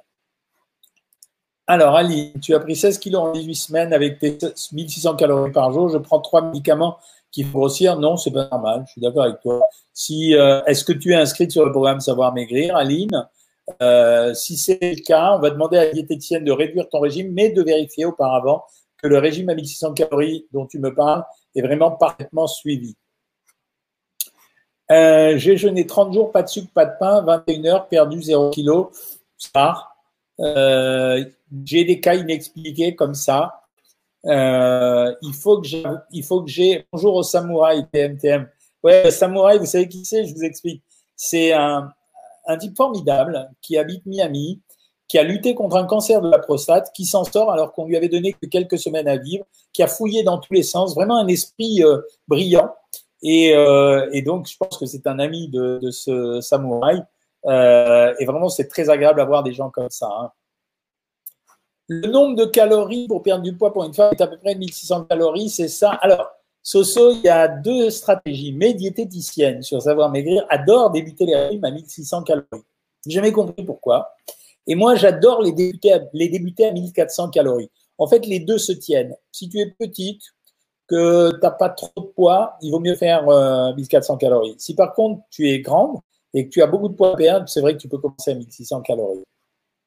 Alors, 1.66 1.94
Ali, 1.94 2.32
tu 2.40 2.54
as 2.54 2.60
pris 2.60 2.74
16 2.74 2.96
kilos 3.00 3.20
en 3.20 3.32
18 3.32 3.54
semaines 3.54 3.92
avec 3.92 4.18
tes 4.18 4.38
1600 4.72 5.14
calories 5.16 5.52
par 5.52 5.74
jour. 5.74 5.90
Je 5.90 5.98
prends 5.98 6.20
trois 6.20 6.40
médicaments 6.40 6.96
qui 7.30 7.42
font 7.42 7.58
grossir. 7.58 7.98
Non, 7.98 8.16
c'est 8.16 8.30
pas 8.30 8.48
normal. 8.50 8.84
Je 8.86 8.92
suis 8.92 9.02
d'accord 9.02 9.24
avec 9.24 9.42
toi. 9.42 9.60
Si, 9.92 10.34
euh, 10.34 10.64
est-ce 10.64 10.84
que 10.84 10.94
tu 10.94 11.12
es 11.12 11.16
inscrite 11.16 11.50
sur 11.50 11.66
le 11.66 11.70
programme 11.70 12.00
Savoir 12.00 12.32
Maigrir, 12.32 12.76
Aline? 12.76 13.28
Euh, 13.82 14.34
Si 14.34 14.56
c'est 14.56 14.78
le 14.80 15.02
cas, 15.02 15.34
on 15.34 15.40
va 15.40 15.50
demander 15.50 15.78
à 15.78 15.84
la 15.84 15.92
diététicienne 15.92 16.44
de 16.44 16.52
réduire 16.52 16.88
ton 16.88 17.00
régime, 17.00 17.32
mais 17.32 17.50
de 17.50 17.62
vérifier 17.62 18.04
auparavant 18.04 18.64
que 18.96 19.08
le 19.08 19.18
régime 19.18 19.48
à 19.48 19.54
1600 19.54 19.94
calories 19.94 20.46
dont 20.52 20.66
tu 20.66 20.78
me 20.78 20.94
parles 20.94 21.24
est 21.54 21.62
vraiment 21.62 21.90
parfaitement 21.90 22.46
suivi. 22.46 22.96
Euh, 24.90 25.38
j'ai 25.38 25.56
jeûné 25.56 25.86
30 25.86 26.12
jours, 26.12 26.32
pas 26.32 26.42
de 26.42 26.48
sucre, 26.48 26.70
pas 26.74 26.84
de 26.84 26.92
pain, 26.98 27.22
21 27.22 27.64
heures, 27.66 27.88
perdu 27.88 28.20
0 28.22 28.50
kg. 28.50 28.88
Ça. 29.36 29.88
Euh, 30.40 31.24
j'ai 31.64 31.84
des 31.84 32.00
cas 32.00 32.14
inexpliqués 32.14 32.94
comme 32.94 33.14
ça. 33.14 33.62
Euh, 34.26 35.14
il 35.22 35.32
faut 35.32 35.60
que 35.60 36.48
j'ai. 36.48 36.86
Bonjour 36.92 37.14
au 37.14 37.22
samouraï 37.22 37.86
TMTM. 37.92 38.48
Ouais, 38.82 39.10
samouraï, 39.10 39.58
vous 39.58 39.66
savez 39.66 39.88
qui 39.88 40.04
c'est? 40.04 40.24
Je 40.26 40.34
vous 40.34 40.44
explique. 40.44 40.82
C'est 41.14 41.52
un, 41.52 41.92
un 42.50 42.56
type 42.56 42.76
formidable 42.76 43.50
qui 43.60 43.78
habite 43.78 44.04
Miami, 44.06 44.60
qui 45.08 45.18
a 45.18 45.24
lutté 45.24 45.54
contre 45.54 45.76
un 45.76 45.86
cancer 45.86 46.20
de 46.20 46.30
la 46.30 46.38
prostate, 46.38 46.92
qui 46.94 47.04
s'en 47.04 47.24
sort 47.24 47.50
alors 47.50 47.72
qu'on 47.72 47.86
lui 47.86 47.96
avait 47.96 48.08
donné 48.08 48.32
que 48.32 48.46
quelques 48.46 48.78
semaines 48.78 49.08
à 49.08 49.16
vivre, 49.16 49.44
qui 49.72 49.82
a 49.82 49.88
fouillé 49.88 50.22
dans 50.22 50.38
tous 50.38 50.52
les 50.52 50.62
sens, 50.62 50.94
vraiment 50.94 51.18
un 51.18 51.26
esprit 51.26 51.82
euh, 51.82 51.98
brillant. 52.28 52.72
Et, 53.22 53.54
euh, 53.54 54.08
et, 54.12 54.22
donc, 54.22 54.48
je 54.48 54.56
pense 54.56 54.78
que 54.78 54.86
c'est 54.86 55.06
un 55.06 55.18
ami 55.18 55.48
de, 55.48 55.90
ce 55.90 56.40
samouraï. 56.40 57.02
Euh, 57.46 58.14
et 58.18 58.24
vraiment, 58.24 58.48
c'est 58.48 58.68
très 58.68 58.88
agréable 58.88 59.18
d'avoir 59.18 59.42
des 59.42 59.52
gens 59.52 59.70
comme 59.70 59.90
ça. 59.90 60.08
Hein. 60.08 60.30
Le 61.88 62.06
nombre 62.08 62.36
de 62.36 62.44
calories 62.44 63.08
pour 63.08 63.22
perdre 63.22 63.42
du 63.42 63.56
poids 63.56 63.72
pour 63.72 63.82
une 63.82 63.94
femme 63.94 64.12
est 64.12 64.20
à 64.20 64.28
peu 64.28 64.38
près 64.38 64.54
1600 64.54 65.06
calories, 65.06 65.50
c'est 65.50 65.68
ça. 65.68 65.90
Alors, 65.90 66.30
Soso, 66.62 67.12
il 67.12 67.22
y 67.22 67.28
a 67.28 67.48
deux 67.48 67.90
stratégies. 67.90 68.52
Mes 68.52 68.74
diététiciennes 68.74 69.62
sur 69.62 69.80
Savoir 69.80 70.10
Maigrir 70.10 70.44
adorent 70.48 70.90
débuter 70.90 71.26
les 71.26 71.36
régimes 71.36 71.64
à 71.64 71.70
1600 71.70 72.22
calories. 72.24 72.46
J'ai 73.06 73.14
jamais 73.14 73.32
compris 73.32 73.64
pourquoi. 73.64 74.14
Et 74.66 74.74
moi, 74.74 74.94
j'adore 74.94 75.42
les 75.42 75.52
débuter, 75.52 75.92
à, 75.92 76.00
les 76.12 76.28
débuter 76.28 76.66
à 76.66 76.72
1400 76.72 77.30
calories. 77.30 77.70
En 77.98 78.06
fait, 78.06 78.26
les 78.26 78.40
deux 78.40 78.58
se 78.58 78.72
tiennent. 78.72 79.16
Si 79.32 79.48
tu 79.48 79.58
es 79.58 79.66
petite, 79.66 80.22
que 80.86 81.30
tu 81.30 81.38
n'as 81.42 81.50
pas 81.50 81.70
trop 81.70 81.88
de 81.96 82.12
poids, 82.12 82.56
il 82.62 82.70
vaut 82.72 82.80
mieux 82.80 82.96
faire 82.96 83.22
1400 83.76 84.14
euh, 84.14 84.16
calories. 84.16 84.56
Si 84.58 84.74
par 84.74 84.92
contre, 84.92 85.22
tu 85.30 85.48
es 85.48 85.60
grande 85.60 85.98
et 86.34 86.44
que 86.44 86.50
tu 86.50 86.62
as 86.62 86.66
beaucoup 86.66 86.88
de 86.88 86.94
poids 86.94 87.12
à 87.12 87.16
perdre, 87.16 87.48
c'est 87.48 87.60
vrai 87.60 87.74
que 87.74 87.78
tu 87.78 87.88
peux 87.88 87.98
commencer 87.98 88.32
à 88.32 88.34
1600 88.34 88.82
calories. 88.82 89.22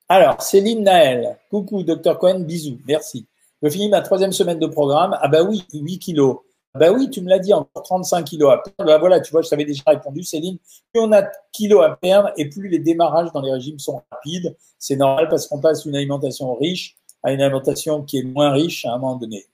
Alors, 0.09 0.41
Céline 0.41 0.83
Naël. 0.83 1.37
Coucou, 1.49 1.83
docteur 1.83 2.17
Cohen, 2.17 2.39
bisous, 2.39 2.79
merci. 2.87 3.25
Je 3.61 3.69
finis 3.69 3.89
ma 3.89 4.01
troisième 4.01 4.33
semaine 4.33 4.59
de 4.59 4.67
programme. 4.67 5.17
Ah 5.21 5.27
bah 5.27 5.43
oui, 5.43 5.63
8 5.73 5.99
kilos. 5.99 6.39
Ben 6.75 6.91
oui, 6.91 7.09
tu 7.11 7.21
me 7.21 7.29
l'as 7.29 7.37
dit, 7.37 7.53
encore 7.53 7.83
35 7.83 8.23
kilos 8.23 8.51
à 8.51 8.57
perdre. 8.57 8.91
Ben 8.91 8.97
voilà, 8.97 9.19
tu 9.19 9.31
vois, 9.31 9.43
je 9.43 9.49
t'avais 9.49 9.65
déjà 9.65 9.83
répondu, 9.85 10.23
Céline. 10.23 10.57
Plus 10.91 11.01
on 11.01 11.11
a 11.11 11.21
de 11.21 11.27
kilos 11.51 11.83
à 11.83 11.95
perdre 11.95 12.31
et 12.35 12.49
plus 12.49 12.67
les 12.67 12.79
démarrages 12.79 13.31
dans 13.31 13.41
les 13.41 13.51
régimes 13.51 13.77
sont 13.77 14.01
rapides. 14.11 14.55
C'est 14.79 14.95
normal 14.95 15.27
parce 15.29 15.47
qu'on 15.47 15.61
passe 15.61 15.83
d'une 15.83 15.95
alimentation 15.95 16.55
riche 16.55 16.95
à 17.21 17.31
une 17.31 17.41
alimentation 17.41 18.01
qui 18.01 18.17
est 18.17 18.23
moins 18.23 18.51
riche 18.51 18.85
à 18.85 18.93
un 18.93 18.97
moment 18.97 19.17
donné. 19.17 19.45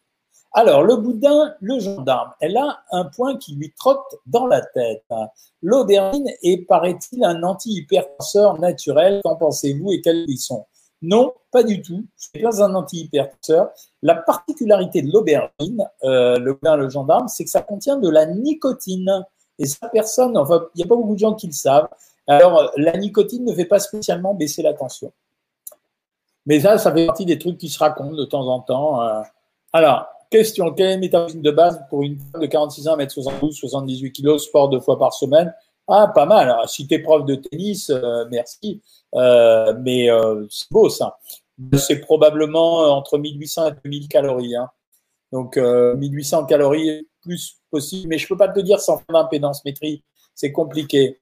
Alors, 0.53 0.81
le 0.83 0.95
boudin, 0.95 1.53
le 1.59 1.79
gendarme, 1.79 2.31
elle 2.39 2.57
a 2.57 2.79
un 2.91 3.05
point 3.05 3.37
qui 3.37 3.53
lui 3.53 3.71
trotte 3.77 4.15
dans 4.25 4.47
la 4.47 4.61
tête. 4.61 5.05
L'aubergine 5.61 6.27
est, 6.41 6.65
paraît-il, 6.65 7.23
un 7.23 7.43
anti-hypertenseur 7.43 8.59
naturel. 8.59 9.21
Qu'en 9.23 9.35
pensez-vous 9.35 9.91
et 9.91 10.01
quels 10.01 10.25
y 10.27 10.37
sont? 10.37 10.65
Non, 11.01 11.33
pas 11.51 11.63
du 11.63 11.81
tout. 11.81 12.05
C'est 12.15 12.41
pas 12.41 12.63
un 12.63 12.75
antihypertenseur. 12.75 13.69
La 14.01 14.15
particularité 14.15 15.01
de 15.01 15.11
l'aubergine, 15.11 15.87
euh, 16.03 16.37
le 16.39 16.89
gendarme, 16.89 17.27
c'est 17.27 17.43
que 17.43 17.49
ça 17.49 17.61
contient 17.61 17.97
de 17.97 18.09
la 18.09 18.25
nicotine. 18.25 19.25
Et 19.57 19.65
ça, 19.65 19.89
personne, 19.89 20.37
enfin, 20.37 20.65
il 20.75 20.79
n'y 20.79 20.83
a 20.83 20.87
pas 20.87 20.95
beaucoup 20.95 21.13
de 21.13 21.19
gens 21.19 21.35
qui 21.35 21.47
le 21.47 21.53
savent. 21.53 21.87
Alors, 22.27 22.71
la 22.77 22.95
nicotine 22.97 23.43
ne 23.45 23.53
fait 23.53 23.65
pas 23.65 23.79
spécialement 23.79 24.33
baisser 24.33 24.61
la 24.61 24.73
tension. 24.73 25.11
Mais 26.45 26.59
ça, 26.59 26.77
ça 26.77 26.93
fait 26.93 27.05
partie 27.05 27.25
des 27.25 27.39
trucs 27.39 27.57
qui 27.57 27.69
se 27.69 27.79
racontent 27.79 28.15
de 28.15 28.25
temps 28.25 28.47
en 28.47 28.59
temps. 28.59 29.01
Euh. 29.01 29.21
Alors, 29.73 30.07
question, 30.29 30.71
quel 30.73 30.87
est 30.87 30.95
le 30.95 31.01
métabolisme 31.01 31.41
de 31.41 31.51
base 31.51 31.81
pour 31.89 32.03
une 32.03 32.19
femme 32.19 32.41
de 32.41 32.47
46 32.47 32.87
ans, 32.87 32.97
1m72, 32.97 33.51
78 33.51 34.11
kg, 34.11 34.37
sport 34.37 34.69
deux 34.69 34.79
fois 34.79 34.97
par 34.97 35.13
semaine? 35.13 35.53
Ah, 35.89 36.07
pas 36.13 36.25
mal. 36.25 36.55
Si 36.67 36.87
tu 36.87 36.93
es 36.93 36.99
prof 36.99 37.25
de 37.25 37.35
tennis, 37.35 37.89
euh, 37.89 38.25
merci. 38.29 38.81
Euh, 39.15 39.73
mais 39.81 40.09
euh, 40.09 40.45
c'est 40.49 40.71
beau 40.71 40.89
ça. 40.89 41.17
C'est 41.77 41.99
probablement 41.99 42.95
entre 42.95 43.17
1800 43.17 43.67
et 43.67 43.71
2000 43.83 44.07
calories. 44.07 44.55
Hein. 44.55 44.69
Donc 45.31 45.57
1800 45.57 46.45
calories 46.45 47.07
plus 47.21 47.57
possible. 47.71 48.09
Mais 48.09 48.17
je 48.17 48.27
peux 48.27 48.37
pas 48.37 48.47
te 48.47 48.59
dire 48.59 48.79
sans 48.79 48.97
faire 48.97 49.13
d'impédance 49.13 49.65
métrie. 49.65 50.03
C'est 50.35 50.51
compliqué. 50.51 51.19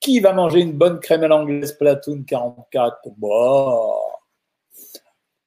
Qui 0.00 0.20
va 0.20 0.32
manger 0.32 0.60
une 0.60 0.78
bonne 0.78 1.00
crème 1.00 1.24
à 1.24 1.28
l'anglaise 1.28 1.72
Platoon 1.72 2.24
44 2.26 3.00
bon. 3.16 3.92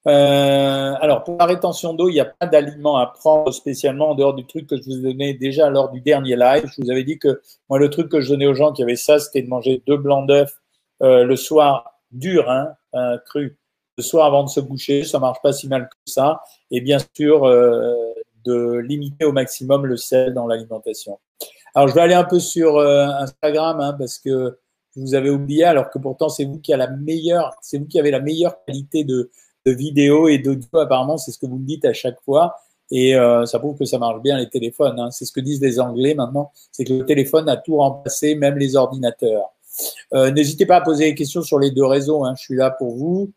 Euh, 0.05 0.93
alors, 0.99 1.23
pour 1.23 1.37
la 1.37 1.45
rétention 1.45 1.93
d'eau, 1.93 2.09
il 2.09 2.13
n'y 2.13 2.19
a 2.19 2.25
pas 2.25 2.45
d'aliment 2.45 2.97
à 2.97 3.07
prendre 3.07 3.51
spécialement 3.51 4.09
en 4.09 4.15
dehors 4.15 4.33
du 4.33 4.45
truc 4.45 4.67
que 4.67 4.75
je 4.77 4.83
vous 4.83 4.97
ai 4.97 5.01
donné 5.01 5.33
déjà 5.33 5.69
lors 5.69 5.89
du 5.89 6.01
dernier 6.01 6.35
live. 6.35 6.65
Je 6.65 6.81
vous 6.81 6.91
avais 6.91 7.03
dit 7.03 7.19
que 7.19 7.41
moi, 7.69 7.79
le 7.79 7.89
truc 7.89 8.09
que 8.09 8.19
je 8.19 8.29
donnais 8.29 8.47
aux 8.47 8.53
gens 8.53 8.73
qui 8.73 8.83
avaient 8.83 8.95
ça, 8.95 9.19
c'était 9.19 9.41
de 9.41 9.47
manger 9.47 9.81
deux 9.87 9.97
blancs 9.97 10.27
d'œufs 10.27 10.53
euh, 11.01 11.23
le 11.23 11.35
soir, 11.35 12.01
dur, 12.11 12.49
hein, 12.49 12.75
cru, 13.25 13.57
le 13.97 14.03
soir 14.03 14.25
avant 14.25 14.43
de 14.43 14.49
se 14.49 14.59
coucher. 14.59 15.03
Ça 15.03 15.19
marche 15.19 15.41
pas 15.41 15.53
si 15.53 15.67
mal 15.67 15.87
que 15.89 16.11
ça. 16.11 16.41
Et 16.71 16.81
bien 16.81 16.97
sûr, 17.15 17.45
euh, 17.45 17.93
de 18.45 18.77
limiter 18.77 19.25
au 19.25 19.31
maximum 19.31 19.85
le 19.85 19.97
sel 19.97 20.33
dans 20.33 20.47
l'alimentation. 20.47 21.19
Alors, 21.75 21.87
je 21.87 21.93
vais 21.95 22.01
aller 22.01 22.13
un 22.13 22.23
peu 22.23 22.39
sur 22.39 22.77
euh, 22.77 23.07
Instagram 23.07 23.79
hein, 23.79 23.95
parce 23.97 24.19
que 24.19 24.57
vous 24.95 25.15
avez 25.15 25.29
oublié, 25.29 25.63
alors 25.63 25.89
que 25.89 25.97
pourtant 25.97 26.29
c'est 26.29 26.45
vous 26.45 26.59
qui 26.59 26.71
la 26.71 26.87
meilleure, 26.87 27.55
c'est 27.61 27.79
vous 27.79 27.87
qui 27.87 27.99
avez 27.99 28.11
la 28.11 28.19
meilleure 28.19 28.63
qualité 28.65 29.03
de, 29.03 29.31
de 29.65 29.71
vidéo 29.71 30.27
et 30.27 30.37
d'audio. 30.37 30.79
Apparemment, 30.79 31.17
c'est 31.17 31.31
ce 31.31 31.39
que 31.39 31.45
vous 31.45 31.57
me 31.57 31.65
dites 31.65 31.85
à 31.85 31.93
chaque 31.93 32.21
fois. 32.21 32.55
Et 32.91 33.15
euh, 33.15 33.45
ça 33.45 33.59
prouve 33.59 33.77
que 33.77 33.85
ça 33.85 33.97
marche 33.97 34.21
bien 34.21 34.37
les 34.37 34.49
téléphones. 34.49 34.99
Hein. 34.99 35.09
C'est 35.11 35.25
ce 35.25 35.31
que 35.31 35.39
disent 35.39 35.61
les 35.61 35.79
Anglais 35.79 36.13
maintenant, 36.13 36.51
c'est 36.71 36.83
que 36.83 36.93
le 36.93 37.05
téléphone 37.05 37.49
a 37.49 37.57
tout 37.57 37.77
remplacé, 37.77 38.35
même 38.35 38.57
les 38.57 38.75
ordinateurs. 38.75 39.51
Euh, 40.13 40.31
N'hésitez 40.31 40.65
pas 40.65 40.77
à 40.77 40.81
poser 40.81 41.05
des 41.05 41.15
questions 41.15 41.41
sur 41.41 41.59
les 41.59 41.71
deux 41.71 41.85
réseaux. 41.85 42.23
Hein. 42.23 42.35
Je 42.37 42.43
suis 42.43 42.55
là 42.55 42.71
pour 42.71 42.95
vous. 42.95 43.31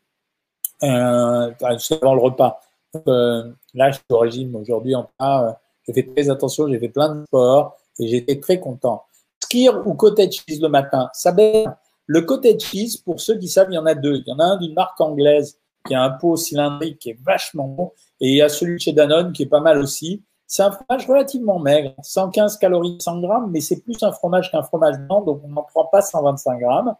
Euh, 0.83 1.51
avant 1.61 2.15
le 2.15 2.21
repas. 2.21 2.61
Euh, 3.09 3.51
là, 3.75 3.91
je 3.91 3.97
suis 3.97 4.05
au 4.11 4.19
régime 4.19 4.55
aujourd'hui. 4.57 4.95
En 4.95 5.09
euh, 5.23 5.51
j'ai 5.87 5.95
fait 5.95 6.15
très 6.15 6.31
attention. 6.31 6.69
J'ai 6.69 6.79
fait 6.79 6.89
plein 6.89 7.15
de 7.15 7.25
sport 7.25 7.77
et 7.99 8.09
j'étais 8.09 8.41
très 8.41 8.61
content. 8.61 9.05
Skir 9.43 9.87
ou 9.87 9.95
cottage 9.95 10.43
cheese 10.47 10.61
le 10.61 10.69
matin, 10.69 11.09
ça 11.13 11.33
bien. 11.33 11.77
Le 12.07 12.21
cottage 12.23 12.61
cheese, 12.61 12.99
pour 12.99 13.21
ceux 13.21 13.39
qui 13.39 13.49
savent, 13.49 13.69
il 13.71 13.75
y 13.75 13.79
en 13.79 13.87
a 13.87 13.95
deux. 13.95 14.17
Il 14.17 14.25
y 14.27 14.33
en 14.33 14.39
a 14.39 14.45
un 14.45 14.57
d'une 14.57 14.75
marque 14.75 15.01
anglaise 15.01 15.59
qui 15.87 15.95
a 15.95 16.03
un 16.03 16.11
pot 16.11 16.37
cylindrique 16.37 16.99
qui 16.99 17.11
est 17.11 17.19
vachement 17.23 17.69
bon. 17.69 17.93
Et 18.21 18.31
il 18.31 18.37
y 18.37 18.43
a 18.43 18.49
celui 18.49 18.75
de 18.75 18.81
chez 18.81 18.93
Danone 18.93 19.33
qui 19.33 19.45
est 19.45 19.47
pas 19.47 19.61
mal 19.61 19.79
aussi. 19.79 20.23
C'est 20.47 20.63
un 20.63 20.71
fromage 20.71 21.07
relativement 21.09 21.59
maigre, 21.59 21.95
115 22.03 22.59
calories 22.59 22.99
100 23.01 23.21
grammes, 23.21 23.51
mais 23.51 23.61
c'est 23.61 23.81
plus 23.81 24.01
un 24.03 24.13
fromage 24.13 24.53
qu'un 24.53 24.63
fromage 24.63 24.99
blanc, 24.99 25.23
donc 25.23 25.41
on 25.45 25.49
n'en 25.49 25.65
prend 25.65 25.87
pas 25.87 26.03
125 26.03 26.59
grammes. 26.61 26.95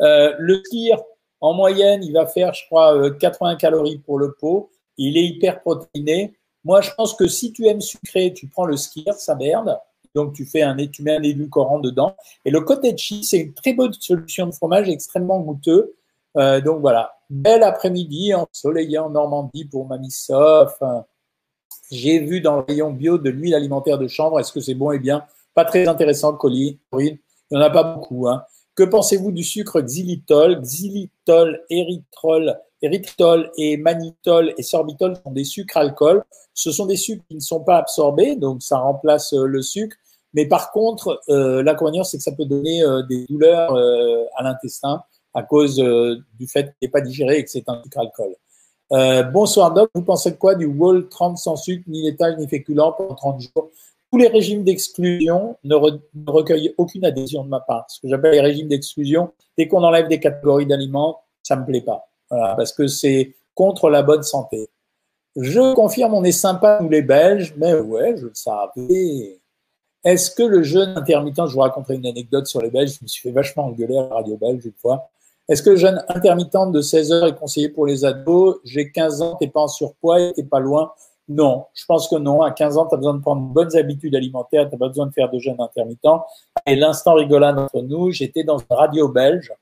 Euh, 0.00 0.34
le 0.38 0.62
tir, 0.62 0.98
en 1.40 1.52
moyenne, 1.52 2.04
il 2.04 2.12
va 2.12 2.26
faire, 2.26 2.54
je 2.54 2.64
crois, 2.66 3.10
80 3.10 3.52
euh, 3.52 3.56
calories 3.56 3.98
pour 3.98 4.18
le 4.18 4.32
pot. 4.32 4.70
Il 4.98 5.18
est 5.18 5.24
hyper 5.24 5.60
protéiné. 5.60 6.34
Moi, 6.64 6.80
je 6.80 6.90
pense 6.96 7.14
que 7.14 7.26
si 7.26 7.52
tu 7.52 7.66
aimes 7.66 7.80
sucré, 7.80 8.32
tu 8.32 8.48
prends 8.48 8.66
le 8.66 8.76
skier, 8.76 9.04
ça 9.16 9.34
merde. 9.34 9.78
Donc, 10.14 10.32
tu, 10.32 10.46
fais 10.46 10.62
un, 10.62 10.76
tu 10.86 11.02
mets 11.02 11.16
un 11.16 11.22
édulcorant 11.22 11.78
dedans. 11.78 12.16
Et 12.44 12.50
le 12.50 12.60
cottage 12.60 12.98
cheese, 12.98 13.28
c'est 13.28 13.38
une 13.38 13.52
très 13.52 13.74
bonne 13.74 13.92
solution 13.92 14.46
de 14.46 14.52
fromage, 14.52 14.88
extrêmement 14.88 15.40
goûteux. 15.40 15.94
Euh, 16.36 16.60
donc 16.60 16.80
voilà, 16.80 17.14
bel 17.30 17.62
après-midi 17.62 18.34
ensoleillé 18.34 18.98
en 18.98 19.10
Normandie 19.10 19.64
pour 19.64 19.86
Mamie 19.86 20.10
Sof. 20.10 20.78
J'ai 21.90 22.18
vu 22.18 22.40
dans 22.40 22.56
le 22.56 22.64
rayon 22.68 22.90
bio 22.90 23.16
de 23.18 23.30
l'huile 23.30 23.54
alimentaire 23.54 23.98
de 23.98 24.08
chanvre. 24.08 24.40
Est-ce 24.40 24.52
que 24.52 24.60
c'est 24.60 24.74
bon? 24.74 24.92
Et 24.92 24.98
bien 24.98 25.24
Pas 25.54 25.64
très 25.64 25.86
intéressant, 25.88 26.34
colis. 26.34 26.80
Il 26.98 27.18
n'y 27.50 27.58
en 27.58 27.60
a 27.60 27.70
pas 27.70 27.84
beaucoup. 27.84 28.28
Hein. 28.28 28.42
Que 28.74 28.82
pensez-vous 28.82 29.32
du 29.32 29.44
sucre 29.44 29.80
xylitol? 29.80 30.60
Xylitol, 30.60 31.64
érythrol, 31.70 32.58
érythritol 32.82 33.50
et 33.56 33.76
mannitol 33.78 34.52
et 34.58 34.62
sorbitol 34.62 35.16
sont 35.24 35.30
des 35.30 35.44
sucres 35.44 35.76
alcool. 35.76 36.24
Ce 36.52 36.70
sont 36.70 36.86
des 36.86 36.96
sucres 36.96 37.24
qui 37.28 37.36
ne 37.36 37.40
sont 37.40 37.60
pas 37.60 37.78
absorbés, 37.78 38.36
donc 38.36 38.62
ça 38.62 38.78
remplace 38.78 39.32
euh, 39.32 39.46
le 39.46 39.62
sucre. 39.62 39.96
Mais 40.34 40.44
par 40.44 40.72
contre, 40.72 41.22
euh, 41.30 41.62
l'inconvénient, 41.62 42.04
c'est 42.04 42.18
que 42.18 42.22
ça 42.22 42.32
peut 42.32 42.44
donner 42.44 42.82
des 43.08 43.24
douleurs 43.26 43.74
à 44.36 44.42
l'intestin 44.42 45.02
à 45.36 45.42
cause 45.42 45.76
du 45.76 46.48
fait 46.48 46.64
qu'il 46.64 46.74
n'est 46.82 46.88
pas 46.88 47.02
digéré 47.02 47.38
et 47.38 47.44
que 47.44 47.50
c'est 47.50 47.68
un 47.68 47.82
sucre 47.82 47.98
alcool. 47.98 48.34
bonsoir 49.32 49.72
Doc, 49.72 49.90
vous 49.94 50.02
pensez 50.02 50.34
quoi 50.34 50.54
du 50.54 50.64
Wall 50.64 51.08
30 51.08 51.36
sans 51.36 51.56
sucre, 51.56 51.84
ni 51.88 52.02
laitage, 52.02 52.38
ni 52.38 52.48
féculent 52.48 52.94
pendant 52.96 53.14
30 53.14 53.40
jours? 53.42 53.70
Tous 54.10 54.18
les 54.18 54.28
régimes 54.28 54.64
d'exclusion 54.64 55.56
ne, 55.62 55.74
recueillent 56.26 56.72
aucune 56.78 57.04
adhésion 57.04 57.44
de 57.44 57.50
ma 57.50 57.60
part. 57.60 57.84
Ce 57.88 58.00
que 58.00 58.08
j'appelle 58.08 58.32
les 58.32 58.40
régimes 58.40 58.68
d'exclusion, 58.68 59.30
dès 59.58 59.68
qu'on 59.68 59.82
enlève 59.82 60.08
des 60.08 60.20
catégories 60.20 60.64
d'aliments, 60.64 61.20
ça 61.42 61.54
me 61.56 61.66
plaît 61.66 61.82
pas. 61.82 62.08
Parce 62.30 62.72
que 62.72 62.86
c'est 62.86 63.34
contre 63.54 63.90
la 63.90 64.02
bonne 64.02 64.22
santé. 64.22 64.70
Je 65.36 65.74
confirme, 65.74 66.14
on 66.14 66.24
est 66.24 66.32
sympa, 66.32 66.78
nous 66.80 66.88
les 66.88 67.02
Belges, 67.02 67.52
mais 67.58 67.74
ouais, 67.74 68.16
je 68.16 68.26
le 68.26 68.34
savais. 68.34 69.38
Est-ce 70.02 70.30
que 70.30 70.44
le 70.44 70.62
jeûne 70.62 70.94
intermittent, 70.96 71.46
je 71.46 71.52
vous 71.52 71.60
raconterai 71.60 71.96
une 71.96 72.06
anecdote 72.06 72.46
sur 72.46 72.62
les 72.62 72.70
Belges, 72.70 72.96
je 72.98 73.02
me 73.02 73.08
suis 73.08 73.20
fait 73.20 73.32
vachement 73.32 73.66
engueuler 73.66 73.98
à 73.98 74.02
la 74.02 74.14
radio 74.14 74.38
belge 74.38 74.64
une 74.64 74.72
fois. 74.72 75.10
Est-ce 75.48 75.62
que 75.62 75.70
le 75.70 75.76
jeûne 75.76 76.04
intermittent 76.08 76.72
de 76.72 76.80
16 76.80 77.12
heures 77.12 77.26
est 77.26 77.36
conseillé 77.36 77.68
pour 77.68 77.86
les 77.86 78.04
ados? 78.04 78.56
J'ai 78.64 78.90
15 78.90 79.22
ans, 79.22 79.36
t'es 79.36 79.48
pas 79.48 79.60
en 79.60 79.68
surpoids, 79.68 80.32
t'es 80.32 80.42
pas 80.42 80.60
loin. 80.60 80.92
Non, 81.28 81.66
je 81.74 81.84
pense 81.86 82.08
que 82.08 82.16
non. 82.16 82.42
À 82.42 82.50
15 82.50 82.78
ans, 82.78 82.86
tu 82.86 82.94
as 82.94 82.98
besoin 82.98 83.14
de 83.14 83.20
prendre 83.20 83.48
de 83.48 83.52
bonnes 83.52 83.76
habitudes 83.76 84.14
alimentaires, 84.14 84.68
tu 84.68 84.74
n'as 84.74 84.78
pas 84.78 84.88
besoin 84.88 85.06
de 85.06 85.12
faire 85.12 85.30
de 85.30 85.38
jeûne 85.38 85.60
intermittent. 85.60 86.06
Et 86.66 86.76
l'instant 86.76 87.14
rigolade 87.14 87.58
entre 87.58 87.80
nous, 87.82 88.10
j'étais 88.10 88.44
dans 88.44 88.58
une 88.58 88.66
radio 88.70 89.08
belge 89.08 89.52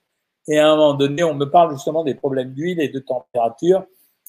et 0.46 0.58
à 0.58 0.70
un 0.70 0.76
moment 0.76 0.94
donné, 0.94 1.24
on 1.24 1.34
me 1.34 1.46
parle 1.46 1.72
justement 1.72 2.04
des 2.04 2.14
problèmes 2.14 2.52
d'huile 2.52 2.80
et 2.80 2.88
de 2.88 2.98
température. 2.98 3.84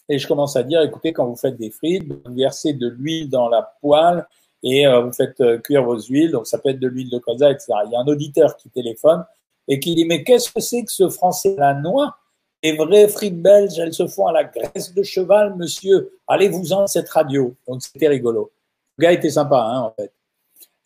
Et 0.08 0.20
je 0.20 0.28
commence 0.28 0.56
à 0.56 0.64
dire, 0.64 0.82
écoutez, 0.82 1.14
quand 1.14 1.26
vous 1.26 1.36
faites 1.36 1.58
des 1.58 1.72
frites, 1.72 2.06
vous 2.08 2.34
versez 2.34 2.74
de 2.74 2.88
l'huile 2.88 3.30
dans 3.30 3.50
la 3.50 3.74
poêle 3.82 4.26
et 4.64 4.88
euh, 4.88 5.02
vous 5.02 5.12
faites 5.12 5.42
euh, 5.42 5.58
cuire 5.58 5.84
vos 5.84 6.00
huiles. 6.00 6.32
Donc, 6.32 6.48
ça 6.48 6.58
peut 6.58 6.70
être 6.70 6.80
de 6.80 6.88
l'huile 6.88 7.10
de 7.10 7.18
colza, 7.18 7.52
etc. 7.52 7.74
Il 7.86 7.92
y 7.92 7.96
a 7.96 8.00
un 8.00 8.08
auditeur 8.08 8.56
qui 8.56 8.70
téléphone 8.70 9.26
et 9.68 9.80
qui 9.80 9.96
dit, 9.96 10.06
mais 10.06 10.24
qu'est-ce 10.24 10.52
que 10.52 10.60
c'est 10.60 10.84
que 10.84 10.92
ce 10.92 11.10
français 11.10 11.56
la 11.58 11.74
noix? 11.74 12.16
Les 12.64 12.76
vraies 12.76 13.08
frites 13.08 13.42
belges, 13.42 13.78
elles 13.78 13.94
se 13.94 14.08
font 14.08 14.26
à 14.26 14.32
la 14.32 14.44
graisse 14.44 14.94
de 14.94 15.04
cheval, 15.04 15.56
monsieur. 15.56 16.18
Allez-vous-en 16.28 16.88
cette 16.88 17.10
radio? 17.10 17.54
Donc 17.68 17.84
c'était 17.84 18.08
rigolo. 18.08 18.52
Le 18.98 19.04
gars 19.04 19.12
était 19.12 19.30
sympa, 19.30 19.60
hein, 19.60 19.82
en 19.82 19.92
fait. 19.92 20.12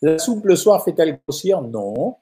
La 0.02 0.18
soupe 0.18 0.44
le 0.44 0.56
soir 0.56 0.84
fait-elle 0.84 1.18
grossir? 1.26 1.62
Non. 1.62 2.16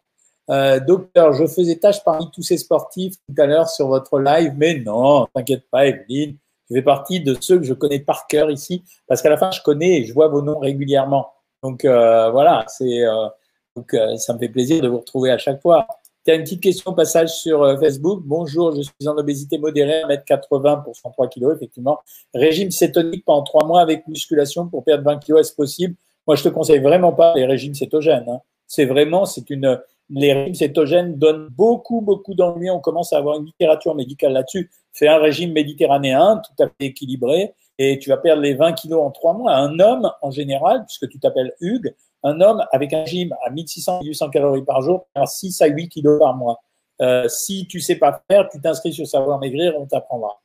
Euh, 0.51 0.81
docteur, 0.81 1.33
je 1.33 1.47
faisais 1.47 1.77
tâche 1.77 2.03
parmi 2.05 2.31
tous 2.31 2.43
ces 2.43 2.57
sportifs 2.57 3.17
tout 3.17 3.43
à 3.43 3.47
l'heure 3.47 3.69
sur 3.69 3.89
votre 3.89 4.19
live, 4.19 4.55
mais 4.57 4.79
non, 4.79 5.27
t'inquiète 5.35 5.69
pas, 5.71 5.87
Evelyne. 5.87 6.37
Je 6.71 6.77
fais 6.77 6.83
partie 6.83 7.21
de 7.21 7.37
ceux 7.41 7.59
que 7.59 7.65
je 7.65 7.75
connais 7.75 7.99
par 7.99 8.27
cœur 8.27 8.51
ici, 8.51 8.83
parce 9.07 9.23
qu'à 9.23 9.31
la 9.31 9.37
fin, 9.37 9.51
je 9.51 9.63
connais 9.63 10.01
et 10.01 10.05
je 10.05 10.15
vois 10.15 10.29
vos 10.29 10.43
noms 10.43 10.59
régulièrement. 10.59 11.33
Donc 11.63 11.85
euh, 11.85 12.31
voilà, 12.31 12.65
c'est 12.69 13.05
euh, 13.05 13.29
donc 13.75 13.95
ça 14.17 14.35
me 14.35 14.39
fait 14.39 14.49
plaisir 14.49 14.83
de 14.83 14.89
vous 14.89 14.99
retrouver 14.99 15.31
à 15.31 15.39
chaque 15.39 15.61
fois. 15.61 15.87
Tu 16.29 16.33
as 16.33 16.35
une 16.35 16.43
petite 16.43 16.63
question 16.63 16.93
passage 16.93 17.31
sur 17.31 17.63
euh, 17.63 17.79
Facebook. 17.79 18.21
Bonjour, 18.23 18.77
je 18.77 18.83
suis 18.83 19.09
en 19.09 19.17
obésité 19.17 19.57
modérée, 19.57 20.03
1m80 20.03 20.85
pour 20.85 20.95
103 20.95 21.27
kg, 21.29 21.55
effectivement. 21.57 22.01
Régime 22.35 22.71
cétonique 22.71 23.25
pendant 23.25 23.45
3 23.45 23.67
mois 23.67 23.81
avec 23.81 24.07
musculation 24.07 24.69
pour 24.69 24.85
perdre 24.85 25.05
20 25.05 25.21
kg, 25.21 25.39
est-ce 25.39 25.55
possible? 25.55 25.95
Moi, 26.27 26.37
je 26.37 26.43
te 26.43 26.51
conseille 26.51 26.81
vraiment 26.81 27.15
pas 27.15 27.33
les 27.35 27.47
régimes 27.47 27.73
cétogènes. 27.73 28.29
Hein. 28.29 28.41
C'est 28.67 28.85
vraiment, 28.85 29.25
c'est 29.25 29.49
une, 29.49 29.81
les 30.11 30.35
régimes 30.35 30.55
cétogènes 30.55 31.17
donnent 31.17 31.49
beaucoup, 31.49 32.03
beaucoup 32.03 32.35
d'ennuis. 32.35 32.69
On 32.69 32.81
commence 32.81 33.15
à 33.15 33.17
avoir 33.17 33.39
une 33.39 33.47
littérature 33.47 33.95
médicale 33.95 34.35
là-dessus. 34.35 34.71
Fais 34.93 35.09
un 35.09 35.17
régime 35.17 35.53
méditerranéen, 35.53 36.43
tout 36.45 36.63
à 36.63 36.67
fait 36.67 36.89
équilibré, 36.89 37.55
et 37.79 37.99
tu 37.99 38.11
vas 38.11 38.19
perdre 38.19 38.43
les 38.43 38.53
20 38.53 38.75
kilos 38.75 39.01
en 39.01 39.11
3 39.13 39.33
mois. 39.33 39.55
Un 39.55 39.81
homme, 39.81 40.13
en 40.21 40.31
général, 40.31 40.85
puisque 40.85 41.09
tu 41.09 41.19
t'appelles 41.19 41.55
Hugues, 41.63 41.95
un 42.23 42.41
homme 42.41 42.65
avec 42.73 42.93
un 42.93 43.03
régime 43.03 43.35
à 43.45 43.51
1600-1800 43.51 44.31
calories 44.31 44.65
par 44.65 44.83
jour 44.83 45.07
perd 45.15 45.29
6 45.29 45.63
à 45.63 45.67
8 45.67 45.89
kilos 45.89 46.19
par 46.19 46.35
mois. 46.35 46.61
Euh, 47.01 47.29
si 47.29 47.67
tu 47.69 47.81
sais 47.81 47.97
pas 47.97 48.23
faire, 48.29 48.49
tu 48.49 48.61
t'inscris 48.61 48.93
sur 48.93 49.07
Savoir 49.07 49.39
Maigrir, 49.39 49.75
on 49.79 49.87
t'apprendra. 49.87 50.41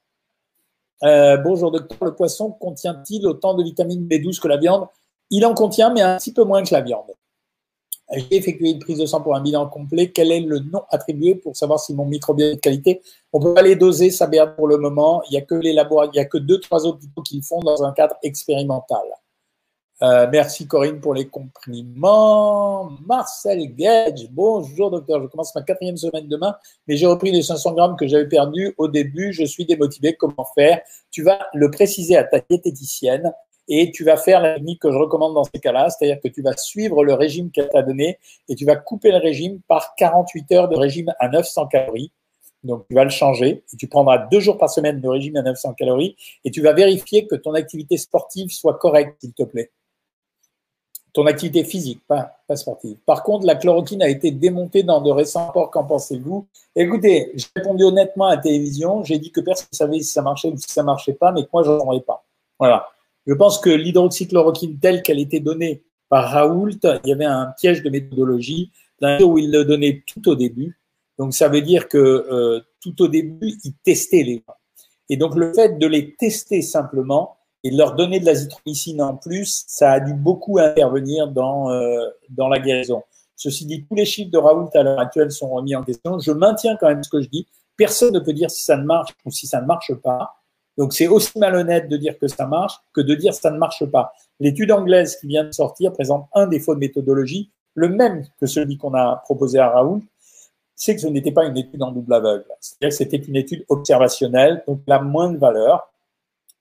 Euh, 1.03 1.37
bonjour 1.37 1.71
docteur, 1.71 1.97
le 2.01 2.15
poisson 2.15 2.51
contient-il 2.51 3.25
autant 3.27 3.55
de 3.55 3.63
vitamine 3.63 4.07
B12 4.07 4.39
que 4.39 4.47
la 4.47 4.57
viande? 4.57 4.87
Il 5.31 5.45
en 5.45 5.53
contient, 5.53 5.91
mais 5.91 6.01
un 6.01 6.17
petit 6.17 6.31
peu 6.31 6.43
moins 6.43 6.63
que 6.63 6.73
la 6.73 6.81
viande. 6.81 7.11
J'ai 8.11 8.35
effectué 8.35 8.69
une 8.69 8.79
prise 8.79 8.99
de 8.99 9.05
sang 9.05 9.21
pour 9.21 9.35
un 9.35 9.41
bilan 9.41 9.67
complet. 9.67 10.11
Quel 10.11 10.31
est 10.31 10.41
le 10.41 10.59
nom 10.59 10.83
attribué 10.89 11.35
pour 11.35 11.55
savoir 11.55 11.79
si 11.79 11.95
mon 11.95 12.05
microbiote 12.05 12.51
est 12.51 12.55
de 12.55 12.59
qualité? 12.59 13.01
On 13.31 13.39
peut 13.39 13.53
pas 13.53 13.63
les 13.63 13.75
doser, 13.75 14.11
ça 14.11 14.27
perd 14.27 14.55
pour 14.55 14.67
le 14.67 14.77
moment. 14.77 15.23
Il 15.29 15.33
y 15.33 15.37
a 15.37 15.41
que 15.41 15.55
les 15.55 15.73
laboratoires, 15.73 16.13
il 16.13 16.17
y 16.17 16.19
a 16.19 16.25
que 16.25 16.37
deux, 16.37 16.59
trois 16.59 16.85
hôpitaux 16.85 17.21
qui 17.23 17.37
le 17.37 17.41
font 17.41 17.59
dans 17.61 17.83
un 17.83 17.91
cadre 17.93 18.15
expérimental. 18.21 19.01
Euh, 20.01 20.27
merci 20.31 20.67
Corinne 20.67 20.99
pour 20.99 21.13
les 21.13 21.27
compliments. 21.27 22.89
Marcel 23.05 23.73
Gage, 23.75 24.27
bonjour 24.31 24.89
docteur, 24.89 25.21
je 25.21 25.27
commence 25.27 25.53
ma 25.53 25.61
quatrième 25.61 25.97
semaine 25.97 26.27
demain, 26.27 26.55
mais 26.87 26.97
j'ai 26.97 27.05
repris 27.05 27.31
les 27.31 27.43
500 27.43 27.73
grammes 27.73 27.95
que 27.95 28.07
j'avais 28.07 28.27
perdus 28.27 28.73
au 28.77 28.87
début. 28.87 29.31
Je 29.33 29.45
suis 29.45 29.65
démotivé, 29.65 30.15
comment 30.15 30.47
faire? 30.55 30.81
Tu 31.11 31.21
vas 31.23 31.47
le 31.53 31.69
préciser 31.69 32.17
à 32.17 32.23
ta 32.23 32.39
diététicienne 32.39 33.31
et 33.67 33.91
tu 33.91 34.03
vas 34.03 34.17
faire 34.17 34.41
la 34.41 34.55
technique 34.55 34.81
que 34.81 34.91
je 34.91 34.97
recommande 34.97 35.35
dans 35.35 35.45
ces 35.45 35.59
cas-là, 35.59 35.89
c'est-à-dire 35.89 36.19
que 36.21 36.27
tu 36.27 36.41
vas 36.41 36.57
suivre 36.57 37.03
le 37.05 37.13
régime 37.13 37.51
qu'elle 37.51 37.69
t'a 37.69 37.83
donné 37.83 38.19
et 38.49 38.55
tu 38.55 38.65
vas 38.65 38.75
couper 38.75 39.11
le 39.11 39.19
régime 39.19 39.61
par 39.67 39.93
48 39.95 40.51
heures 40.53 40.69
de 40.69 40.75
régime 40.75 41.13
à 41.19 41.29
900 41.29 41.67
calories. 41.67 42.11
Donc, 42.63 42.85
tu 42.89 42.95
vas 42.95 43.03
le 43.03 43.09
changer 43.09 43.63
et 43.71 43.77
tu 43.77 43.87
prendras 43.87 44.17
deux 44.17 44.39
jours 44.39 44.57
par 44.57 44.69
semaine 44.69 44.99
de 44.99 45.07
régime 45.07 45.37
à 45.37 45.43
900 45.43 45.75
calories 45.75 46.15
et 46.43 46.51
tu 46.51 46.61
vas 46.61 46.73
vérifier 46.73 47.27
que 47.27 47.35
ton 47.35 47.53
activité 47.53 47.97
sportive 47.97 48.49
soit 48.49 48.77
correcte, 48.77 49.21
s'il 49.21 49.33
te 49.33 49.43
plaît 49.43 49.71
ton 51.13 51.27
activité 51.27 51.63
physique, 51.63 52.01
pas, 52.07 52.31
pas, 52.47 52.55
sportive. 52.55 52.97
Par 53.05 53.23
contre, 53.23 53.45
la 53.45 53.55
chloroquine 53.55 54.01
a 54.01 54.09
été 54.09 54.31
démontée 54.31 54.81
dans 54.81 54.99
de 54.99 55.11
récents 55.11 55.45
rapports. 55.45 55.69
Qu'en 55.69 55.83
pensez-vous? 55.83 56.47
Écoutez, 56.75 57.31
j'ai 57.35 57.45
répondu 57.55 57.83
honnêtement 57.83 58.25
à 58.25 58.35
la 58.35 58.41
télévision. 58.41 59.03
J'ai 59.03 59.19
dit 59.19 59.31
que 59.31 59.39
personne 59.39 59.67
ne 59.71 59.77
savait 59.77 59.99
si 59.99 60.11
ça 60.11 60.23
marchait 60.23 60.49
ou 60.49 60.57
si 60.57 60.67
ça 60.67 60.81
marchait 60.81 61.13
pas, 61.13 61.31
mais 61.31 61.43
que 61.43 61.49
moi, 61.53 61.63
je 61.63 61.69
n'en 61.69 61.99
pas. 61.99 62.25
Voilà. 62.57 62.87
Je 63.27 63.33
pense 63.33 63.59
que 63.59 63.69
l'hydroxychloroquine 63.69 64.79
telle 64.79 65.03
qu'elle 65.03 65.19
était 65.19 65.39
donnée 65.39 65.83
par 66.09 66.31
Raoult, 66.31 66.71
il 66.83 67.09
y 67.09 67.13
avait 67.13 67.25
un 67.25 67.53
piège 67.57 67.83
de 67.83 67.89
méthodologie, 67.89 68.71
où 69.21 69.37
il 69.37 69.51
le 69.51 69.65
donnait 69.65 70.03
tout 70.07 70.29
au 70.29 70.35
début. 70.35 70.79
Donc, 71.19 71.33
ça 71.33 71.47
veut 71.47 71.61
dire 71.61 71.87
que 71.87 71.97
euh, 71.97 72.61
tout 72.81 73.01
au 73.03 73.07
début, 73.07 73.53
il 73.63 73.73
testait 73.83 74.23
les 74.23 74.35
gens. 74.35 74.55
Et 75.09 75.17
donc, 75.17 75.35
le 75.35 75.53
fait 75.53 75.77
de 75.77 75.87
les 75.87 76.15
tester 76.15 76.61
simplement, 76.61 77.37
et 77.63 77.71
leur 77.71 77.95
donner 77.95 78.19
de 78.19 78.25
l'azithromycine 78.25 79.01
en 79.01 79.15
plus, 79.15 79.63
ça 79.67 79.93
a 79.93 79.99
dû 79.99 80.13
beaucoup 80.13 80.59
intervenir 80.59 81.27
dans, 81.27 81.71
euh, 81.71 82.09
dans 82.29 82.47
la 82.47 82.59
guérison. 82.59 83.03
Ceci 83.35 83.65
dit, 83.65 83.85
tous 83.85 83.95
les 83.95 84.05
chiffres 84.05 84.31
de 84.31 84.37
Raoult 84.37 84.69
à 84.73 84.83
l'heure 84.83 84.99
actuelle 84.99 85.31
sont 85.31 85.49
remis 85.49 85.75
en 85.75 85.83
question. 85.83 86.19
Je 86.19 86.31
maintiens 86.31 86.77
quand 86.77 86.87
même 86.87 87.03
ce 87.03 87.09
que 87.09 87.21
je 87.21 87.29
dis. 87.29 87.47
Personne 87.75 88.13
ne 88.13 88.19
peut 88.19 88.33
dire 88.33 88.51
si 88.51 88.63
ça 88.63 88.77
ne 88.77 88.83
marche 88.83 89.11
ou 89.25 89.31
si 89.31 89.47
ça 89.47 89.61
ne 89.61 89.65
marche 89.65 89.93
pas. 89.95 90.35
Donc 90.77 90.93
c'est 90.93 91.07
aussi 91.07 91.37
malhonnête 91.37 91.87
de 91.87 91.97
dire 91.97 92.17
que 92.17 92.27
ça 92.27 92.47
marche 92.47 92.79
que 92.93 93.01
de 93.01 93.15
dire 93.15 93.31
que 93.31 93.37
ça 93.37 93.51
ne 93.51 93.57
marche 93.57 93.85
pas. 93.85 94.13
L'étude 94.39 94.71
anglaise 94.71 95.17
qui 95.17 95.27
vient 95.27 95.43
de 95.43 95.51
sortir 95.51 95.93
présente 95.93 96.27
un 96.33 96.47
défaut 96.47 96.73
de 96.73 96.79
méthodologie, 96.79 97.51
le 97.75 97.89
même 97.89 98.25
que 98.39 98.45
celui 98.45 98.77
qu'on 98.77 98.93
a 98.93 99.21
proposé 99.23 99.59
à 99.59 99.69
Raoult, 99.69 100.03
c'est 100.75 100.95
que 100.95 101.01
ce 101.01 101.07
n'était 101.07 101.31
pas 101.31 101.45
une 101.45 101.57
étude 101.57 101.81
en 101.81 101.91
double 101.91 102.13
aveugle. 102.13 102.45
C'est-à-dire 102.59 102.89
que 102.89 102.95
c'était 102.95 103.17
une 103.17 103.35
étude 103.35 103.63
observationnelle, 103.69 104.63
donc 104.67 104.81
la 104.87 104.99
moindre 104.99 105.37
valeur. 105.37 105.92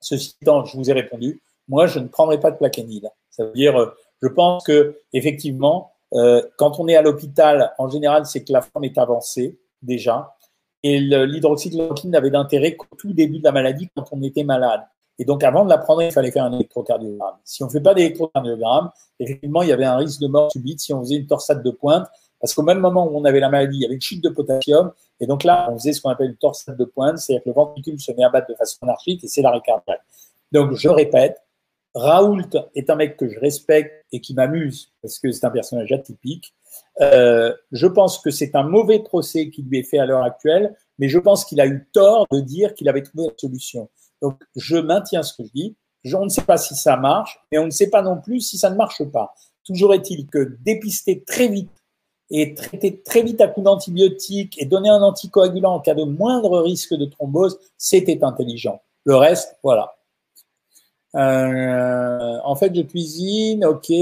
Ceci 0.03 0.37
étant, 0.43 0.65
je 0.65 0.77
vous 0.77 0.91
ai 0.91 0.93
répondu, 0.93 1.41
moi, 1.69 1.87
je 1.87 1.99
ne 1.99 2.09
prendrai 2.09 2.39
pas 2.39 2.51
de 2.51 2.57
plaquenil. 2.57 3.09
Ça 3.31 3.45
veut 3.47 3.53
dire, 3.53 3.81
euh, 3.81 3.95
je 4.21 4.29
pense 4.29 4.65
que 4.65 5.01
effectivement, 5.13 5.93
euh, 6.15 6.43
quand 6.59 6.79
on 6.79 6.89
est 6.89 6.97
à 6.97 7.03
l'hôpital, 7.03 7.73
en 7.79 7.89
général, 7.89 8.27
c'est 8.27 8.45
que 8.45 8.53
la 8.53 8.61
forme 8.61 8.85
est 8.85 8.99
avancée 8.99 9.59
déjà, 9.81 10.37
et 10.83 10.99
l'hydroxychloroquine 10.99 12.11
n'avait 12.11 12.31
d'intérêt 12.31 12.77
qu'au 12.77 12.97
tout 12.97 13.13
début 13.13 13.39
de 13.39 13.45
la 13.45 13.53
maladie, 13.53 13.89
quand 13.97 14.05
on 14.11 14.23
était 14.23 14.45
malade. 14.45 14.83
Et 15.19 15.25
donc, 15.25 15.45
avant 15.45 15.65
de 15.65 15.71
la 15.71 15.79
prendre, 15.79 16.03
il 16.03 16.11
fallait 16.11 16.33
faire 16.33 16.45
un 16.45 16.53
électrocardiogramme. 16.53 17.37
Si 17.45 17.63
on 17.63 17.67
ne 17.67 17.71
fait 17.71 17.81
pas 17.81 17.95
d'électrocardiogramme, 17.95 18.91
effectivement, 19.21 19.63
il 19.63 19.69
y 19.69 19.73
avait 19.73 19.85
un 19.85 19.97
risque 19.97 20.21
de 20.21 20.27
mort 20.27 20.51
subite 20.51 20.81
si 20.81 20.93
on 20.93 21.01
faisait 21.01 21.17
une 21.17 21.27
torsade 21.27 21.63
de 21.63 21.71
pointe, 21.71 22.09
parce 22.43 22.55
qu'au 22.55 22.63
même 22.63 22.81
moment 22.81 23.07
où 23.07 23.17
on 23.17 23.25
avait 23.25 23.39
la 23.39 23.49
maladie, 23.49 23.79
il 23.79 23.83
y 23.83 23.85
avait 23.85 23.95
une 23.95 24.01
chute 24.01 24.23
de 24.23 24.29
potassium, 24.29 24.93
et 25.21 25.27
donc 25.27 25.45
là, 25.45 25.69
on 25.71 25.79
faisait 25.79 25.93
ce 25.93 26.03
qu'on 26.03 26.11
appelle 26.11 26.31
une 26.31 26.37
torsade 26.37 26.77
de 26.77 26.85
pointe, 26.85 27.19
c'est-à-dire 27.19 27.45
que 27.45 27.49
le 27.51 27.55
ventricule 27.55 28.01
se 28.01 28.11
met 28.11 28.25
à 28.25 28.31
battre 28.31 28.49
de 28.49 28.57
façon 28.57 28.79
anarchique 28.83 29.23
et 29.23 29.29
c'est 29.29 29.43
l'arrêt 29.43 29.61
cardiaque. 29.65 30.03
Donc, 30.51 30.73
je 30.73 30.89
répète, 30.89 31.37
Raoult 31.95 32.43
est 32.75 32.91
un 32.91 32.97
mec 32.97 33.17
que 33.17 33.29
je 33.29 33.39
respecte 33.39 34.05
et 34.11 34.21
qui 34.21 34.35
m'amuse 34.35 34.93
parce 35.03 35.21
que 35.21 35.31
c'est 35.31 35.47
un 35.47 35.51
personnage 35.51 35.93
atypique. 35.93 36.53
Euh, 37.01 37.55
je 37.71 37.87
pense 37.87 38.19
que 38.19 38.33
c'est 38.33 38.57
un 38.57 38.65
mauvais 38.65 38.99
procès 38.99 39.49
qui 39.51 39.63
lui 39.63 39.79
est 39.79 39.85
fait 39.85 39.99
à 39.99 40.07
l'heure 40.07 40.25
actuelle, 40.25 40.75
mais 40.99 41.09
je 41.09 41.21
pense 41.21 41.45
qu'il 41.45 41.61
a 41.61 41.67
eu 41.67 41.89
tort 41.93 42.27
de 42.33 42.41
dire 42.41 42.75
qu'il 42.75 42.89
avait 42.89 43.03
trouvé 43.03 43.29
la 43.29 43.35
solution. 43.39 43.89
Donc, 44.21 44.43
je 44.57 44.77
maintiens 44.77 45.23
ce 45.23 45.35
que 45.35 45.45
je 45.45 45.53
dis. 45.53 45.77
on 46.13 46.25
ne 46.25 46.29
sait 46.29 46.43
pas 46.43 46.57
si 46.57 46.75
ça 46.75 46.97
marche, 46.97 47.39
mais 47.53 47.59
on 47.59 47.67
ne 47.67 47.71
sait 47.71 47.91
pas 47.91 48.03
non 48.03 48.21
plus 48.21 48.41
si 48.41 48.59
ça 48.59 48.69
ne 48.69 48.75
marche 48.75 49.05
pas. 49.05 49.33
Toujours 49.65 49.95
est-il 49.95 50.27
que 50.27 50.57
dépister 50.65 51.23
très 51.23 51.47
vite 51.47 51.71
et 52.33 52.55
traiter 52.55 52.99
très 53.03 53.23
vite 53.23 53.43
à 53.43 53.47
coup 53.47 53.61
d'antibiotiques 53.61 54.61
et 54.61 54.65
donner 54.65 54.89
un 54.89 55.03
anticoagulant 55.03 55.75
en 55.75 55.81
cas 55.81 55.95
de 55.95 56.05
moindre 56.05 56.61
risque 56.61 56.95
de 56.95 57.05
thrombose, 57.05 57.59
c'était 57.77 58.25
intelligent. 58.25 58.81
Le 59.05 59.17
reste, 59.17 59.59
voilà. 59.63 59.95
Euh, 61.15 62.39
en 62.43 62.55
fait, 62.55 62.75
je 62.75 62.81
cuisine, 62.81 63.67
ok. 63.67 63.93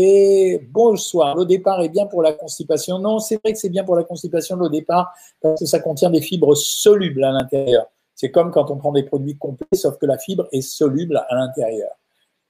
Bonsoir. 0.70 1.35
Le 1.35 1.45
départ 1.45 1.83
est 1.83 1.89
bien 1.89 2.07
pour 2.07 2.22
la 2.22 2.33
constipation. 2.33 3.01
Non, 3.01 3.18
c'est 3.18 3.41
vrai 3.43 3.53
que 3.53 3.59
c'est 3.59 3.68
bien 3.68 3.83
pour 3.83 3.97
la 3.97 4.05
constipation 4.05 4.55
le 4.55 4.68
départ 4.68 5.12
parce 5.43 5.59
que 5.59 5.66
ça 5.66 5.81
contient 5.81 6.11
des 6.11 6.20
fibres 6.20 6.55
solubles 6.55 7.24
à 7.24 7.33
l'intérieur. 7.33 7.87
C'est 8.14 8.31
comme 8.31 8.53
quand 8.53 8.70
on 8.70 8.76
prend 8.76 8.93
des 8.93 9.03
produits 9.03 9.37
complets, 9.39 9.66
sauf 9.74 9.99
que 9.99 10.07
la 10.07 10.18
fibre 10.18 10.47
est 10.53 10.61
soluble 10.61 11.16
à 11.28 11.35
l'intérieur. 11.35 11.91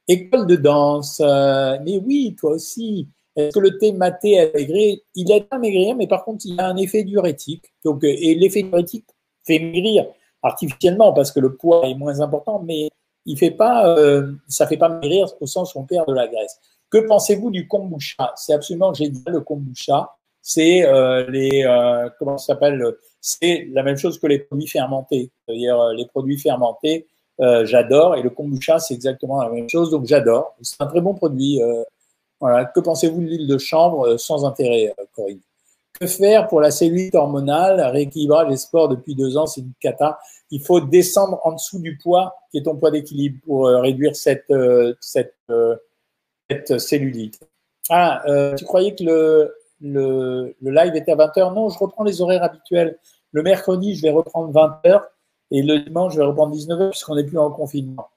École 0.07 0.47
de 0.47 0.57
danse. 0.57 1.23
Euh, 1.25 1.79
mais 1.87 1.97
oui, 1.97 2.37
toi 2.39 2.51
aussi. 2.51 3.09
Est-ce 3.37 3.55
que 3.55 3.61
le 3.61 3.79
thé 3.79 3.93
maté 3.93 4.51
maigrir 4.55 4.99
Il 5.15 5.31
aide 5.33 5.47
à 5.51 5.59
maigrir, 5.59 5.97
mais 5.97 6.07
par 6.07 6.25
contre, 6.25 6.45
il 6.47 6.61
a 6.61 6.69
un 6.69 6.77
effet 6.77 7.05
diurétique. 7.05 7.73
Donc, 7.85 8.03
et 8.03 8.35
l'effet 8.35 8.63
diurétique 8.63 9.07
fait 9.47 9.59
maigrir 9.59 10.07
artificiellement 10.43 11.13
parce 11.13 11.33
que 11.33 11.41
le 11.41 11.55
poids 11.55 11.87
est 11.87 11.95
moins 11.95 12.21
important, 12.21 12.63
mais 12.65 12.91
il 13.27 13.39
fait 13.39 13.51
pas, 13.51 13.97
euh, 13.97 14.33
ça 14.49 14.67
fait 14.67 14.77
pas 14.77 14.89
maigrir 14.89 15.29
au 15.41 15.47
sens 15.47 15.75
où 15.75 15.81
on 15.81 15.85
perd 15.85 16.09
de 16.09 16.15
la 16.15 16.27
graisse. 16.27 16.59
Que 16.91 16.99
pensez-vous 16.99 17.51
du 17.51 17.69
kombucha? 17.69 18.33
C'est 18.37 18.53
absolument 18.53 18.93
génial 18.93 19.23
le 19.27 19.41
kombucha. 19.41 20.11
C'est 20.43 20.85
euh, 20.87 21.31
euh, 21.31 22.93
C'est 23.21 23.69
la 23.71 23.83
même 23.83 23.97
chose 23.97 24.19
que 24.19 24.27
les 24.27 24.41
produits 24.41 24.67
fermentés. 24.67 25.31
C'est-à-dire 25.47 25.81
euh, 25.81 25.95
les 25.95 26.07
produits 26.07 26.39
fermentés, 26.39 27.07
euh, 27.41 27.65
j'adore 27.67 28.17
et 28.17 28.23
le 28.23 28.31
kombucha 28.31 28.79
c'est 28.79 28.95
exactement 28.95 29.41
la 29.43 29.51
même 29.51 29.69
chose. 29.69 29.91
Donc 29.91 30.07
j'adore. 30.07 30.57
C'est 30.63 30.81
un 30.81 30.87
très 30.87 31.01
bon 31.01 31.15
produit. 31.15 31.61
Que 32.41 32.81
pensez-vous 32.81 33.21
de 33.21 33.27
l'huile 33.27 33.47
de 33.47 33.59
chanvre 33.59 34.17
Sans 34.17 34.45
intérêt, 34.45 34.95
Corinne? 35.15 35.41
Que 36.01 36.07
faire 36.07 36.49
pour 36.49 36.61
la 36.61 36.71
cellulite 36.71 37.15
hormonale 37.15 37.81
Rééquilibrage 37.81 38.53
et 38.53 38.57
sport 38.57 38.89
depuis 38.89 39.15
deux 39.15 39.37
ans, 39.37 39.47
c'est 39.47 39.61
une 39.61 39.73
cata 39.81 40.19
il 40.51 40.61
faut 40.61 40.81
descendre 40.81 41.41
en 41.45 41.53
dessous 41.53 41.79
du 41.79 41.97
poids 41.97 42.35
qui 42.51 42.59
est 42.59 42.63
ton 42.63 42.77
poids 42.77 42.91
d'équilibre 42.91 43.39
pour 43.45 43.67
euh, 43.67 43.81
réduire 43.81 44.17
cette, 44.17 44.51
euh, 44.51 44.95
cette, 45.01 45.37
euh, 45.51 45.77
cette 46.51 46.79
cellulite. 46.79 47.41
Ah, 47.89 48.23
tu 48.57 48.65
croyais 48.65 48.95
que 48.95 49.03
le, 49.03 49.55
le, 49.81 50.55
le, 50.61 50.71
live 50.71 50.95
était 50.95 51.11
à 51.11 51.17
20h 51.17 51.55
Non, 51.55 51.71
je 51.71 51.79
reprends 51.79 52.05
les 52.05 52.21
horaires 52.21 52.45
habituels. 52.45 52.99
Le 53.33 53.43
mercredi, 53.43 53.97
je 53.97 54.03
vais 54.03 54.11
reprendre 54.11 54.53
20h 54.53 55.03
et 55.51 55.63
le 55.63 55.81
dimanche, 55.81 56.13
je 56.13 56.19
vais 56.19 56.25
reprendre 56.25 56.55
19h 56.55 56.91
puisqu'on 56.91 57.17
n'est 57.17 57.25
plus 57.25 57.39
en 57.39 57.51
confinement. 57.51 58.09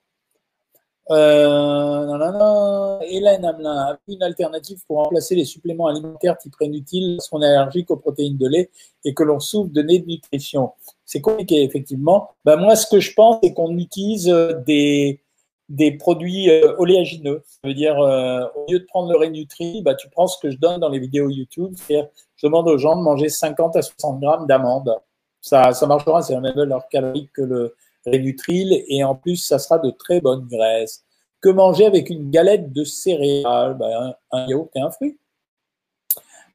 Euh, 1.10 2.06
non, 2.06 2.32
non. 2.32 3.00
Hélène 3.02 3.44
Hamelin 3.44 3.76
a 3.76 3.98
une 4.08 4.22
alternative 4.22 4.78
pour 4.86 4.98
remplacer 4.98 5.34
les 5.34 5.44
suppléments 5.44 5.86
alimentaires 5.86 6.38
type 6.38 6.54
inutiles 6.60 7.16
lorsqu'on 7.16 7.42
est 7.42 7.46
allergique 7.46 7.90
aux 7.90 7.96
protéines 7.96 8.38
de 8.38 8.48
lait 8.48 8.70
et 9.04 9.12
que 9.12 9.22
l'on 9.22 9.40
souffre 9.40 9.70
de 9.70 9.82
nutrition. 9.82 10.72
C'est 11.04 11.20
compliqué, 11.20 11.62
effectivement. 11.62 12.30
Ben, 12.44 12.56
moi, 12.56 12.76
ce 12.76 12.86
que 12.86 13.00
je 13.00 13.12
pense, 13.12 13.38
c'est 13.42 13.52
qu'on 13.52 13.76
utilise 13.76 14.28
euh, 14.30 14.54
des, 14.66 15.20
des 15.68 15.92
produits 15.92 16.50
euh, 16.50 16.74
oléagineux. 16.78 17.42
Ça 17.44 17.68
veut 17.68 17.74
dire, 17.74 17.98
euh, 18.00 18.46
au 18.54 18.70
lieu 18.70 18.80
de 18.80 18.84
prendre 18.84 19.10
le 19.10 19.18
Rénutri, 19.18 19.82
bah, 19.82 19.94
tu 19.94 20.08
prends 20.08 20.26
ce 20.26 20.38
que 20.38 20.50
je 20.50 20.56
donne 20.56 20.80
dans 20.80 20.88
les 20.88 20.98
vidéos 20.98 21.28
YouTube. 21.28 21.74
C'est-à-dire, 21.76 22.08
je 22.36 22.46
demande 22.46 22.68
aux 22.68 22.78
gens 22.78 22.96
de 22.96 23.02
manger 23.02 23.28
50 23.28 23.76
à 23.76 23.82
60 23.82 24.20
grammes 24.20 24.46
d'amandes. 24.46 24.94
Ça, 25.42 25.72
ça 25.72 25.86
marchera, 25.86 26.22
c'est 26.22 26.32
la 26.32 26.40
même 26.40 26.54
valeur 26.54 26.88
calorique 26.88 27.30
que 27.34 27.42
le, 27.42 27.76
Rénutril 28.06 28.84
et 28.88 29.04
en 29.04 29.14
plus, 29.14 29.36
ça 29.36 29.58
sera 29.58 29.78
de 29.78 29.90
très 29.90 30.20
bonne 30.20 30.46
graisse. 30.46 31.04
Que 31.40 31.48
manger 31.48 31.86
avec 31.86 32.10
une 32.10 32.30
galette 32.30 32.72
de 32.72 32.84
céréales? 32.84 33.74
Ben, 33.74 34.14
un, 34.32 34.46
yaourt 34.46 34.70
et 34.74 34.80
un 34.80 34.90
fruit. 34.90 35.18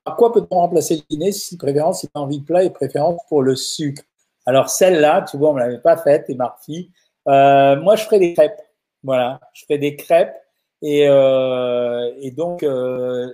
Par 0.03 0.15
quoi 0.15 0.31
peut-on 0.31 0.55
remplacer 0.55 0.95
le 0.95 1.01
dîner 1.09 1.31
si 1.31 1.57
préférence 1.57 2.05
pas 2.13 2.19
envie 2.19 2.39
de 2.39 2.45
plat 2.45 2.63
et 2.63 2.69
préférence 2.69 3.19
pour 3.27 3.43
le 3.43 3.55
sucre? 3.55 4.03
Alors 4.45 4.69
celle-là, 4.69 5.25
tu 5.29 5.37
vois, 5.37 5.51
on 5.51 5.53
ne 5.53 5.59
l'avait 5.59 5.79
pas 5.79 5.97
faite, 5.97 6.25
et 6.29 6.35
Marty. 6.35 6.91
Euh, 7.27 7.75
moi, 7.81 7.95
je 7.95 8.03
ferai 8.03 8.19
des 8.19 8.33
crêpes. 8.33 8.61
Voilà, 9.03 9.39
je 9.53 9.63
ferai 9.63 9.77
des 9.77 9.95
crêpes 9.95 10.35
et, 10.81 11.07
euh, 11.07 12.11
donc, 12.35 12.63
euh, 12.63 13.33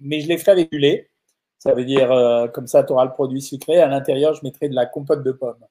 mais 0.00 0.20
je 0.20 0.28
les 0.28 0.38
ferai 0.38 0.52
avec 0.52 0.70
du 0.70 0.78
lait. 0.78 1.10
Ça 1.58 1.74
veut 1.74 1.84
dire, 1.84 2.08
comme 2.52 2.66
ça, 2.66 2.84
tu 2.84 2.92
auras 2.92 3.04
le 3.04 3.12
produit 3.12 3.42
sucré. 3.42 3.80
À 3.80 3.88
l'intérieur, 3.88 4.34
je 4.34 4.40
mettrai 4.44 4.68
de 4.68 4.74
la 4.74 4.86
compote 4.86 5.22
de 5.22 5.32
pommes 5.32 5.66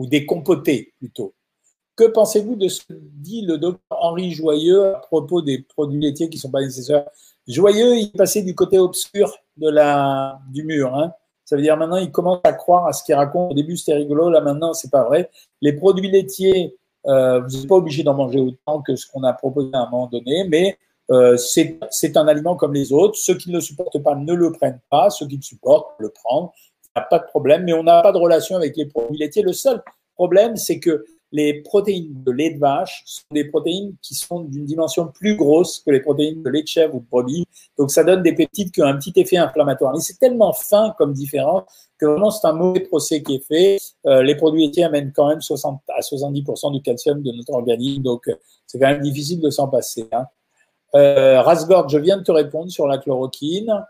ou 0.00 0.06
des 0.06 0.24
compotés 0.24 0.94
plutôt. 0.98 1.34
Que 1.94 2.04
pensez-vous 2.04 2.56
de 2.56 2.68
ce 2.68 2.80
que 2.80 2.94
dit 2.98 3.42
le 3.42 3.58
docteur 3.58 3.98
Henri 4.02 4.30
Joyeux 4.30 4.94
à 4.94 4.98
propos 5.00 5.42
des 5.42 5.58
produits 5.58 6.00
laitiers 6.00 6.30
qui 6.30 6.38
ne 6.38 6.40
sont 6.40 6.50
pas 6.50 6.62
nécessaires? 6.62 7.04
Joyeux, 7.46 7.96
il 7.96 8.06
est 8.06 8.16
passé 8.16 8.42
du 8.42 8.54
côté 8.54 8.78
obscur 8.78 9.36
de 9.58 9.68
la, 9.68 10.40
du 10.50 10.64
mur. 10.64 10.94
Hein. 10.94 11.12
Ça 11.44 11.56
veut 11.56 11.62
dire 11.62 11.76
maintenant, 11.76 11.98
il 11.98 12.10
commence 12.10 12.40
à 12.44 12.54
croire 12.54 12.86
à 12.86 12.94
ce 12.94 13.04
qu'il 13.04 13.14
raconte. 13.14 13.52
Au 13.52 13.54
début, 13.54 13.76
c'était 13.76 13.92
rigolo. 13.92 14.30
Là, 14.30 14.40
maintenant, 14.40 14.72
c'est 14.72 14.90
pas 14.90 15.04
vrai. 15.04 15.28
Les 15.60 15.74
produits 15.74 16.10
laitiers, 16.10 16.78
euh, 17.06 17.40
vous 17.40 17.58
n'êtes 17.58 17.68
pas 17.68 17.76
obligé 17.76 18.02
d'en 18.02 18.14
manger 18.14 18.40
autant 18.40 18.80
que 18.80 18.96
ce 18.96 19.06
qu'on 19.06 19.22
a 19.22 19.34
proposé 19.34 19.68
à 19.74 19.80
un 19.80 19.90
moment 19.90 20.06
donné, 20.06 20.44
mais 20.48 20.78
euh, 21.10 21.36
c'est 21.36 22.16
un 22.16 22.26
aliment 22.26 22.56
comme 22.56 22.72
les 22.72 22.90
autres. 22.90 23.16
Ceux 23.16 23.34
qui 23.34 23.50
ne 23.50 23.56
le 23.56 23.60
supportent 23.60 24.02
pas 24.02 24.14
ne 24.14 24.32
le 24.32 24.50
prennent 24.52 24.80
pas. 24.88 25.10
Ceux 25.10 25.26
qui 25.26 25.36
le 25.36 25.42
supportent 25.42 25.90
le 25.98 26.08
prennent 26.08 26.48
pas 26.94 27.18
de 27.18 27.26
problème, 27.26 27.64
mais 27.64 27.72
on 27.72 27.82
n'a 27.82 28.02
pas 28.02 28.12
de 28.12 28.18
relation 28.18 28.56
avec 28.56 28.76
les 28.76 28.86
produits 28.86 29.18
laitiers. 29.18 29.42
Le 29.42 29.52
seul 29.52 29.82
problème, 30.14 30.56
c'est 30.56 30.80
que 30.80 31.04
les 31.32 31.62
protéines 31.62 32.22
de 32.24 32.32
lait 32.32 32.50
de 32.50 32.58
vache 32.58 33.02
sont 33.06 33.22
des 33.30 33.44
protéines 33.44 33.94
qui 34.02 34.14
sont 34.14 34.40
d'une 34.40 34.64
dimension 34.64 35.06
plus 35.06 35.36
grosse 35.36 35.78
que 35.78 35.90
les 35.90 36.00
protéines 36.00 36.42
de 36.42 36.50
lait 36.50 36.62
de 36.62 36.68
chèvre 36.68 36.96
ou 36.96 37.00
de 37.00 37.06
brebis. 37.08 37.46
Donc, 37.78 37.90
ça 37.90 38.02
donne 38.02 38.22
des 38.22 38.34
peptides 38.34 38.72
qui 38.72 38.82
ont 38.82 38.86
un 38.86 38.96
petit 38.96 39.12
effet 39.16 39.36
inflammatoire. 39.36 39.92
Mais 39.94 40.00
c'est 40.00 40.18
tellement 40.18 40.52
fin 40.52 40.94
comme 40.98 41.12
différence 41.12 41.62
que 41.98 42.06
vraiment, 42.06 42.30
c'est 42.30 42.46
un 42.46 42.52
mauvais 42.52 42.80
procès 42.80 43.22
qui 43.22 43.36
est 43.36 43.46
fait. 43.46 43.78
Euh, 44.06 44.22
les 44.22 44.34
produits 44.34 44.66
laitiers 44.66 44.84
amènent 44.84 45.12
quand 45.14 45.28
même 45.28 45.40
60 45.40 45.82
à 45.96 46.00
70% 46.00 46.72
du 46.72 46.82
calcium 46.82 47.22
de 47.22 47.30
notre 47.32 47.52
organisme. 47.52 48.02
Donc, 48.02 48.26
euh, 48.28 48.34
c'est 48.66 48.78
quand 48.78 48.88
même 48.88 49.02
difficile 49.02 49.40
de 49.40 49.50
s'en 49.50 49.68
passer. 49.68 50.08
Hein. 50.12 50.24
Euh, 50.94 51.40
Rasgord, 51.42 51.88
je 51.88 51.98
viens 51.98 52.16
de 52.16 52.24
te 52.24 52.32
répondre 52.32 52.70
sur 52.70 52.86
la 52.88 52.98
chloroquine. 52.98 53.84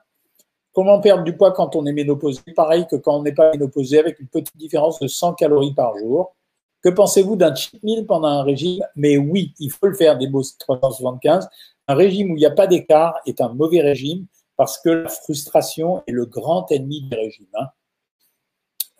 Comment 0.81 0.99
perdre 0.99 1.25
du 1.25 1.37
poids 1.37 1.53
quand 1.53 1.77
on 1.77 1.85
est 1.85 1.93
ménopausé 1.93 2.41
Pareil 2.57 2.87
que 2.91 2.97
quand 2.97 3.19
on 3.19 3.23
n'est 3.23 3.35
pas 3.35 3.51
ménopausé, 3.51 3.99
avec 3.99 4.19
une 4.19 4.29
petite 4.29 4.57
différence 4.57 4.99
de 4.99 5.09
100 5.09 5.35
calories 5.35 5.75
par 5.75 5.95
jour. 5.99 6.35
Que 6.81 6.89
pensez-vous 6.89 7.37
d'un 7.37 7.55
cheat 7.55 7.83
meal 7.83 8.07
pendant 8.07 8.29
un 8.29 8.43
régime? 8.43 8.83
Mais 8.97 9.19
oui, 9.19 9.53
il 9.59 9.71
faut 9.71 9.89
le 9.89 9.93
faire, 9.93 10.17
des 10.17 10.27
mots 10.27 10.43
375. 10.59 11.51
Un 11.87 11.95
régime 11.95 12.31
où 12.31 12.37
il 12.37 12.39
n'y 12.39 12.47
a 12.47 12.51
pas 12.51 12.67
d'écart 12.67 13.21
est 13.27 13.43
un 13.43 13.51
mauvais 13.51 13.83
régime 13.83 14.25
parce 14.57 14.79
que 14.79 14.89
la 14.89 15.11
frustration 15.11 16.03
est 16.07 16.13
le 16.13 16.25
grand 16.25 16.73
ennemi 16.73 17.03
du 17.03 17.15
régime. 17.15 17.45
Hein. 17.53 17.67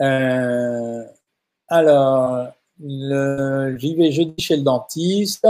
Euh, 0.03 1.05
alors, 1.67 2.49
j'y 2.79 3.95
vais 3.95 4.13
jeudi 4.13 4.35
chez 4.37 4.59
le 4.59 4.63
dentiste. 4.65 5.49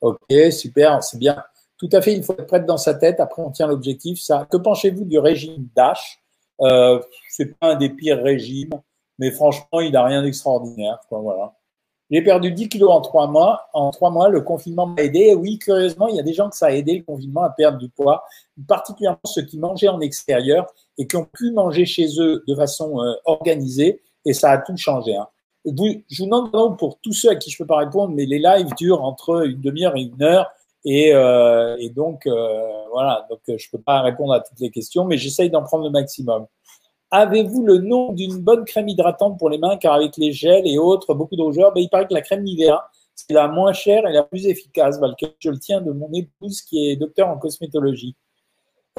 Ok, 0.00 0.18
super, 0.50 1.04
c'est 1.04 1.18
bien. 1.18 1.40
Tout 1.82 1.88
à 1.96 2.00
fait, 2.00 2.14
il 2.14 2.22
faut 2.22 2.34
être 2.34 2.46
prête 2.46 2.64
dans 2.64 2.76
sa 2.76 2.94
tête. 2.94 3.18
Après, 3.18 3.42
on 3.42 3.50
tient 3.50 3.66
l'objectif. 3.66 4.20
Ça. 4.20 4.46
Que 4.48 4.56
pensez-vous 4.56 5.04
du 5.04 5.18
régime 5.18 5.66
DASH 5.74 6.22
euh, 6.60 7.00
C'est 7.28 7.58
pas 7.58 7.72
un 7.72 7.74
des 7.74 7.88
pires 7.88 8.22
régimes, 8.22 8.70
mais 9.18 9.32
franchement, 9.32 9.80
il 9.80 9.90
n'a 9.90 10.04
rien 10.04 10.22
d'extraordinaire. 10.22 11.00
Voilà. 11.10 11.54
J'ai 12.08 12.22
perdu 12.22 12.52
10 12.52 12.68
kilos 12.68 12.92
en 12.92 13.00
trois 13.00 13.26
mois. 13.26 13.62
En 13.72 13.90
trois 13.90 14.10
mois, 14.10 14.28
le 14.28 14.42
confinement 14.42 14.86
m'a 14.86 15.02
aidé. 15.02 15.34
Oui, 15.34 15.58
curieusement, 15.58 16.06
il 16.06 16.14
y 16.14 16.20
a 16.20 16.22
des 16.22 16.34
gens 16.34 16.48
que 16.48 16.56
ça 16.56 16.66
a 16.66 16.70
aidé 16.70 16.98
le 16.98 17.02
confinement 17.02 17.42
à 17.42 17.50
perdre 17.50 17.78
du 17.78 17.88
poids, 17.88 18.22
particulièrement 18.68 19.18
ceux 19.24 19.42
qui 19.42 19.58
mangeaient 19.58 19.88
en 19.88 20.00
extérieur 20.00 20.72
et 20.98 21.08
qui 21.08 21.16
ont 21.16 21.24
pu 21.24 21.50
manger 21.50 21.84
chez 21.84 22.06
eux 22.20 22.44
de 22.46 22.54
façon 22.54 23.02
euh, 23.02 23.14
organisée. 23.24 24.00
Et 24.24 24.34
ça 24.34 24.52
a 24.52 24.58
tout 24.58 24.76
changé. 24.76 25.16
Hein. 25.16 25.26
je 25.64 25.72
vous 25.72 26.26
demande 26.26 26.78
pour 26.78 27.00
tous 27.00 27.12
ceux 27.12 27.30
à 27.30 27.34
qui 27.34 27.50
je 27.50 27.56
ne 27.56 27.64
peux 27.64 27.66
pas 27.66 27.78
répondre, 27.78 28.14
mais 28.14 28.24
les 28.24 28.38
lives 28.38 28.72
durent 28.76 29.02
entre 29.02 29.44
une 29.48 29.60
demi-heure 29.60 29.96
et 29.96 30.02
une 30.02 30.22
heure. 30.22 30.48
Et, 30.84 31.14
euh, 31.14 31.76
et 31.78 31.90
donc, 31.90 32.26
euh, 32.26 32.68
voilà, 32.90 33.26
donc 33.30 33.40
euh, 33.48 33.56
je 33.56 33.70
peux 33.70 33.80
pas 33.80 34.02
répondre 34.02 34.32
à 34.32 34.40
toutes 34.40 34.58
les 34.60 34.70
questions, 34.70 35.04
mais 35.04 35.16
j'essaye 35.16 35.50
d'en 35.50 35.62
prendre 35.62 35.84
le 35.84 35.90
maximum. 35.90 36.46
Avez-vous 37.10 37.64
le 37.64 37.78
nom 37.78 38.12
d'une 38.12 38.38
bonne 38.38 38.64
crème 38.64 38.88
hydratante 38.88 39.38
pour 39.38 39.50
les 39.50 39.58
mains? 39.58 39.76
Car 39.76 39.94
avec 39.94 40.16
les 40.16 40.32
gels 40.32 40.66
et 40.66 40.78
autres, 40.78 41.14
beaucoup 41.14 41.36
de 41.36 41.42
rougeurs, 41.42 41.72
il 41.76 41.88
paraît 41.88 42.06
que 42.06 42.14
la 42.14 42.22
crème 42.22 42.42
Nivea, 42.42 42.88
c'est 43.14 43.32
la 43.34 43.48
moins 43.48 43.72
chère 43.72 44.06
et 44.06 44.12
la 44.12 44.22
plus 44.22 44.46
efficace. 44.46 44.98
Je 45.38 45.50
le 45.50 45.58
tiens 45.58 45.82
de 45.82 45.92
mon 45.92 46.10
épouse 46.12 46.62
qui 46.62 46.88
est 46.88 46.96
docteur 46.96 47.28
en 47.28 47.38
cosmétologie. 47.38 48.16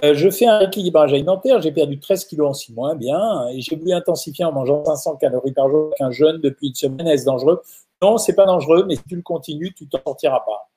Je 0.01 0.29
fais 0.29 0.47
un 0.47 0.59
équilibrage 0.61 1.13
alimentaire, 1.13 1.61
j'ai 1.61 1.71
perdu 1.71 1.99
13 1.99 2.25
kilos 2.25 2.49
en 2.49 2.53
6 2.53 2.73
mois, 2.73 2.95
bien, 2.95 3.47
et 3.49 3.61
j'ai 3.61 3.75
voulu 3.75 3.93
intensifier 3.93 4.43
en 4.43 4.51
mangeant 4.51 4.83
500 4.83 5.17
calories 5.17 5.53
par 5.53 5.69
jour 5.69 5.87
avec 5.87 6.01
un 6.01 6.11
jeûne 6.11 6.41
depuis 6.41 6.69
une 6.69 6.75
semaine. 6.75 7.07
Est-ce 7.07 7.25
dangereux? 7.25 7.61
Non, 8.01 8.17
c'est 8.17 8.33
pas 8.33 8.45
dangereux, 8.45 8.85
mais 8.87 8.95
si 8.95 9.03
tu 9.03 9.15
le 9.15 9.21
continues, 9.21 9.73
tu 9.73 9.87
t'en 9.87 9.99
sortiras 10.03 10.41
pas. 10.41 10.69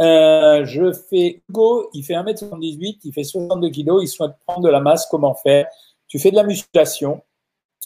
Euh, 0.00 0.64
je 0.64 0.92
fais 0.92 1.42
Hugo, 1.48 1.90
il 1.92 2.02
fait 2.02 2.14
1m78, 2.14 3.00
il 3.04 3.12
fait 3.12 3.24
62 3.24 3.68
kg, 3.70 4.02
il 4.02 4.08
souhaite 4.08 4.32
prendre 4.46 4.62
de 4.62 4.68
la 4.70 4.80
masse, 4.80 5.06
comment 5.10 5.34
faire? 5.34 5.66
Tu 6.08 6.18
fais 6.18 6.30
de 6.30 6.36
la 6.36 6.44
musculation 6.44 7.22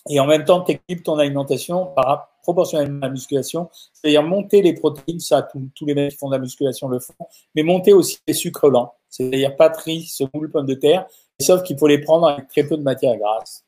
et 0.08 0.20
en 0.20 0.26
même 0.26 0.44
temps, 0.44 0.62
tu 0.62 0.72
équipes 0.72 1.02
ton 1.02 1.18
alimentation 1.18 1.86
par 1.86 2.28
proportionnellement 2.42 3.00
à 3.02 3.06
la 3.06 3.12
musculation, 3.12 3.68
c'est-à-dire 3.92 4.22
monter 4.22 4.62
les 4.62 4.72
protéines, 4.72 5.18
ça 5.18 5.42
tous 5.42 5.86
les 5.86 5.94
mecs 5.94 6.12
qui 6.12 6.16
font 6.16 6.28
de 6.28 6.34
la 6.36 6.40
musculation 6.40 6.86
le 6.86 7.00
font, 7.00 7.14
mais 7.56 7.64
monter 7.64 7.92
aussi 7.92 8.18
les 8.28 8.34
sucres 8.34 8.68
lents, 8.68 8.94
c'est-à-dire 9.10 9.56
patrie, 9.56 10.02
semoule, 10.02 10.50
pommes 10.52 10.66
de 10.66 10.74
terre, 10.74 11.06
sauf 11.40 11.64
qu'il 11.64 11.76
faut 11.76 11.88
les 11.88 11.98
prendre 11.98 12.28
avec 12.28 12.46
très 12.46 12.62
peu 12.62 12.76
de 12.76 12.82
matière 12.82 13.16
grasse. 13.16 13.64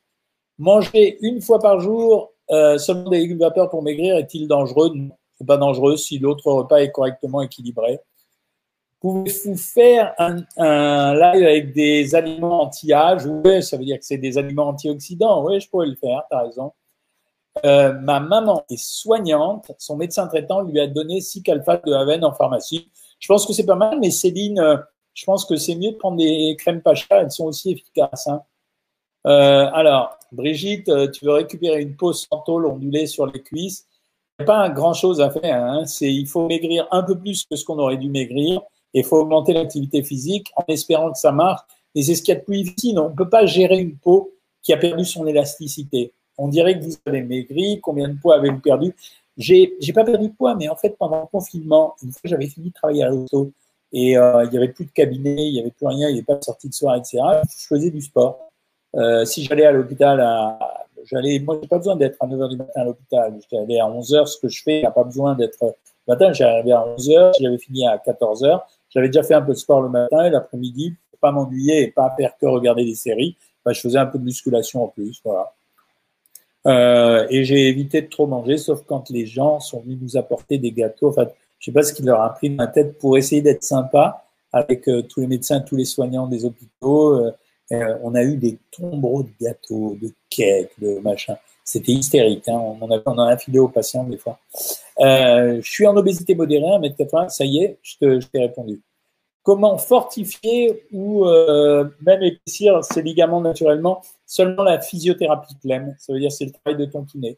Manger 0.57 1.17
une 1.21 1.41
fois 1.41 1.59
par 1.59 1.81
jour 1.81 2.31
euh, 2.51 2.77
seulement 2.77 3.09
des 3.09 3.19
légumes 3.19 3.39
vapeur 3.39 3.69
pour 3.69 3.83
maigrir 3.83 4.15
est-il 4.15 4.47
dangereux? 4.47 4.91
Non, 4.95 5.11
c'est 5.37 5.47
pas 5.47 5.57
dangereux 5.57 5.97
si 5.97 6.17
l'autre 6.17 6.49
repas 6.49 6.77
est 6.77 6.91
correctement 6.91 7.41
équilibré. 7.41 7.99
Pouvez-vous 8.99 9.55
faire 9.55 10.13
un, 10.17 10.35
live 11.13 11.43
avec 11.43 11.73
des 11.73 12.15
aliments 12.15 12.63
anti-âge? 12.63 13.25
Oui, 13.25 13.63
ça 13.63 13.77
veut 13.77 13.85
dire 13.85 13.97
que 13.97 14.05
c'est 14.05 14.17
des 14.17 14.37
aliments 14.37 14.67
antioxydants. 14.67 15.45
Oui, 15.45 15.59
je 15.59 15.69
pourrais 15.69 15.87
le 15.87 15.95
faire, 15.95 16.23
as 16.31 16.43
raison. 16.43 16.73
Euh, 17.65 17.93
ma 17.93 18.19
maman 18.19 18.63
est 18.69 18.77
soignante. 18.77 19.71
Son 19.77 19.97
médecin 19.97 20.27
traitant 20.27 20.61
lui 20.61 20.79
a 20.79 20.87
donné 20.87 21.21
6 21.21 21.43
calfates 21.43 21.85
de 21.85 21.93
Haven 21.93 22.23
en 22.25 22.33
pharmacie. 22.33 22.89
Je 23.19 23.27
pense 23.27 23.45
que 23.45 23.53
c'est 23.53 23.65
pas 23.65 23.75
mal, 23.75 23.99
mais 23.99 24.11
Céline, 24.11 24.59
euh, 24.59 24.77
je 25.13 25.25
pense 25.25 25.45
que 25.45 25.55
c'est 25.55 25.75
mieux 25.75 25.91
de 25.91 25.97
prendre 25.97 26.17
des 26.17 26.55
crèmes 26.57 26.81
Pacha. 26.81 27.21
Elles 27.21 27.31
sont 27.31 27.45
aussi 27.45 27.71
efficaces. 27.71 28.27
Hein. 28.27 28.41
Euh, 29.27 29.69
alors, 29.73 30.17
Brigitte, 30.31 30.89
euh, 30.89 31.09
tu 31.09 31.25
veux 31.25 31.33
récupérer 31.33 31.81
une 31.81 31.95
peau 31.95 32.13
sans 32.13 32.39
tôle 32.45 32.65
ondulée 32.65 33.07
sur 33.07 33.25
les 33.25 33.41
cuisses? 33.41 33.85
Il 34.39 34.43
n'y 34.43 34.51
a 34.51 34.53
pas 34.53 34.69
grand 34.69 34.93
chose 34.93 35.19
à 35.19 35.29
faire. 35.29 35.63
Hein. 35.63 35.83
Il 36.01 36.27
faut 36.27 36.47
maigrir 36.47 36.87
un 36.91 37.03
peu 37.03 37.19
plus 37.19 37.45
que 37.45 37.55
ce 37.55 37.65
qu'on 37.65 37.77
aurait 37.79 37.97
dû 37.97 38.09
maigrir. 38.09 38.61
Il 38.93 39.03
faut 39.03 39.17
augmenter 39.17 39.53
l'activité 39.53 40.03
physique 40.03 40.51
en 40.55 40.63
espérant 40.67 41.11
que 41.11 41.17
ça 41.17 41.31
marche. 41.31 41.61
Et 41.95 42.03
c'est 42.03 42.15
ce 42.15 42.21
qu'il 42.21 42.33
y 42.33 42.37
a 42.37 42.39
de 42.39 42.45
plus 42.45 42.63
difficile. 42.63 42.99
On 42.99 43.09
ne 43.09 43.15
peut 43.15 43.29
pas 43.29 43.45
gérer 43.45 43.79
une 43.79 43.95
peau 43.95 44.31
qui 44.61 44.73
a 44.73 44.77
perdu 44.77 45.05
son 45.05 45.25
élasticité. 45.27 46.13
On 46.37 46.47
dirait 46.47 46.79
que 46.79 46.85
vous 46.85 46.95
avez 47.05 47.21
maigri. 47.21 47.79
Combien 47.81 48.07
de 48.07 48.17
poids 48.19 48.35
avez-vous 48.35 48.59
perdu? 48.59 48.95
J'ai, 49.37 49.77
pas 49.93 50.03
perdu 50.03 50.27
de 50.27 50.33
poids, 50.33 50.55
mais 50.55 50.67
en 50.67 50.75
fait, 50.75 50.97
pendant 50.97 51.21
le 51.21 51.27
confinement, 51.27 51.95
une 52.03 52.11
fois 52.11 52.21
j'avais 52.25 52.47
fini 52.47 52.69
de 52.69 52.73
travailler 52.73 53.03
à 53.03 53.09
l'auto 53.09 53.51
et 53.93 54.17
euh, 54.17 54.43
il 54.43 54.51
n'y 54.51 54.57
avait 54.57 54.67
plus 54.67 54.85
de 54.85 54.91
cabinet, 54.91 55.47
il 55.47 55.53
n'y 55.53 55.61
avait 55.61 55.71
plus 55.71 55.87
rien, 55.87 56.09
il 56.09 56.13
n'y 56.13 56.19
avait 56.19 56.25
pas 56.25 56.35
de 56.35 56.43
sortie 56.43 56.67
de 56.67 56.73
soir, 56.73 56.95
etc. 56.97 57.19
Je 57.49 57.67
faisais 57.67 57.89
du 57.89 58.01
sport. 58.01 58.51
Euh, 58.95 59.23
si 59.23 59.45
j'allais 59.45 59.65
à 59.65 59.71
l'hôpital, 59.71 60.19
à, 60.19 60.59
j'allais, 61.05 61.39
moi, 61.39 61.57
j'ai 61.61 61.69
pas 61.69 61.77
besoin 61.77 61.95
d'être 61.95 62.17
à 62.19 62.27
9 62.27 62.37
h 62.37 62.49
du 62.49 62.57
matin 62.57 62.81
à 62.81 62.83
l'hôpital. 62.83 63.39
J'allais 63.49 63.79
à 63.79 63.87
11 63.87 64.13
h 64.13 64.25
ce 64.25 64.37
que 64.39 64.49
je 64.49 64.61
fais, 64.61 64.81
n'a 64.81 64.91
pas 64.91 65.05
besoin 65.05 65.35
d'être 65.35 65.75
matin. 66.07 66.33
J'arrivais 66.33 66.71
à 66.71 66.85
11 66.85 67.09
h 67.09 67.31
j'avais 67.39 67.57
fini 67.57 67.87
à 67.87 67.97
14 67.97 68.43
h 68.43 68.61
J'avais 68.89 69.07
déjà 69.07 69.23
fait 69.23 69.33
un 69.33 69.41
peu 69.41 69.53
de 69.53 69.57
sport 69.57 69.81
le 69.81 69.89
matin 69.89 70.25
et 70.25 70.29
l'après-midi, 70.29 70.95
pour 71.11 71.19
pas 71.19 71.31
m'ennuyer 71.31 71.83
et 71.83 71.87
pas 71.91 72.13
faire 72.17 72.33
que 72.39 72.45
regarder 72.45 72.85
des 72.85 72.95
séries, 72.95 73.35
bah, 73.65 73.73
je 73.73 73.81
faisais 73.81 73.99
un 73.99 74.05
peu 74.05 74.17
de 74.17 74.23
musculation 74.23 74.83
en 74.83 74.87
plus, 74.87 75.21
voilà. 75.23 75.53
Euh, 76.67 77.25
et 77.29 77.45
j'ai 77.45 77.67
évité 77.67 78.01
de 78.01 78.07
trop 78.07 78.27
manger, 78.27 78.57
sauf 78.57 78.83
quand 78.85 79.09
les 79.09 79.25
gens 79.25 79.59
sont 79.59 79.79
venus 79.79 79.97
nous 80.01 80.17
apporter 80.17 80.57
des 80.57 80.71
gâteaux. 80.71 81.09
Enfin, 81.09 81.27
je 81.59 81.65
sais 81.65 81.71
pas 81.71 81.83
ce 81.83 81.93
qu'il 81.93 82.05
leur 82.05 82.21
a 82.21 82.33
pris 82.33 82.49
dans 82.49 82.63
la 82.63 82.69
tête 82.69 82.97
pour 82.97 83.17
essayer 83.17 83.41
d'être 83.41 83.63
sympa 83.63 84.25
avec 84.51 84.87
euh, 84.87 85.03
tous 85.03 85.21
les 85.21 85.27
médecins, 85.27 85.61
tous 85.61 85.75
les 85.75 85.85
soignants 85.85 86.27
des 86.27 86.45
hôpitaux. 86.45 87.13
Euh, 87.13 87.31
euh, 87.71 87.97
on 88.01 88.15
a 88.15 88.23
eu 88.23 88.35
des 88.35 88.57
tombereaux 88.71 89.23
de 89.23 89.31
gâteaux, 89.39 89.95
de 90.01 90.11
cakes, 90.29 90.71
de 90.79 90.99
machin. 90.99 91.37
C'était 91.63 91.91
hystérique. 91.91 92.47
Hein. 92.47 92.59
On, 92.59 92.83
en 92.83 92.91
a, 92.91 92.99
on 93.05 93.11
en 93.11 93.27
a 93.27 93.37
aux 93.59 93.67
patients 93.67 94.03
des 94.03 94.17
fois. 94.17 94.39
Euh, 94.99 95.61
je 95.61 95.69
suis 95.71 95.87
en 95.87 95.95
obésité 95.95 96.35
modérée, 96.35 96.65
1m80, 96.65 97.29
ça 97.29 97.45
y 97.45 97.63
est, 97.63 97.79
je 97.81 97.97
t'ai 98.27 98.39
répondu. 98.39 98.81
Comment 99.43 99.77
fortifier 99.77 100.83
ou 100.91 101.25
euh, 101.25 101.89
même 102.01 102.21
épaissir 102.21 102.83
ces 102.83 103.01
ligaments 103.01 103.41
naturellement? 103.41 104.01
Seulement 104.25 104.63
la 104.63 104.81
physiothérapie 104.81 105.57
clem, 105.61 105.95
ça 105.97 106.13
veut 106.13 106.19
dire 106.19 106.31
c'est 106.31 106.45
le 106.45 106.51
travail 106.51 106.77
de 106.77 106.85
ton 106.85 107.05
kiné. 107.05 107.37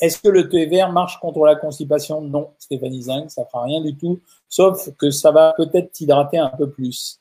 Est-ce 0.00 0.20
que 0.20 0.28
le 0.28 0.48
thé 0.48 0.66
vert 0.66 0.90
marche 0.90 1.20
contre 1.20 1.44
la 1.44 1.54
constipation? 1.54 2.20
Non, 2.20 2.50
Stéphanie 2.58 3.02
Zing, 3.02 3.28
ça 3.28 3.44
fera 3.46 3.62
rien 3.64 3.80
du 3.80 3.96
tout, 3.96 4.20
sauf 4.48 4.90
que 4.96 5.10
ça 5.10 5.30
va 5.30 5.54
peut-être 5.56 5.92
t'hydrater 5.92 6.38
un 6.38 6.48
peu 6.48 6.68
plus. 6.68 7.20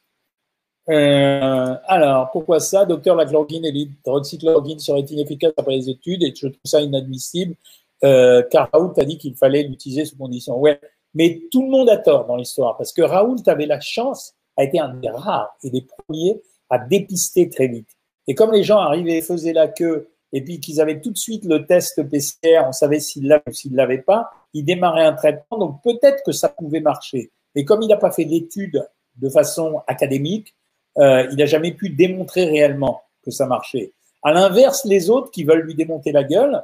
Euh, 0.90 1.76
alors, 1.86 2.32
pourquoi 2.32 2.60
ça? 2.60 2.86
Docteur, 2.86 3.16
la 3.16 3.26
chloroquine 3.26 3.66
et 3.66 3.72
l'hydroxychloroquine 3.72 4.80
serait 4.80 5.02
inefficace 5.02 5.54
après 5.56 5.76
les 5.76 5.90
études 5.90 6.24
et 6.24 6.34
je 6.36 6.48
trouve 6.48 6.60
ça 6.66 6.82
inadmissible 6.82 7.56
euh, 8.04 8.44
car 8.50 8.70
Raoult 8.72 8.94
a 8.98 9.06
dit 9.06 9.18
qu'il 9.18 9.36
fallait 9.36 9.64
l'utiliser 9.64 10.06
sous 10.06 10.18
condition. 10.18 10.58
Ouais, 10.58 10.80
mais 11.14 11.42
tout 11.52 11.64
le 11.64 11.70
monde 11.70 11.90
a 11.90 11.98
tort 11.98 12.26
dans 12.26 12.36
l'histoire 12.36 12.78
parce 12.78 12.94
que 12.94 13.02
Raoult 13.02 13.44
avait 13.48 13.66
la 13.66 13.80
chance, 13.80 14.34
a 14.58 14.64
été 14.64 14.80
un 14.80 14.94
des 14.96 15.10
rares 15.10 15.56
et 15.64 15.70
des 15.70 15.82
premiers 15.82 16.42
à 16.70 16.80
dépister 16.80 17.50
très 17.50 17.68
vite. 17.68 17.90
Et 18.28 18.36
comme 18.36 18.52
les 18.52 18.64
gens 18.64 18.78
arrivaient, 18.78 19.22
faisaient 19.22 19.54
la 19.54 19.68
queue 19.68 20.10
et 20.34 20.42
puis 20.42 20.60
qu'ils 20.60 20.80
avaient 20.80 21.02
tout 21.02 21.12
de 21.12 21.18
suite 21.18 21.46
le 21.46 21.66
test 21.66 22.02
PCR, 22.04 22.64
on 22.66 22.72
savait 22.72 23.00
s'ils 23.00 23.28
l'avaient 23.28 23.44
ou 23.48 23.54
s'ils 23.54 23.76
l'avaient 23.76 24.02
pas, 24.02 24.30
ils 24.54 24.64
démarraient 24.64 25.06
un 25.06 25.14
traitement, 25.14 25.58
donc 25.58 25.84
peut-être 25.84 26.24
que 26.26 26.32
ça 26.32 26.50
pouvait 26.50 26.80
marcher. 26.80 27.32
Mais 27.56 27.66
comme 27.66 27.82
il 27.82 27.88
n'a 27.88 27.98
pas 27.98 28.12
fait 28.12 28.24
l'étude 28.24 28.88
de 29.18 29.30
façon 29.30 29.82
académique, 29.88 30.56
euh, 30.98 31.28
il 31.32 31.38
n'a 31.38 31.46
jamais 31.46 31.72
pu 31.72 31.90
démontrer 31.90 32.46
réellement 32.46 33.02
que 33.24 33.32
ça 33.32 33.46
marchait. 33.46 33.94
À 34.24 34.32
l'inverse, 34.32 34.86
les 34.86 35.10
autres 35.10 35.32
qui 35.32 35.44
veulent 35.44 35.66
lui 35.66 35.76
démonter 35.76 36.12
la 36.12 36.24
gueule 36.24 36.64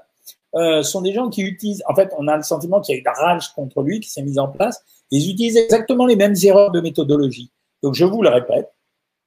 euh, 0.56 0.84
sont 0.84 1.02
des 1.02 1.14
gens 1.14 1.30
qui 1.30 1.42
utilisent. 1.42 1.84
En 1.88 1.96
fait, 1.96 2.14
on 2.18 2.28
a 2.28 2.36
le 2.36 2.44
sentiment 2.44 2.82
qu'il 2.82 2.96
y 2.96 2.98
a 2.98 3.02
une 3.02 3.08
rage 3.08 3.54
contre 3.54 3.82
lui 3.82 4.00
qui 4.00 4.10
s'est 4.10 4.22
mise 4.22 4.40
en 4.40 4.48
place. 4.48 4.84
Ils 5.12 5.32
utilisent 5.32 5.58
exactement 5.58 6.06
les 6.06 6.16
mêmes 6.16 6.36
erreurs 6.44 6.72
de 6.72 6.82
méthodologie. 6.82 7.52
Donc, 7.84 7.94
je 7.94 8.06
vous 8.06 8.22
le 8.22 8.30
répète, 8.30 8.72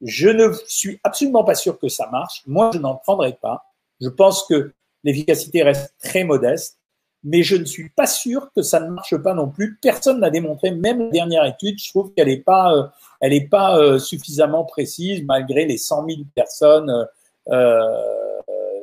je 0.01 0.29
ne 0.29 0.51
suis 0.67 0.99
absolument 1.03 1.43
pas 1.43 1.55
sûr 1.55 1.79
que 1.79 1.87
ça 1.87 2.09
marche. 2.11 2.43
Moi, 2.47 2.71
je 2.73 2.79
n'en 2.79 2.95
prendrai 2.95 3.33
pas. 3.33 3.65
Je 3.99 4.09
pense 4.09 4.45
que 4.47 4.73
l'efficacité 5.03 5.63
reste 5.63 5.93
très 6.01 6.23
modeste 6.23 6.81
mais 7.23 7.43
je 7.43 7.55
ne 7.55 7.65
suis 7.65 7.89
pas 7.89 8.07
sûr 8.07 8.51
que 8.55 8.61
ça 8.61 8.79
ne 8.79 8.89
marche 8.89 9.15
pas 9.17 9.33
non 9.33 9.47
plus. 9.47 9.77
Personne 9.81 10.19
n'a 10.19 10.29
démontré, 10.29 10.71
même 10.71 10.99
la 10.99 11.09
dernière 11.09 11.45
étude, 11.45 11.77
je 11.79 11.89
trouve 11.89 12.13
qu'elle 12.13 12.27
n'est 12.27 12.37
pas, 12.37 12.73
euh, 12.73 12.87
elle 13.19 13.33
est 13.33 13.47
pas 13.47 13.77
euh, 13.77 13.99
suffisamment 13.99 14.63
précise 14.63 15.23
malgré 15.23 15.65
les 15.65 15.77
100 15.77 16.07
000 16.07 16.21
personnes, 16.33 17.07
euh, 17.49 17.81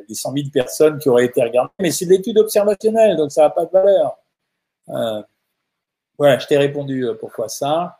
les 0.08 0.14
100 0.14 0.32
000 0.32 0.48
personnes 0.52 0.98
qui 0.98 1.08
auraient 1.08 1.26
été 1.26 1.42
regardées. 1.42 1.72
Mais 1.80 1.90
c'est 1.90 2.06
de 2.06 2.10
l'étude 2.10 2.38
observationnelle, 2.38 3.16
donc 3.16 3.32
ça 3.32 3.42
n'a 3.42 3.50
pas 3.50 3.64
de 3.66 3.70
valeur. 3.70 4.18
voilà, 6.18 6.38
je 6.38 6.46
t'ai 6.46 6.58
répondu 6.58 7.06
pourquoi 7.20 7.48
ça. 7.48 7.98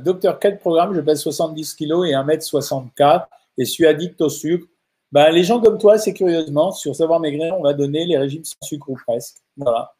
docteur, 0.00 0.38
quel 0.38 0.58
programme? 0.58 0.94
Je 0.94 1.00
pèse 1.00 1.20
70 1.20 1.74
kg 1.74 2.04
et 2.06 2.14
1m64 2.14 3.26
et 3.58 3.64
suis 3.64 3.86
addict 3.86 4.20
au 4.20 4.28
sucre. 4.28 4.66
Ben, 5.10 5.30
les 5.30 5.42
gens 5.42 5.60
comme 5.60 5.78
toi, 5.78 5.98
c'est 5.98 6.12
curieusement, 6.12 6.70
sur 6.70 6.94
Savoir 6.94 7.18
Maigrir, 7.18 7.56
on 7.58 7.62
va 7.62 7.72
donner 7.72 8.04
les 8.04 8.18
régimes 8.18 8.44
sans 8.44 8.66
sucre 8.66 8.90
ou 8.90 8.96
presque. 9.06 9.38
Voilà. 9.56 9.94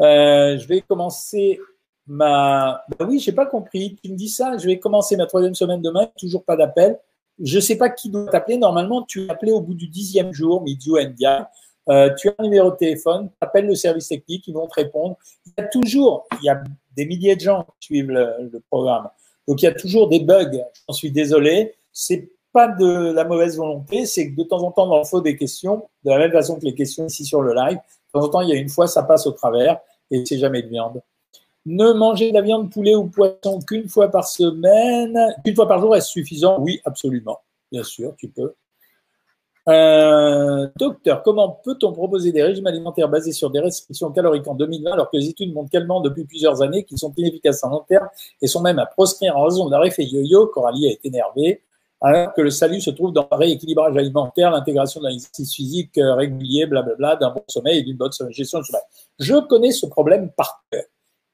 Euh, 0.00 0.58
je 0.58 0.66
vais 0.66 0.80
commencer 0.80 1.60
ma. 2.06 2.82
Ben 2.98 3.06
oui, 3.06 3.18
j'ai 3.18 3.32
pas 3.32 3.46
compris. 3.46 3.96
Tu 4.02 4.10
me 4.10 4.16
dis 4.16 4.28
ça. 4.28 4.56
Je 4.56 4.66
vais 4.66 4.78
commencer 4.78 5.16
ma 5.16 5.26
troisième 5.26 5.54
semaine 5.54 5.82
demain. 5.82 6.08
Toujours 6.18 6.44
pas 6.44 6.56
d'appel. 6.56 6.98
Je 7.42 7.58
sais 7.58 7.76
pas 7.76 7.90
qui 7.90 8.10
doit 8.10 8.26
t'appeler. 8.26 8.56
Normalement, 8.58 9.02
tu 9.02 9.28
appelé 9.28 9.52
au 9.52 9.60
bout 9.60 9.74
du 9.74 9.88
dixième 9.88 10.32
jour, 10.32 10.62
Midio 10.62 11.00
Ndia. 11.00 11.50
Euh, 11.88 12.10
tu 12.14 12.28
as 12.28 12.34
un 12.38 12.44
numéro 12.44 12.70
de 12.70 12.76
téléphone, 12.76 13.28
appelle 13.40 13.66
le 13.66 13.74
service 13.74 14.08
technique, 14.08 14.46
ils 14.48 14.54
vont 14.54 14.66
te 14.66 14.74
répondre. 14.74 15.16
Il 15.46 15.52
y 15.58 15.60
a 15.60 15.66
toujours, 15.68 16.26
il 16.40 16.46
y 16.46 16.48
a 16.48 16.62
des 16.96 17.04
milliers 17.04 17.36
de 17.36 17.40
gens 17.40 17.66
qui 17.78 17.86
suivent 17.88 18.10
le, 18.10 18.48
le 18.50 18.60
programme. 18.70 19.08
Donc 19.46 19.60
il 19.60 19.66
y 19.66 19.68
a 19.68 19.74
toujours 19.74 20.08
des 20.08 20.20
bugs. 20.20 20.64
J'en 20.88 20.94
suis 20.94 21.10
désolé. 21.10 21.74
C'est 21.92 22.30
pas 22.54 22.68
de 22.68 23.12
la 23.12 23.24
mauvaise 23.24 23.56
volonté, 23.56 24.06
c'est 24.06 24.30
que 24.30 24.36
de 24.36 24.44
temps 24.44 24.62
en 24.62 24.70
temps, 24.70 24.90
on 24.90 25.04
faut 25.04 25.20
des 25.20 25.36
questions, 25.36 25.88
de 26.04 26.10
la 26.10 26.18
même 26.18 26.30
façon 26.30 26.56
que 26.56 26.64
les 26.64 26.74
questions 26.74 27.04
ici 27.04 27.24
sur 27.24 27.42
le 27.42 27.52
live. 27.52 27.76
De 27.76 28.20
temps 28.20 28.24
en 28.24 28.28
temps, 28.28 28.40
il 28.42 28.48
y 28.48 28.52
a 28.52 28.56
une 28.56 28.68
fois, 28.68 28.86
ça 28.86 29.02
passe 29.02 29.26
au 29.26 29.32
travers 29.32 29.80
et 30.10 30.24
c'est 30.24 30.38
jamais 30.38 30.62
de 30.62 30.68
viande. 30.68 31.02
Ne 31.66 31.92
manger 31.92 32.30
de 32.30 32.34
la 32.34 32.42
viande, 32.42 32.70
poulet 32.70 32.94
ou 32.94 33.06
poisson 33.08 33.60
qu'une 33.60 33.88
fois 33.88 34.08
par 34.08 34.28
semaine, 34.28 35.18
une 35.44 35.54
fois 35.54 35.66
par 35.66 35.80
jour, 35.80 35.96
est-ce 35.96 36.08
suffisant? 36.08 36.60
Oui, 36.60 36.80
absolument. 36.84 37.38
Bien 37.72 37.82
sûr, 37.82 38.14
tu 38.16 38.28
peux. 38.28 38.54
Euh, 39.66 40.68
docteur, 40.76 41.22
comment 41.22 41.48
peut-on 41.64 41.92
proposer 41.92 42.32
des 42.32 42.42
régimes 42.42 42.66
alimentaires 42.66 43.08
basés 43.08 43.32
sur 43.32 43.48
des 43.48 43.60
restrictions 43.60 44.10
caloriques 44.10 44.46
en 44.46 44.54
2020 44.54 44.92
alors 44.92 45.10
que 45.10 45.16
les 45.16 45.30
études 45.30 45.54
montrent 45.54 45.70
tellement 45.70 46.02
depuis 46.02 46.24
plusieurs 46.24 46.60
années 46.60 46.84
qu'ils 46.84 46.98
sont 46.98 47.14
inefficaces 47.16 47.64
à 47.64 47.70
long 47.70 47.82
terme 47.88 48.06
et 48.42 48.46
sont 48.46 48.60
même 48.60 48.78
à 48.78 48.84
proscrire 48.84 49.38
en 49.38 49.44
raison 49.44 49.70
d'un 49.70 49.82
effet 49.82 50.04
yo-yo? 50.04 50.48
Coralie 50.48 50.88
a 50.88 50.92
été 50.92 51.08
énervée 51.08 51.62
alors 52.02 52.34
que 52.34 52.42
le 52.42 52.50
salut 52.50 52.82
se 52.82 52.90
trouve 52.90 53.14
dans 53.14 53.26
le 53.30 53.36
rééquilibrage 53.38 53.96
alimentaire, 53.96 54.50
l'intégration 54.50 55.00
d'un 55.00 55.08
exercice 55.08 55.54
physique 55.54 55.96
euh, 55.96 56.14
régulier, 56.14 56.66
blablabla, 56.66 57.16
d'un 57.16 57.30
bon 57.30 57.42
sommeil 57.48 57.78
et 57.78 57.82
d'une 57.82 57.96
bonne 57.96 58.10
gestion 58.28 58.58
du 58.58 58.66
sommeil. 58.66 58.82
Je 59.18 59.40
connais 59.46 59.70
ce 59.70 59.86
problème 59.86 60.30
par 60.30 60.62
cœur. 60.70 60.82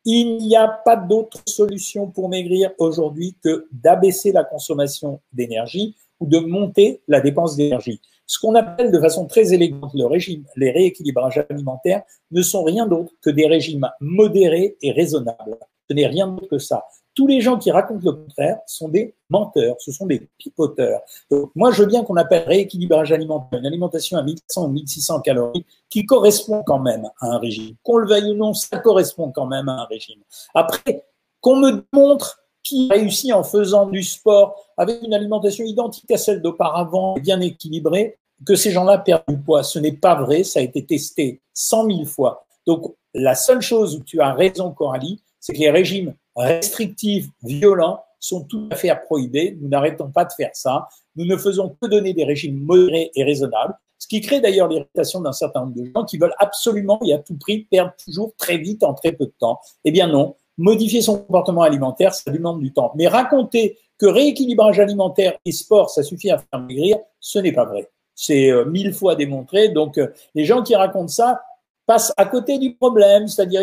Il 0.05 0.39
n'y 0.39 0.57
a 0.57 0.67
pas 0.67 0.97
d'autre 0.97 1.43
solution 1.47 2.07
pour 2.07 2.29
maigrir 2.29 2.71
aujourd'hui 2.79 3.37
que 3.43 3.67
d'abaisser 3.71 4.33
la 4.33 4.45
consommation 4.45 5.21
d'énergie 5.33 5.95
ou 6.21 6.27
de 6.27 6.39
monter 6.39 7.03
la 7.07 7.21
dépense 7.21 7.57
d'énergie. 7.57 8.01
Ce 8.27 8.39
qu'on 8.39 8.55
appelle 8.55 8.93
de 8.93 9.01
façon 9.01 9.27
très 9.27 9.53
élégante 9.53 9.93
le 9.95 10.07
régime, 10.07 10.45
les 10.57 10.71
rééquilibrages 10.71 11.45
alimentaires 11.51 12.03
ne 12.31 12.43
sont 12.43 12.63
rien 12.63 12.87
d'autre 12.87 13.13
que 13.21 13.31
des 13.31 13.47
régimes 13.47 13.91
modérés 14.01 14.77
et 14.81 14.93
raisonnables. 14.93 15.59
Ce 15.89 15.95
n'est 15.95 16.07
rien 16.07 16.29
d'autre 16.29 16.49
que 16.49 16.59
ça. 16.59 16.85
Tous 17.21 17.27
les 17.27 17.43
gens 17.43 17.59
qui 17.59 17.71
racontent 17.71 18.01
le 18.03 18.13
contraire 18.13 18.61
sont 18.67 18.89
des 18.89 19.15
menteurs, 19.29 19.77
ce 19.79 19.93
sont 19.93 20.07
des 20.07 20.27
pipoteurs. 20.39 21.03
Donc, 21.31 21.51
moi, 21.55 21.71
je 21.71 21.83
veux 21.83 21.87
bien 21.87 22.03
qu'on 22.03 22.17
appelle 22.17 22.45
rééquilibrage 22.49 23.13
alimentaire 23.13 23.59
une 23.59 23.67
alimentation 23.67 24.17
à 24.17 24.23
1100 24.23 24.65
ou 24.65 24.69
1600 24.69 25.21
calories 25.21 25.67
qui 25.91 26.07
correspond 26.07 26.63
quand 26.65 26.79
même 26.79 27.11
à 27.21 27.27
un 27.27 27.39
régime. 27.39 27.75
Qu'on 27.83 27.99
le 27.99 28.09
veuille 28.09 28.31
ou 28.31 28.35
non, 28.37 28.55
ça 28.55 28.79
correspond 28.79 29.33
quand 29.33 29.45
même 29.45 29.69
à 29.69 29.83
un 29.83 29.85
régime. 29.85 30.21
Après, 30.55 31.05
qu'on 31.43 31.57
me 31.57 31.85
montre 31.93 32.41
qui 32.63 32.89
réussit 32.91 33.35
en 33.35 33.45
faisant 33.45 33.85
du 33.85 34.03
sport 34.03 34.57
avec 34.79 35.03
une 35.03 35.13
alimentation 35.13 35.67
identique 35.67 36.11
à 36.13 36.17
celle 36.17 36.41
d'auparavant, 36.41 37.17
bien 37.19 37.43
équilibrée, 37.43 38.17
que 38.47 38.55
ces 38.55 38.71
gens-là 38.71 38.97
perdent 38.97 39.25
du 39.29 39.37
poids. 39.37 39.63
Ce 39.63 39.79
n'est 39.79 39.93
pas 39.93 40.15
vrai, 40.15 40.43
ça 40.43 40.61
a 40.61 40.63
été 40.63 40.87
testé 40.87 41.43
cent 41.53 41.85
mille 41.85 42.07
fois. 42.07 42.47
Donc, 42.67 42.95
la 43.13 43.35
seule 43.35 43.61
chose 43.61 43.97
où 43.97 44.03
tu 44.03 44.23
as 44.23 44.33
raison, 44.33 44.71
Coralie, 44.71 45.21
c'est 45.39 45.53
que 45.53 45.59
les 45.59 45.71
régimes 45.71 46.15
restrictifs, 46.37 47.27
violents, 47.43 48.03
sont 48.21 48.45
tout 48.45 48.69
à 48.71 48.77
fait 48.77 48.91
à 48.91 48.97
prohiber. 48.97 49.57
Nous 49.61 49.69
n'arrêtons 49.69 50.11
pas 50.11 50.25
de 50.25 50.33
faire 50.33 50.51
ça. 50.53 50.89
Nous 51.17 51.25
ne 51.25 51.37
faisons 51.37 51.75
que 51.81 51.87
donner 51.89 52.13
des 52.13 52.25
régimes 52.25 52.61
modérés 52.61 53.11
et 53.15 53.25
raisonnables, 53.25 53.75
ce 53.99 54.07
qui 54.07 54.21
crée 54.21 54.41
d'ailleurs 54.41 54.69
l'irritation 54.69 55.21
d'un 55.21 55.33
certain 55.33 55.61
nombre 55.61 55.75
de 55.75 55.91
gens 55.95 56.05
qui 56.05 56.19
veulent 56.19 56.35
absolument 56.39 56.99
et 57.05 57.13
à 57.13 57.19
tout 57.19 57.37
prix 57.37 57.67
perdre 57.71 57.93
toujours 58.03 58.33
très 58.37 58.59
vite 58.59 58.83
en 58.83 58.95
très 58.95 59.13
peu 59.13 59.27
de 59.27 59.35
temps. 59.39 59.59
Eh 59.85 59.91
bien 59.91 60.07
non, 60.07 60.37
modifier 60.57 61.03
son 61.03 61.19
comportement 61.19 61.63
alimentaire, 61.63 62.15
ça 62.15 62.31
demande 62.31 62.61
du 62.61 62.73
temps. 62.73 62.93
Mais 62.95 63.09
raconter 63.09 63.79
que 63.99 64.07
rééquilibrage 64.07 64.81
alimentaire 64.81 65.37
et 65.45 65.53
sport, 65.53 65.91
ça 65.91 66.03
suffit 66.03 66.31
à 66.31 66.39
faire 66.39 66.61
maigrir, 66.61 66.99
ce 67.21 67.39
n'est 67.39 67.53
pas 67.53 67.65
vrai. 67.65 67.91
C'est 68.15 68.51
euh, 68.51 68.65
mille 68.65 68.93
fois 68.93 69.17
démontré. 69.17 69.69
Donc, 69.69 69.99
euh, 69.99 70.09
les 70.35 70.45
gens 70.45 70.63
qui 70.63 70.75
racontent 70.75 71.09
ça 71.09 71.43
passent 71.91 72.15
à 72.17 72.25
côté 72.25 72.57
du 72.59 72.77
problème, 72.77 73.27
c'est-à-dire 73.27 73.63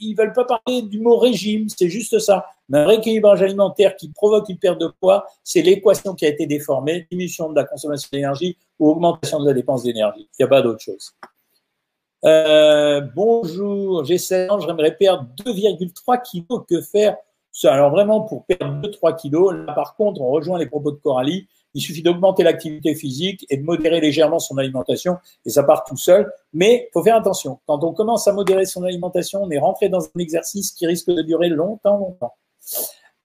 ils, 0.00 0.14
veulent 0.16 0.32
pas 0.32 0.44
parler 0.44 0.82
du 0.82 0.98
mot 0.98 1.16
régime, 1.16 1.68
c'est 1.68 1.88
juste 1.88 2.18
ça. 2.18 2.44
Mais 2.68 2.78
un 2.78 2.86
rééquilibrage 2.86 3.40
alimentaire 3.40 3.94
qui 3.94 4.08
provoque 4.08 4.48
une 4.48 4.58
perte 4.58 4.80
de 4.80 4.88
poids, 4.88 5.28
c'est 5.44 5.62
l'équation 5.62 6.16
qui 6.16 6.26
a 6.26 6.28
été 6.28 6.44
déformée, 6.46 7.06
diminution 7.08 7.50
de 7.50 7.54
la 7.54 7.62
consommation 7.62 8.08
d'énergie 8.12 8.58
ou 8.80 8.90
augmentation 8.90 9.38
de 9.40 9.46
la 9.46 9.54
dépense 9.54 9.84
d'énergie. 9.84 10.28
Il 10.32 10.42
n'y 10.42 10.44
a 10.44 10.48
pas 10.48 10.60
d'autre 10.60 10.80
chose. 10.80 11.12
Euh, 12.24 13.00
bonjour, 13.14 14.04
j'ai 14.04 14.18
16 14.18 14.50
ans, 14.50 14.58
j'aimerais 14.58 14.96
perdre 14.96 15.28
2,3 15.46 16.20
kilos. 16.20 16.64
Que 16.68 16.80
faire? 16.80 17.16
Alors 17.62 17.92
vraiment, 17.92 18.22
pour 18.22 18.44
perdre 18.44 18.82
2-3 18.88 19.14
kilos, 19.14 19.54
là 19.54 19.72
par 19.72 19.94
contre, 19.94 20.20
on 20.20 20.30
rejoint 20.30 20.58
les 20.58 20.66
propos 20.66 20.90
de 20.90 20.96
Coralie. 20.96 21.46
Il 21.74 21.82
suffit 21.82 22.02
d'augmenter 22.02 22.42
l'activité 22.42 22.94
physique 22.94 23.46
et 23.50 23.56
de 23.56 23.62
modérer 23.62 24.00
légèrement 24.00 24.38
son 24.38 24.56
alimentation 24.58 25.16
et 25.44 25.50
ça 25.50 25.62
part 25.62 25.84
tout 25.84 25.96
seul. 25.96 26.30
Mais 26.52 26.88
faut 26.92 27.02
faire 27.02 27.16
attention. 27.16 27.58
Quand 27.66 27.84
on 27.84 27.92
commence 27.92 28.26
à 28.26 28.32
modérer 28.32 28.64
son 28.64 28.84
alimentation, 28.84 29.42
on 29.42 29.50
est 29.50 29.58
rentré 29.58 29.88
dans 29.88 30.00
un 30.00 30.18
exercice 30.18 30.72
qui 30.72 30.86
risque 30.86 31.10
de 31.10 31.22
durer 31.22 31.48
longtemps, 31.48 31.98
longtemps. 31.98 32.34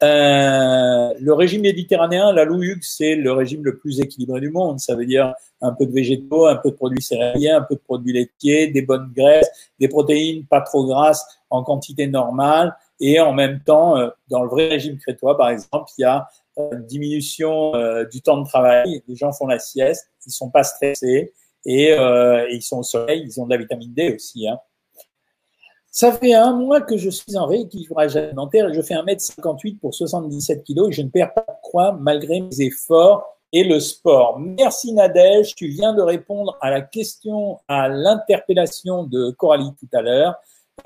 Euh, 0.03 1.13
le 1.17 1.33
régime 1.33 1.61
méditerranéen, 1.61 2.33
la 2.33 2.43
Louux, 2.43 2.75
c'est 2.81 3.15
le 3.15 3.31
régime 3.31 3.63
le 3.63 3.77
plus 3.77 4.01
équilibré 4.01 4.41
du 4.41 4.49
monde. 4.49 4.79
Ça 4.79 4.95
veut 4.95 5.05
dire 5.05 5.33
un 5.61 5.71
peu 5.71 5.85
de 5.85 5.93
végétaux, 5.93 6.45
un 6.45 6.57
peu 6.57 6.71
de 6.71 6.75
produits 6.75 7.01
céréaliers, 7.01 7.51
un 7.51 7.61
peu 7.61 7.75
de 7.75 7.79
produits 7.79 8.11
laitiers, 8.11 8.67
des 8.67 8.81
bonnes 8.81 9.11
graisses, 9.15 9.49
des 9.79 9.87
protéines 9.87 10.45
pas 10.45 10.59
trop 10.59 10.85
grasses 10.85 11.25
en 11.49 11.63
quantité 11.63 12.07
normale. 12.07 12.75
Et 12.99 13.19
en 13.21 13.31
même 13.31 13.61
temps, 13.61 13.97
euh, 13.97 14.09
dans 14.29 14.43
le 14.43 14.49
vrai 14.49 14.67
régime 14.67 14.97
crétois, 14.97 15.37
par 15.37 15.49
exemple, 15.49 15.89
il 15.97 16.01
y 16.01 16.05
a 16.05 16.27
une 16.57 16.85
diminution 16.85 17.71
du 18.11 18.21
temps 18.21 18.39
de 18.39 18.47
travail. 18.47 19.01
Les 19.07 19.15
gens 19.15 19.31
font 19.31 19.47
la 19.47 19.59
sieste, 19.59 20.09
ils 20.25 20.31
sont 20.31 20.49
pas 20.49 20.63
stressés 20.63 21.33
et, 21.65 21.95
ils 22.51 22.61
sont 22.61 22.79
au 22.79 22.83
soleil. 22.83 23.23
Ils 23.25 23.39
ont 23.41 23.45
de 23.45 23.51
la 23.51 23.57
vitamine 23.57 23.93
D 23.93 24.13
aussi. 24.15 24.47
Hein. 24.47 24.59
Ça 25.95 26.11
fait 26.11 26.33
un 26.33 26.53
mois 26.53 26.81
que 26.81 26.97
je 26.97 27.11
suis 27.11 27.37
en 27.37 27.45
rééquilibrage 27.45 28.15
alimentaire 28.15 28.67
et 28.67 28.73
je 28.73 28.81
fais 28.81 28.95
1m58 28.95 29.77
pour 29.77 29.93
77 29.93 30.63
kg 30.63 30.89
et 30.89 30.91
je 30.91 31.03
ne 31.03 31.09
perds 31.09 31.35
pas 31.35 31.45
de 31.47 31.61
croix 31.61 31.91
malgré 31.91 32.41
mes 32.41 32.61
efforts 32.61 33.37
et 33.51 33.63
le 33.63 33.79
sport. 33.79 34.39
Merci 34.39 34.91
Nadège, 34.91 35.53
tu 35.53 35.67
viens 35.67 35.93
de 35.93 36.01
répondre 36.01 36.57
à 36.61 36.71
la 36.71 36.81
question, 36.81 37.59
à 37.67 37.89
l'interpellation 37.89 39.03
de 39.03 39.29
Coralie 39.29 39.71
tout 39.79 39.87
à 39.93 40.01
l'heure. 40.01 40.33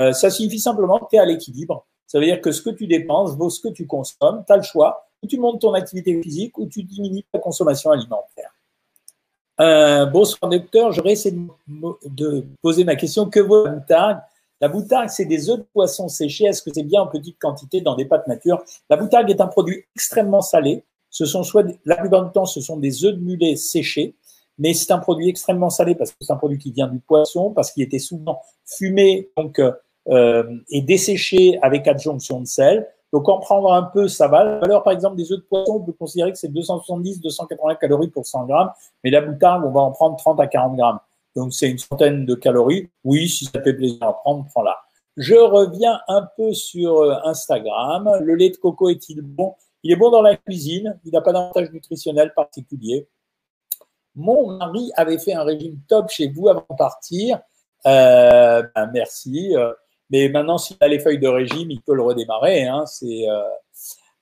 Euh, 0.01 0.11
ça 0.11 0.29
signifie 0.29 0.59
simplement 0.59 0.99
que 0.99 1.05
tu 1.09 1.15
es 1.15 1.19
à 1.19 1.25
l'équilibre. 1.25 1.87
Ça 2.05 2.19
veut 2.19 2.25
dire 2.25 2.41
que 2.41 2.51
ce 2.51 2.61
que 2.61 2.69
tu 2.69 2.85
dépenses 2.85 3.37
vaut 3.37 3.49
ce 3.49 3.61
que 3.61 3.69
tu 3.69 3.87
consommes. 3.87 4.43
Tu 4.45 4.51
as 4.51 4.57
le 4.57 4.63
choix. 4.63 5.06
Ou 5.23 5.27
tu 5.27 5.39
montes 5.39 5.61
ton 5.61 5.73
activité 5.73 6.21
physique 6.21 6.57
ou 6.57 6.67
tu 6.67 6.83
diminues 6.83 7.23
ta 7.31 7.39
consommation 7.39 7.91
alimentaire. 7.91 8.51
Euh, 9.59 10.05
bonsoir 10.05 10.51
docteur, 10.51 10.91
j'aurais 10.91 11.13
essayé 11.13 11.35
de, 12.05 12.45
poser 12.61 12.83
ma 12.83 12.95
question. 12.95 13.27
Que 13.29 13.39
vaut 13.39 13.65
la 13.65 14.27
la 14.59 14.69
boutargue, 14.69 15.09
c'est 15.09 15.25
des 15.25 15.49
œufs 15.49 15.59
de 15.59 15.65
poisson 15.73 16.07
séchés. 16.07 16.45
Est-ce 16.45 16.63
que 16.63 16.71
c'est 16.73 16.83
bien 16.83 17.01
en 17.01 17.07
petite 17.07 17.37
quantité 17.39 17.81
dans 17.81 17.95
des 17.95 18.05
pâtes 18.05 18.27
natures 18.27 18.63
La 18.89 18.97
boutargue 18.97 19.29
est 19.29 19.41
un 19.41 19.47
produit 19.47 19.85
extrêmement 19.95 20.41
salé. 20.41 20.83
Ce 21.09 21.25
sont 21.25 21.43
soit, 21.43 21.65
la 21.85 21.95
plupart 21.95 22.25
du 22.25 22.31
temps, 22.31 22.45
ce 22.45 22.59
sont 22.61 22.77
des 22.77 23.05
œufs 23.05 23.13
de 23.13 23.19
mulet 23.19 23.55
séchés, 23.55 24.15
mais 24.57 24.73
c'est 24.73 24.91
un 24.91 24.97
produit 24.97 25.29
extrêmement 25.29 25.69
salé 25.69 25.95
parce 25.95 26.11
que 26.11 26.17
c'est 26.21 26.33
un 26.33 26.37
produit 26.37 26.57
qui 26.57 26.71
vient 26.71 26.87
du 26.87 26.99
poisson, 26.99 27.51
parce 27.51 27.71
qu'il 27.71 27.83
était 27.83 27.99
souvent 27.99 28.41
fumé 28.65 29.29
donc 29.37 29.61
euh, 30.09 30.43
et 30.69 30.81
desséché 30.81 31.59
avec 31.61 31.87
adjonction 31.87 32.41
de 32.41 32.47
sel. 32.47 32.87
Donc 33.13 33.29
en 33.29 33.39
prendre 33.39 33.71
un 33.71 33.83
peu, 33.83 34.07
ça 34.07 34.27
va. 34.27 34.43
La 34.43 34.59
valeur, 34.59 34.83
par 34.83 34.93
exemple, 34.93 35.15
des 35.15 35.31
œufs 35.31 35.39
de 35.39 35.43
poisson, 35.43 35.75
on 35.75 35.79
peut 35.79 35.93
considérer 35.93 36.31
que 36.31 36.37
c'est 36.37 36.51
270-280 36.51 37.77
calories 37.77 38.09
pour 38.09 38.25
100 38.25 38.45
grammes, 38.45 38.71
mais 39.03 39.11
la 39.11 39.21
boutargue, 39.21 39.65
on 39.65 39.71
va 39.71 39.81
en 39.81 39.91
prendre 39.91 40.17
30 40.17 40.39
à 40.39 40.47
40 40.47 40.75
grammes 40.75 40.99
donc 41.37 41.53
c'est 41.53 41.69
une 41.69 41.77
centaine 41.77 42.25
de 42.25 42.33
calories. 42.33 42.89
Oui, 43.03 43.29
si 43.29 43.45
ça 43.45 43.61
fait 43.61 43.75
plaisir 43.75 44.01
à 44.01 44.13
prendre, 44.13 44.47
prends-la. 44.51 44.75
Je 45.17 45.35
reviens 45.35 46.01
un 46.07 46.27
peu 46.35 46.51
sur 46.53 46.97
euh, 46.97 47.15
Instagram. 47.23 48.09
Le 48.21 48.33
lait 48.33 48.49
de 48.49 48.57
coco 48.57 48.89
est-il 48.89 49.21
bon? 49.21 49.53
Il 49.83 49.91
est 49.91 49.95
bon 49.95 50.09
dans 50.09 50.23
la 50.23 50.35
cuisine. 50.35 50.99
Il 51.05 51.11
n'a 51.11 51.21
pas 51.21 51.31
d'avantage 51.31 51.71
nutritionnel 51.71 52.33
particulier. 52.35 53.07
Mon 54.15 54.57
mari 54.57 54.91
avait 54.95 55.19
fait 55.19 55.33
un 55.33 55.43
régime 55.43 55.79
top 55.87 56.09
chez 56.09 56.27
vous 56.27 56.49
avant 56.49 56.65
de 56.67 56.75
partir. 56.75 57.39
Euh, 57.85 58.63
ben 58.75 58.89
merci. 58.91 59.55
Euh, 60.07 60.17
mais 60.17 60.29
maintenant, 60.29 60.57
s'il 60.57 60.77
a 60.79 60.87
les 60.87 60.99
feuilles 60.99 61.19
de 61.19 61.27
régime, 61.27 61.71
il 61.71 61.81
peut 61.81 61.95
le 61.95 62.03
redémarrer. 62.03 62.65
Hein. 62.65 62.85
C'est 62.85 63.25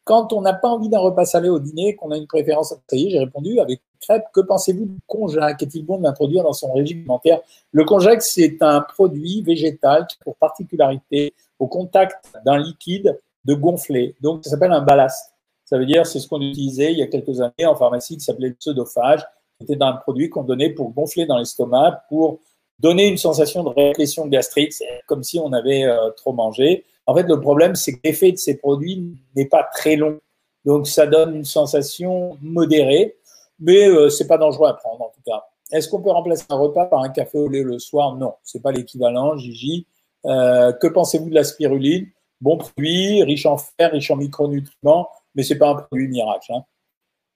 quand 0.06 0.34
on 0.34 0.42
n'a 0.42 0.54
pas 0.54 0.70
envie 0.70 0.88
d'un 0.88 1.00
repas 1.00 1.26
salé 1.26 1.50
au 1.50 1.60
dîner, 1.60 1.96
qu'on 1.96 2.12
a 2.12 2.18
une 2.18 2.28
préférence, 2.28 2.70
ça 2.70 2.96
y 2.96 3.10
j'ai 3.10 3.20
répondu 3.20 3.60
avec 3.60 3.82
crêpe. 4.00 4.26
Que 4.34 4.42
pensez-vous 4.42 4.86
du 4.86 5.00
konjac? 5.08 5.62
Est-il 5.62 5.84
bon 5.84 5.98
de 5.98 6.04
l'introduire 6.04 6.44
dans 6.44 6.54
son 6.54 6.72
régime 6.72 7.00
alimentaire? 7.00 7.42
Le 7.72 7.84
konjac, 7.84 8.22
c'est 8.22 8.62
un 8.62 8.82
produit 8.82 9.42
végétal 9.42 10.06
qui, 10.06 10.18
pour 10.20 10.36
particularité, 10.36 11.34
au 11.58 11.68
contact 11.68 12.24
d'un 12.46 12.60
liquide, 12.60 13.20
de 13.46 13.54
gonfler. 13.56 14.16
Donc, 14.22 14.44
ça 14.44 14.52
s'appelle 14.52 14.74
un 14.74 14.82
ballast. 14.82 15.34
Ça 15.66 15.80
veut 15.80 15.88
dire, 15.88 16.06
c'est 16.06 16.20
ce 16.20 16.28
qu'on 16.28 16.42
utilisait 16.42 16.92
il 16.92 17.00
y 17.00 17.02
a 17.02 17.08
quelques 17.08 17.42
années 17.42 17.66
en 17.66 17.76
pharmacie 17.76 18.16
qui 18.16 18.24
s'appelait 18.24 18.50
le 18.50 18.56
pseudophage. 18.56 19.26
C'était 19.60 19.82
un 19.82 19.94
produit 19.94 20.30
qu'on 20.30 20.44
donnait 20.44 20.70
pour 20.70 20.92
gonfler 20.92 21.26
dans 21.26 21.40
l'estomac, 21.40 22.04
pour 22.10 22.40
donner 22.80 23.08
une 23.08 23.18
sensation 23.18 23.64
de 23.64 23.70
répression 23.70 24.28
gastrique, 24.28 24.74
c'est 24.74 25.02
comme 25.08 25.24
si 25.24 25.40
on 25.40 25.54
avait 25.54 25.84
euh, 25.84 26.12
trop 26.12 26.34
mangé. 26.34 26.86
En 27.06 27.16
fait, 27.16 27.24
le 27.24 27.40
problème, 27.40 27.76
c'est 27.76 27.94
que 27.94 28.00
l'effet 28.04 28.32
de 28.32 28.38
ces 28.38 28.58
produits 28.58 29.16
n'est 29.36 29.48
pas 29.48 29.64
très 29.74 29.96
long. 29.96 30.20
Donc, 30.66 30.88
ça 30.88 31.06
donne 31.06 31.36
une 31.36 31.46
sensation 31.46 32.38
modérée, 32.42 33.16
mais 33.60 33.88
euh, 33.88 34.10
c'est 34.10 34.28
pas 34.28 34.38
dangereux 34.38 34.68
à 34.68 34.74
prendre 34.74 35.02
en 35.02 35.10
tout 35.10 35.22
cas. 35.26 35.44
Est-ce 35.72 35.90
qu'on 35.90 36.02
peut 36.02 36.12
remplacer 36.12 36.46
un 36.50 36.58
repas 36.58 36.86
par 36.86 37.02
un 37.02 37.10
café 37.10 37.38
au 37.38 37.48
lait 37.48 37.64
le 37.64 37.80
soir? 37.80 38.16
Non, 38.16 38.34
c'est 38.44 38.62
pas 38.62 38.72
l'équivalent, 38.72 39.38
Gigi. 39.38 39.88
Euh, 40.26 40.72
que 40.74 40.88
pensez-vous 40.88 41.30
de 41.30 41.36
la 41.36 41.44
spiruline? 41.44 42.08
Bon 42.42 42.58
produit, 42.58 43.24
riche 43.24 43.46
en 43.46 43.58
fer, 43.58 43.92
riche 43.92 44.12
en 44.12 44.18
micronutriments, 44.18 45.08
mais 45.34 45.44
c'est 45.44 45.58
pas 45.58 45.70
un 45.70 45.76
produit 45.76 46.08
miracle. 46.08 46.52
Hein. 46.54 46.64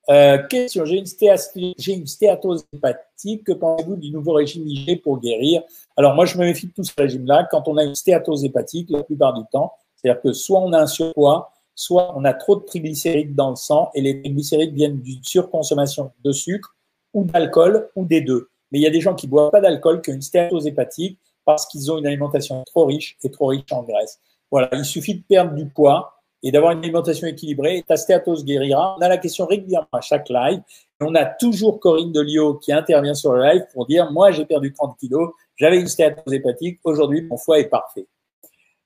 Euh, 0.10 0.40
question, 0.48 0.86
j'ai 0.86 0.98
une, 0.98 2.08
stéatose 2.08 2.66
hépatique. 2.74 3.44
Que 3.44 3.52
pensez-vous 3.52 3.96
du 3.96 4.12
nouveau 4.12 4.34
régime 4.34 4.64
IG 4.66 5.02
pour 5.02 5.20
guérir? 5.20 5.62
Alors 5.98 6.16
moi, 6.16 6.26
je 6.26 6.38
me 6.38 6.46
méfie 6.46 6.68
de 6.68 6.74
tout 6.74 6.84
ce 6.84 6.94
régime-là. 6.98 7.48
Quand 7.52 7.68
on 7.68 7.78
a 7.78 7.84
une 7.84 7.96
stéatose 7.96 8.44
hépatique, 8.44 8.90
la 8.90 9.04
plupart 9.04 9.34
du 9.34 9.44
temps, 9.52 9.74
c'est-à-dire 9.96 10.22
que 10.22 10.34
soit 10.34 10.60
on 10.60 10.74
a 10.74 10.80
un 10.80 10.88
surpoids, 10.88 11.52
soit 11.76 12.12
on 12.18 12.26
a 12.26 12.34
trop 12.34 12.56
de 12.56 12.66
triglycérides 12.66 13.36
dans 13.36 13.52
le 13.52 13.56
sang 13.56 13.92
et 13.94 14.02
les 14.02 14.20
triglycérides 14.22 14.74
viennent 14.74 15.00
d'une 15.00 15.24
surconsommation 15.24 16.12
de 16.24 16.32
sucre 16.32 16.76
ou 17.14 17.26
d'alcool 17.26 17.90
ou 17.96 18.06
des 18.06 18.22
deux. 18.22 18.50
Mais 18.72 18.80
il 18.80 18.82
y 18.82 18.88
a 18.88 18.92
des 18.92 19.02
gens 19.02 19.14
qui 19.14 19.28
boivent 19.28 19.52
pas 19.52 19.62
d'alcool 19.62 20.02
qui 20.02 20.10
ont 20.10 20.14
une 20.14 20.22
stéatose 20.22 20.66
hépatique 20.66 21.20
parce 21.46 21.68
qu'ils 21.68 21.92
ont 21.92 21.98
une 21.98 22.08
alimentation 22.08 22.64
trop 22.66 22.86
riche 22.86 23.18
et 23.24 23.30
trop 23.30 23.48
riche 23.48 23.72
en 23.72 23.84
graisse. 23.84 24.20
Voilà, 24.52 24.70
il 24.74 24.86
suffit 24.86 25.16
de 25.16 25.24
perdre 25.28 25.54
du 25.54 25.68
poids 25.68 26.19
et 26.44 26.52
d'avoir 26.52 26.72
une 26.72 26.80
alimentation 26.80 27.28
équilibrée. 27.28 27.84
Ta 27.88 27.98
stéatose 27.98 28.46
guérira. 28.46 28.96
On 28.98 29.02
a 29.02 29.10
la 29.10 29.18
question 29.18 29.46
régulièrement 29.46 29.88
à 29.92 30.02
chaque 30.02 30.30
live. 30.30 30.62
Et 31.02 31.06
on 31.06 31.16
a 31.16 31.26
toujours 31.26 31.80
Corinne 31.80 32.12
Delio 32.12 32.56
qui 32.56 32.72
intervient 32.72 33.14
sur 33.14 33.34
le 33.34 33.44
live 33.44 33.66
pour 33.74 33.86
dire, 33.86 34.12
moi, 34.12 34.32
j'ai 34.32 34.46
perdu 34.46 34.74
30 34.74 34.98
kilos, 34.98 35.32
j'avais 35.56 35.80
une 35.80 35.88
stéatose 35.88 36.34
hépatique, 36.34 36.80
aujourd'hui, 36.84 37.22
mon 37.22 37.38
foie 37.38 37.60
est 37.60 37.70
parfait. 37.70 38.08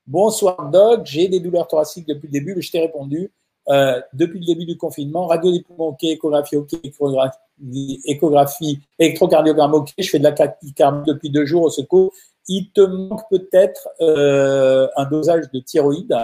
Bonsoir, 0.06 0.70
Doc. 0.70 1.02
J'ai 1.04 1.28
des 1.28 1.40
douleurs 1.40 1.66
thoraciques 1.66 2.06
depuis 2.06 2.26
le 2.26 2.32
début, 2.32 2.54
mais 2.54 2.62
je 2.62 2.70
t'ai 2.70 2.80
répondu. 2.80 3.32
Euh, 3.68 4.00
depuis 4.12 4.40
le 4.40 4.44
début 4.44 4.66
du 4.66 4.76
confinement, 4.76 5.26
radio 5.26 5.50
des 5.50 5.62
poumons, 5.62 5.88
ok, 5.88 6.04
échographie, 6.04 6.56
ok, 6.56 6.68
échographie, 8.04 8.80
électrocardiogramme, 8.98 9.72
ok, 9.72 9.92
je 9.98 10.10
fais 10.10 10.18
de 10.18 10.24
la 10.24 10.32
tachycardie 10.32 11.10
depuis 11.10 11.30
deux 11.30 11.46
jours 11.46 11.62
au 11.62 11.70
secours. 11.70 12.12
Il 12.46 12.70
te 12.72 12.82
manque 12.82 13.22
peut-être 13.30 13.88
euh, 14.02 14.86
un 14.96 15.06
dosage 15.06 15.50
de 15.50 15.60
thyroïde 15.60 16.14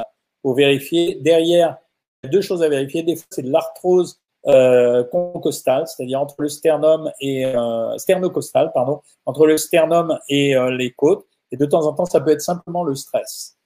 pour 0.43 0.55
vérifier. 0.55 1.17
Derrière, 1.17 1.77
il 2.23 2.27
y 2.27 2.29
a 2.29 2.31
deux 2.31 2.41
choses 2.41 2.63
à 2.63 2.69
vérifier. 2.69 3.03
Des 3.03 3.17
fois, 3.17 3.27
c'est 3.31 3.43
de 3.43 3.51
l'arthrose 3.51 4.21
euh, 4.47 5.05
concostale, 5.05 5.87
c'est-à-dire 5.87 6.21
entre 6.21 6.37
le 6.39 6.49
sternum 6.49 7.11
et 7.21 7.45
euh, 7.45 7.97
pardon, 8.75 9.03
entre 9.27 9.47
le 9.47 9.59
sternum 9.59 10.19
et 10.29 10.57
euh, 10.57 10.71
les 10.71 10.93
côtes. 10.93 11.27
Et 11.53 11.57
de 11.57 11.67
temps 11.67 11.87
en 11.87 11.93
temps, 11.93 12.07
ça 12.07 12.21
peut 12.21 12.31
être 12.31 12.41
simplement 12.41 12.85
le 12.85 12.95
stress. 12.95 13.57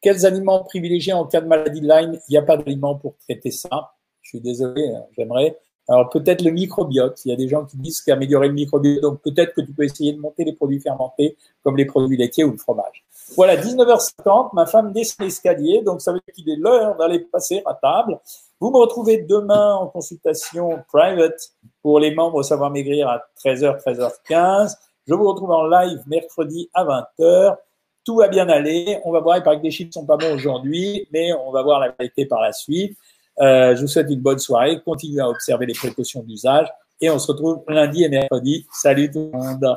Quels 0.00 0.24
aliments 0.24 0.62
privilégier 0.64 1.12
en 1.12 1.26
cas 1.26 1.40
de 1.40 1.46
maladie 1.46 1.80
de 1.80 1.88
Lyme? 1.88 2.18
Il 2.28 2.32
n'y 2.32 2.36
a 2.38 2.42
pas 2.42 2.56
d'aliment 2.56 2.94
pour 2.94 3.16
traiter 3.18 3.50
ça. 3.50 3.94
Je 4.22 4.30
suis 4.30 4.40
désolé, 4.40 4.88
hein, 4.88 5.04
j'aimerais. 5.16 5.58
Alors 5.88 6.08
peut-être 6.08 6.42
le 6.42 6.50
microbiote. 6.50 7.24
Il 7.24 7.30
y 7.30 7.32
a 7.32 7.36
des 7.36 7.48
gens 7.48 7.64
qui 7.64 7.76
disent 7.76 8.00
qu'améliorer 8.00 8.48
le 8.48 8.54
microbiote, 8.54 9.02
donc 9.02 9.20
peut-être 9.20 9.54
que 9.54 9.60
tu 9.60 9.72
peux 9.72 9.84
essayer 9.84 10.12
de 10.12 10.20
monter 10.20 10.44
les 10.44 10.54
produits 10.54 10.80
fermentés 10.80 11.36
comme 11.62 11.76
les 11.76 11.84
produits 11.84 12.16
laitiers 12.16 12.44
ou 12.44 12.52
le 12.52 12.56
fromage. 12.56 13.04
Voilà, 13.36 13.56
19h50, 13.56 14.50
ma 14.52 14.66
femme 14.66 14.92
descend 14.92 15.26
l'escalier, 15.26 15.82
donc 15.82 16.00
ça 16.00 16.12
veut 16.12 16.20
dire 16.26 16.34
qu'il 16.34 16.48
est 16.50 16.56
l'heure 16.56 16.96
d'aller 16.96 17.20
passer 17.20 17.62
à 17.66 17.74
table. 17.74 18.18
Vous 18.60 18.70
me 18.70 18.78
retrouvez 18.78 19.18
demain 19.18 19.74
en 19.74 19.88
consultation 19.88 20.82
private 20.88 21.52
pour 21.82 22.00
les 22.00 22.14
membres 22.14 22.42
Savoir 22.42 22.70
Maigrir 22.70 23.08
à 23.08 23.22
13h, 23.44 23.82
13h15. 23.82 24.76
Je 25.06 25.14
vous 25.14 25.28
retrouve 25.28 25.50
en 25.50 25.66
live 25.66 26.02
mercredi 26.06 26.70
à 26.72 26.84
20h. 26.84 27.56
Tout 28.04 28.16
va 28.16 28.28
bien 28.28 28.48
aller. 28.48 29.00
On 29.04 29.10
va 29.10 29.20
voir, 29.20 29.36
il 29.38 29.42
paraît 29.42 29.58
que 29.58 29.64
les 29.64 29.70
chiffres 29.70 29.92
sont 29.92 30.06
pas 30.06 30.16
bons 30.16 30.34
aujourd'hui, 30.34 31.08
mais 31.12 31.32
on 31.32 31.50
va 31.50 31.62
voir 31.62 31.80
la 31.80 31.90
vérité 31.90 32.26
par 32.26 32.40
la 32.40 32.52
suite. 32.52 32.96
Euh, 33.40 33.74
je 33.74 33.80
vous 33.80 33.88
souhaite 33.88 34.10
une 34.10 34.20
bonne 34.20 34.38
soirée. 34.38 34.80
Continuez 34.84 35.20
à 35.20 35.28
observer 35.28 35.66
les 35.66 35.74
précautions 35.74 36.22
d'usage 36.22 36.68
et 37.00 37.10
on 37.10 37.18
se 37.18 37.30
retrouve 37.30 37.62
lundi 37.68 38.04
et 38.04 38.08
mercredi. 38.08 38.66
Salut 38.72 39.10
tout 39.10 39.30
le 39.32 39.38
monde. 39.38 39.76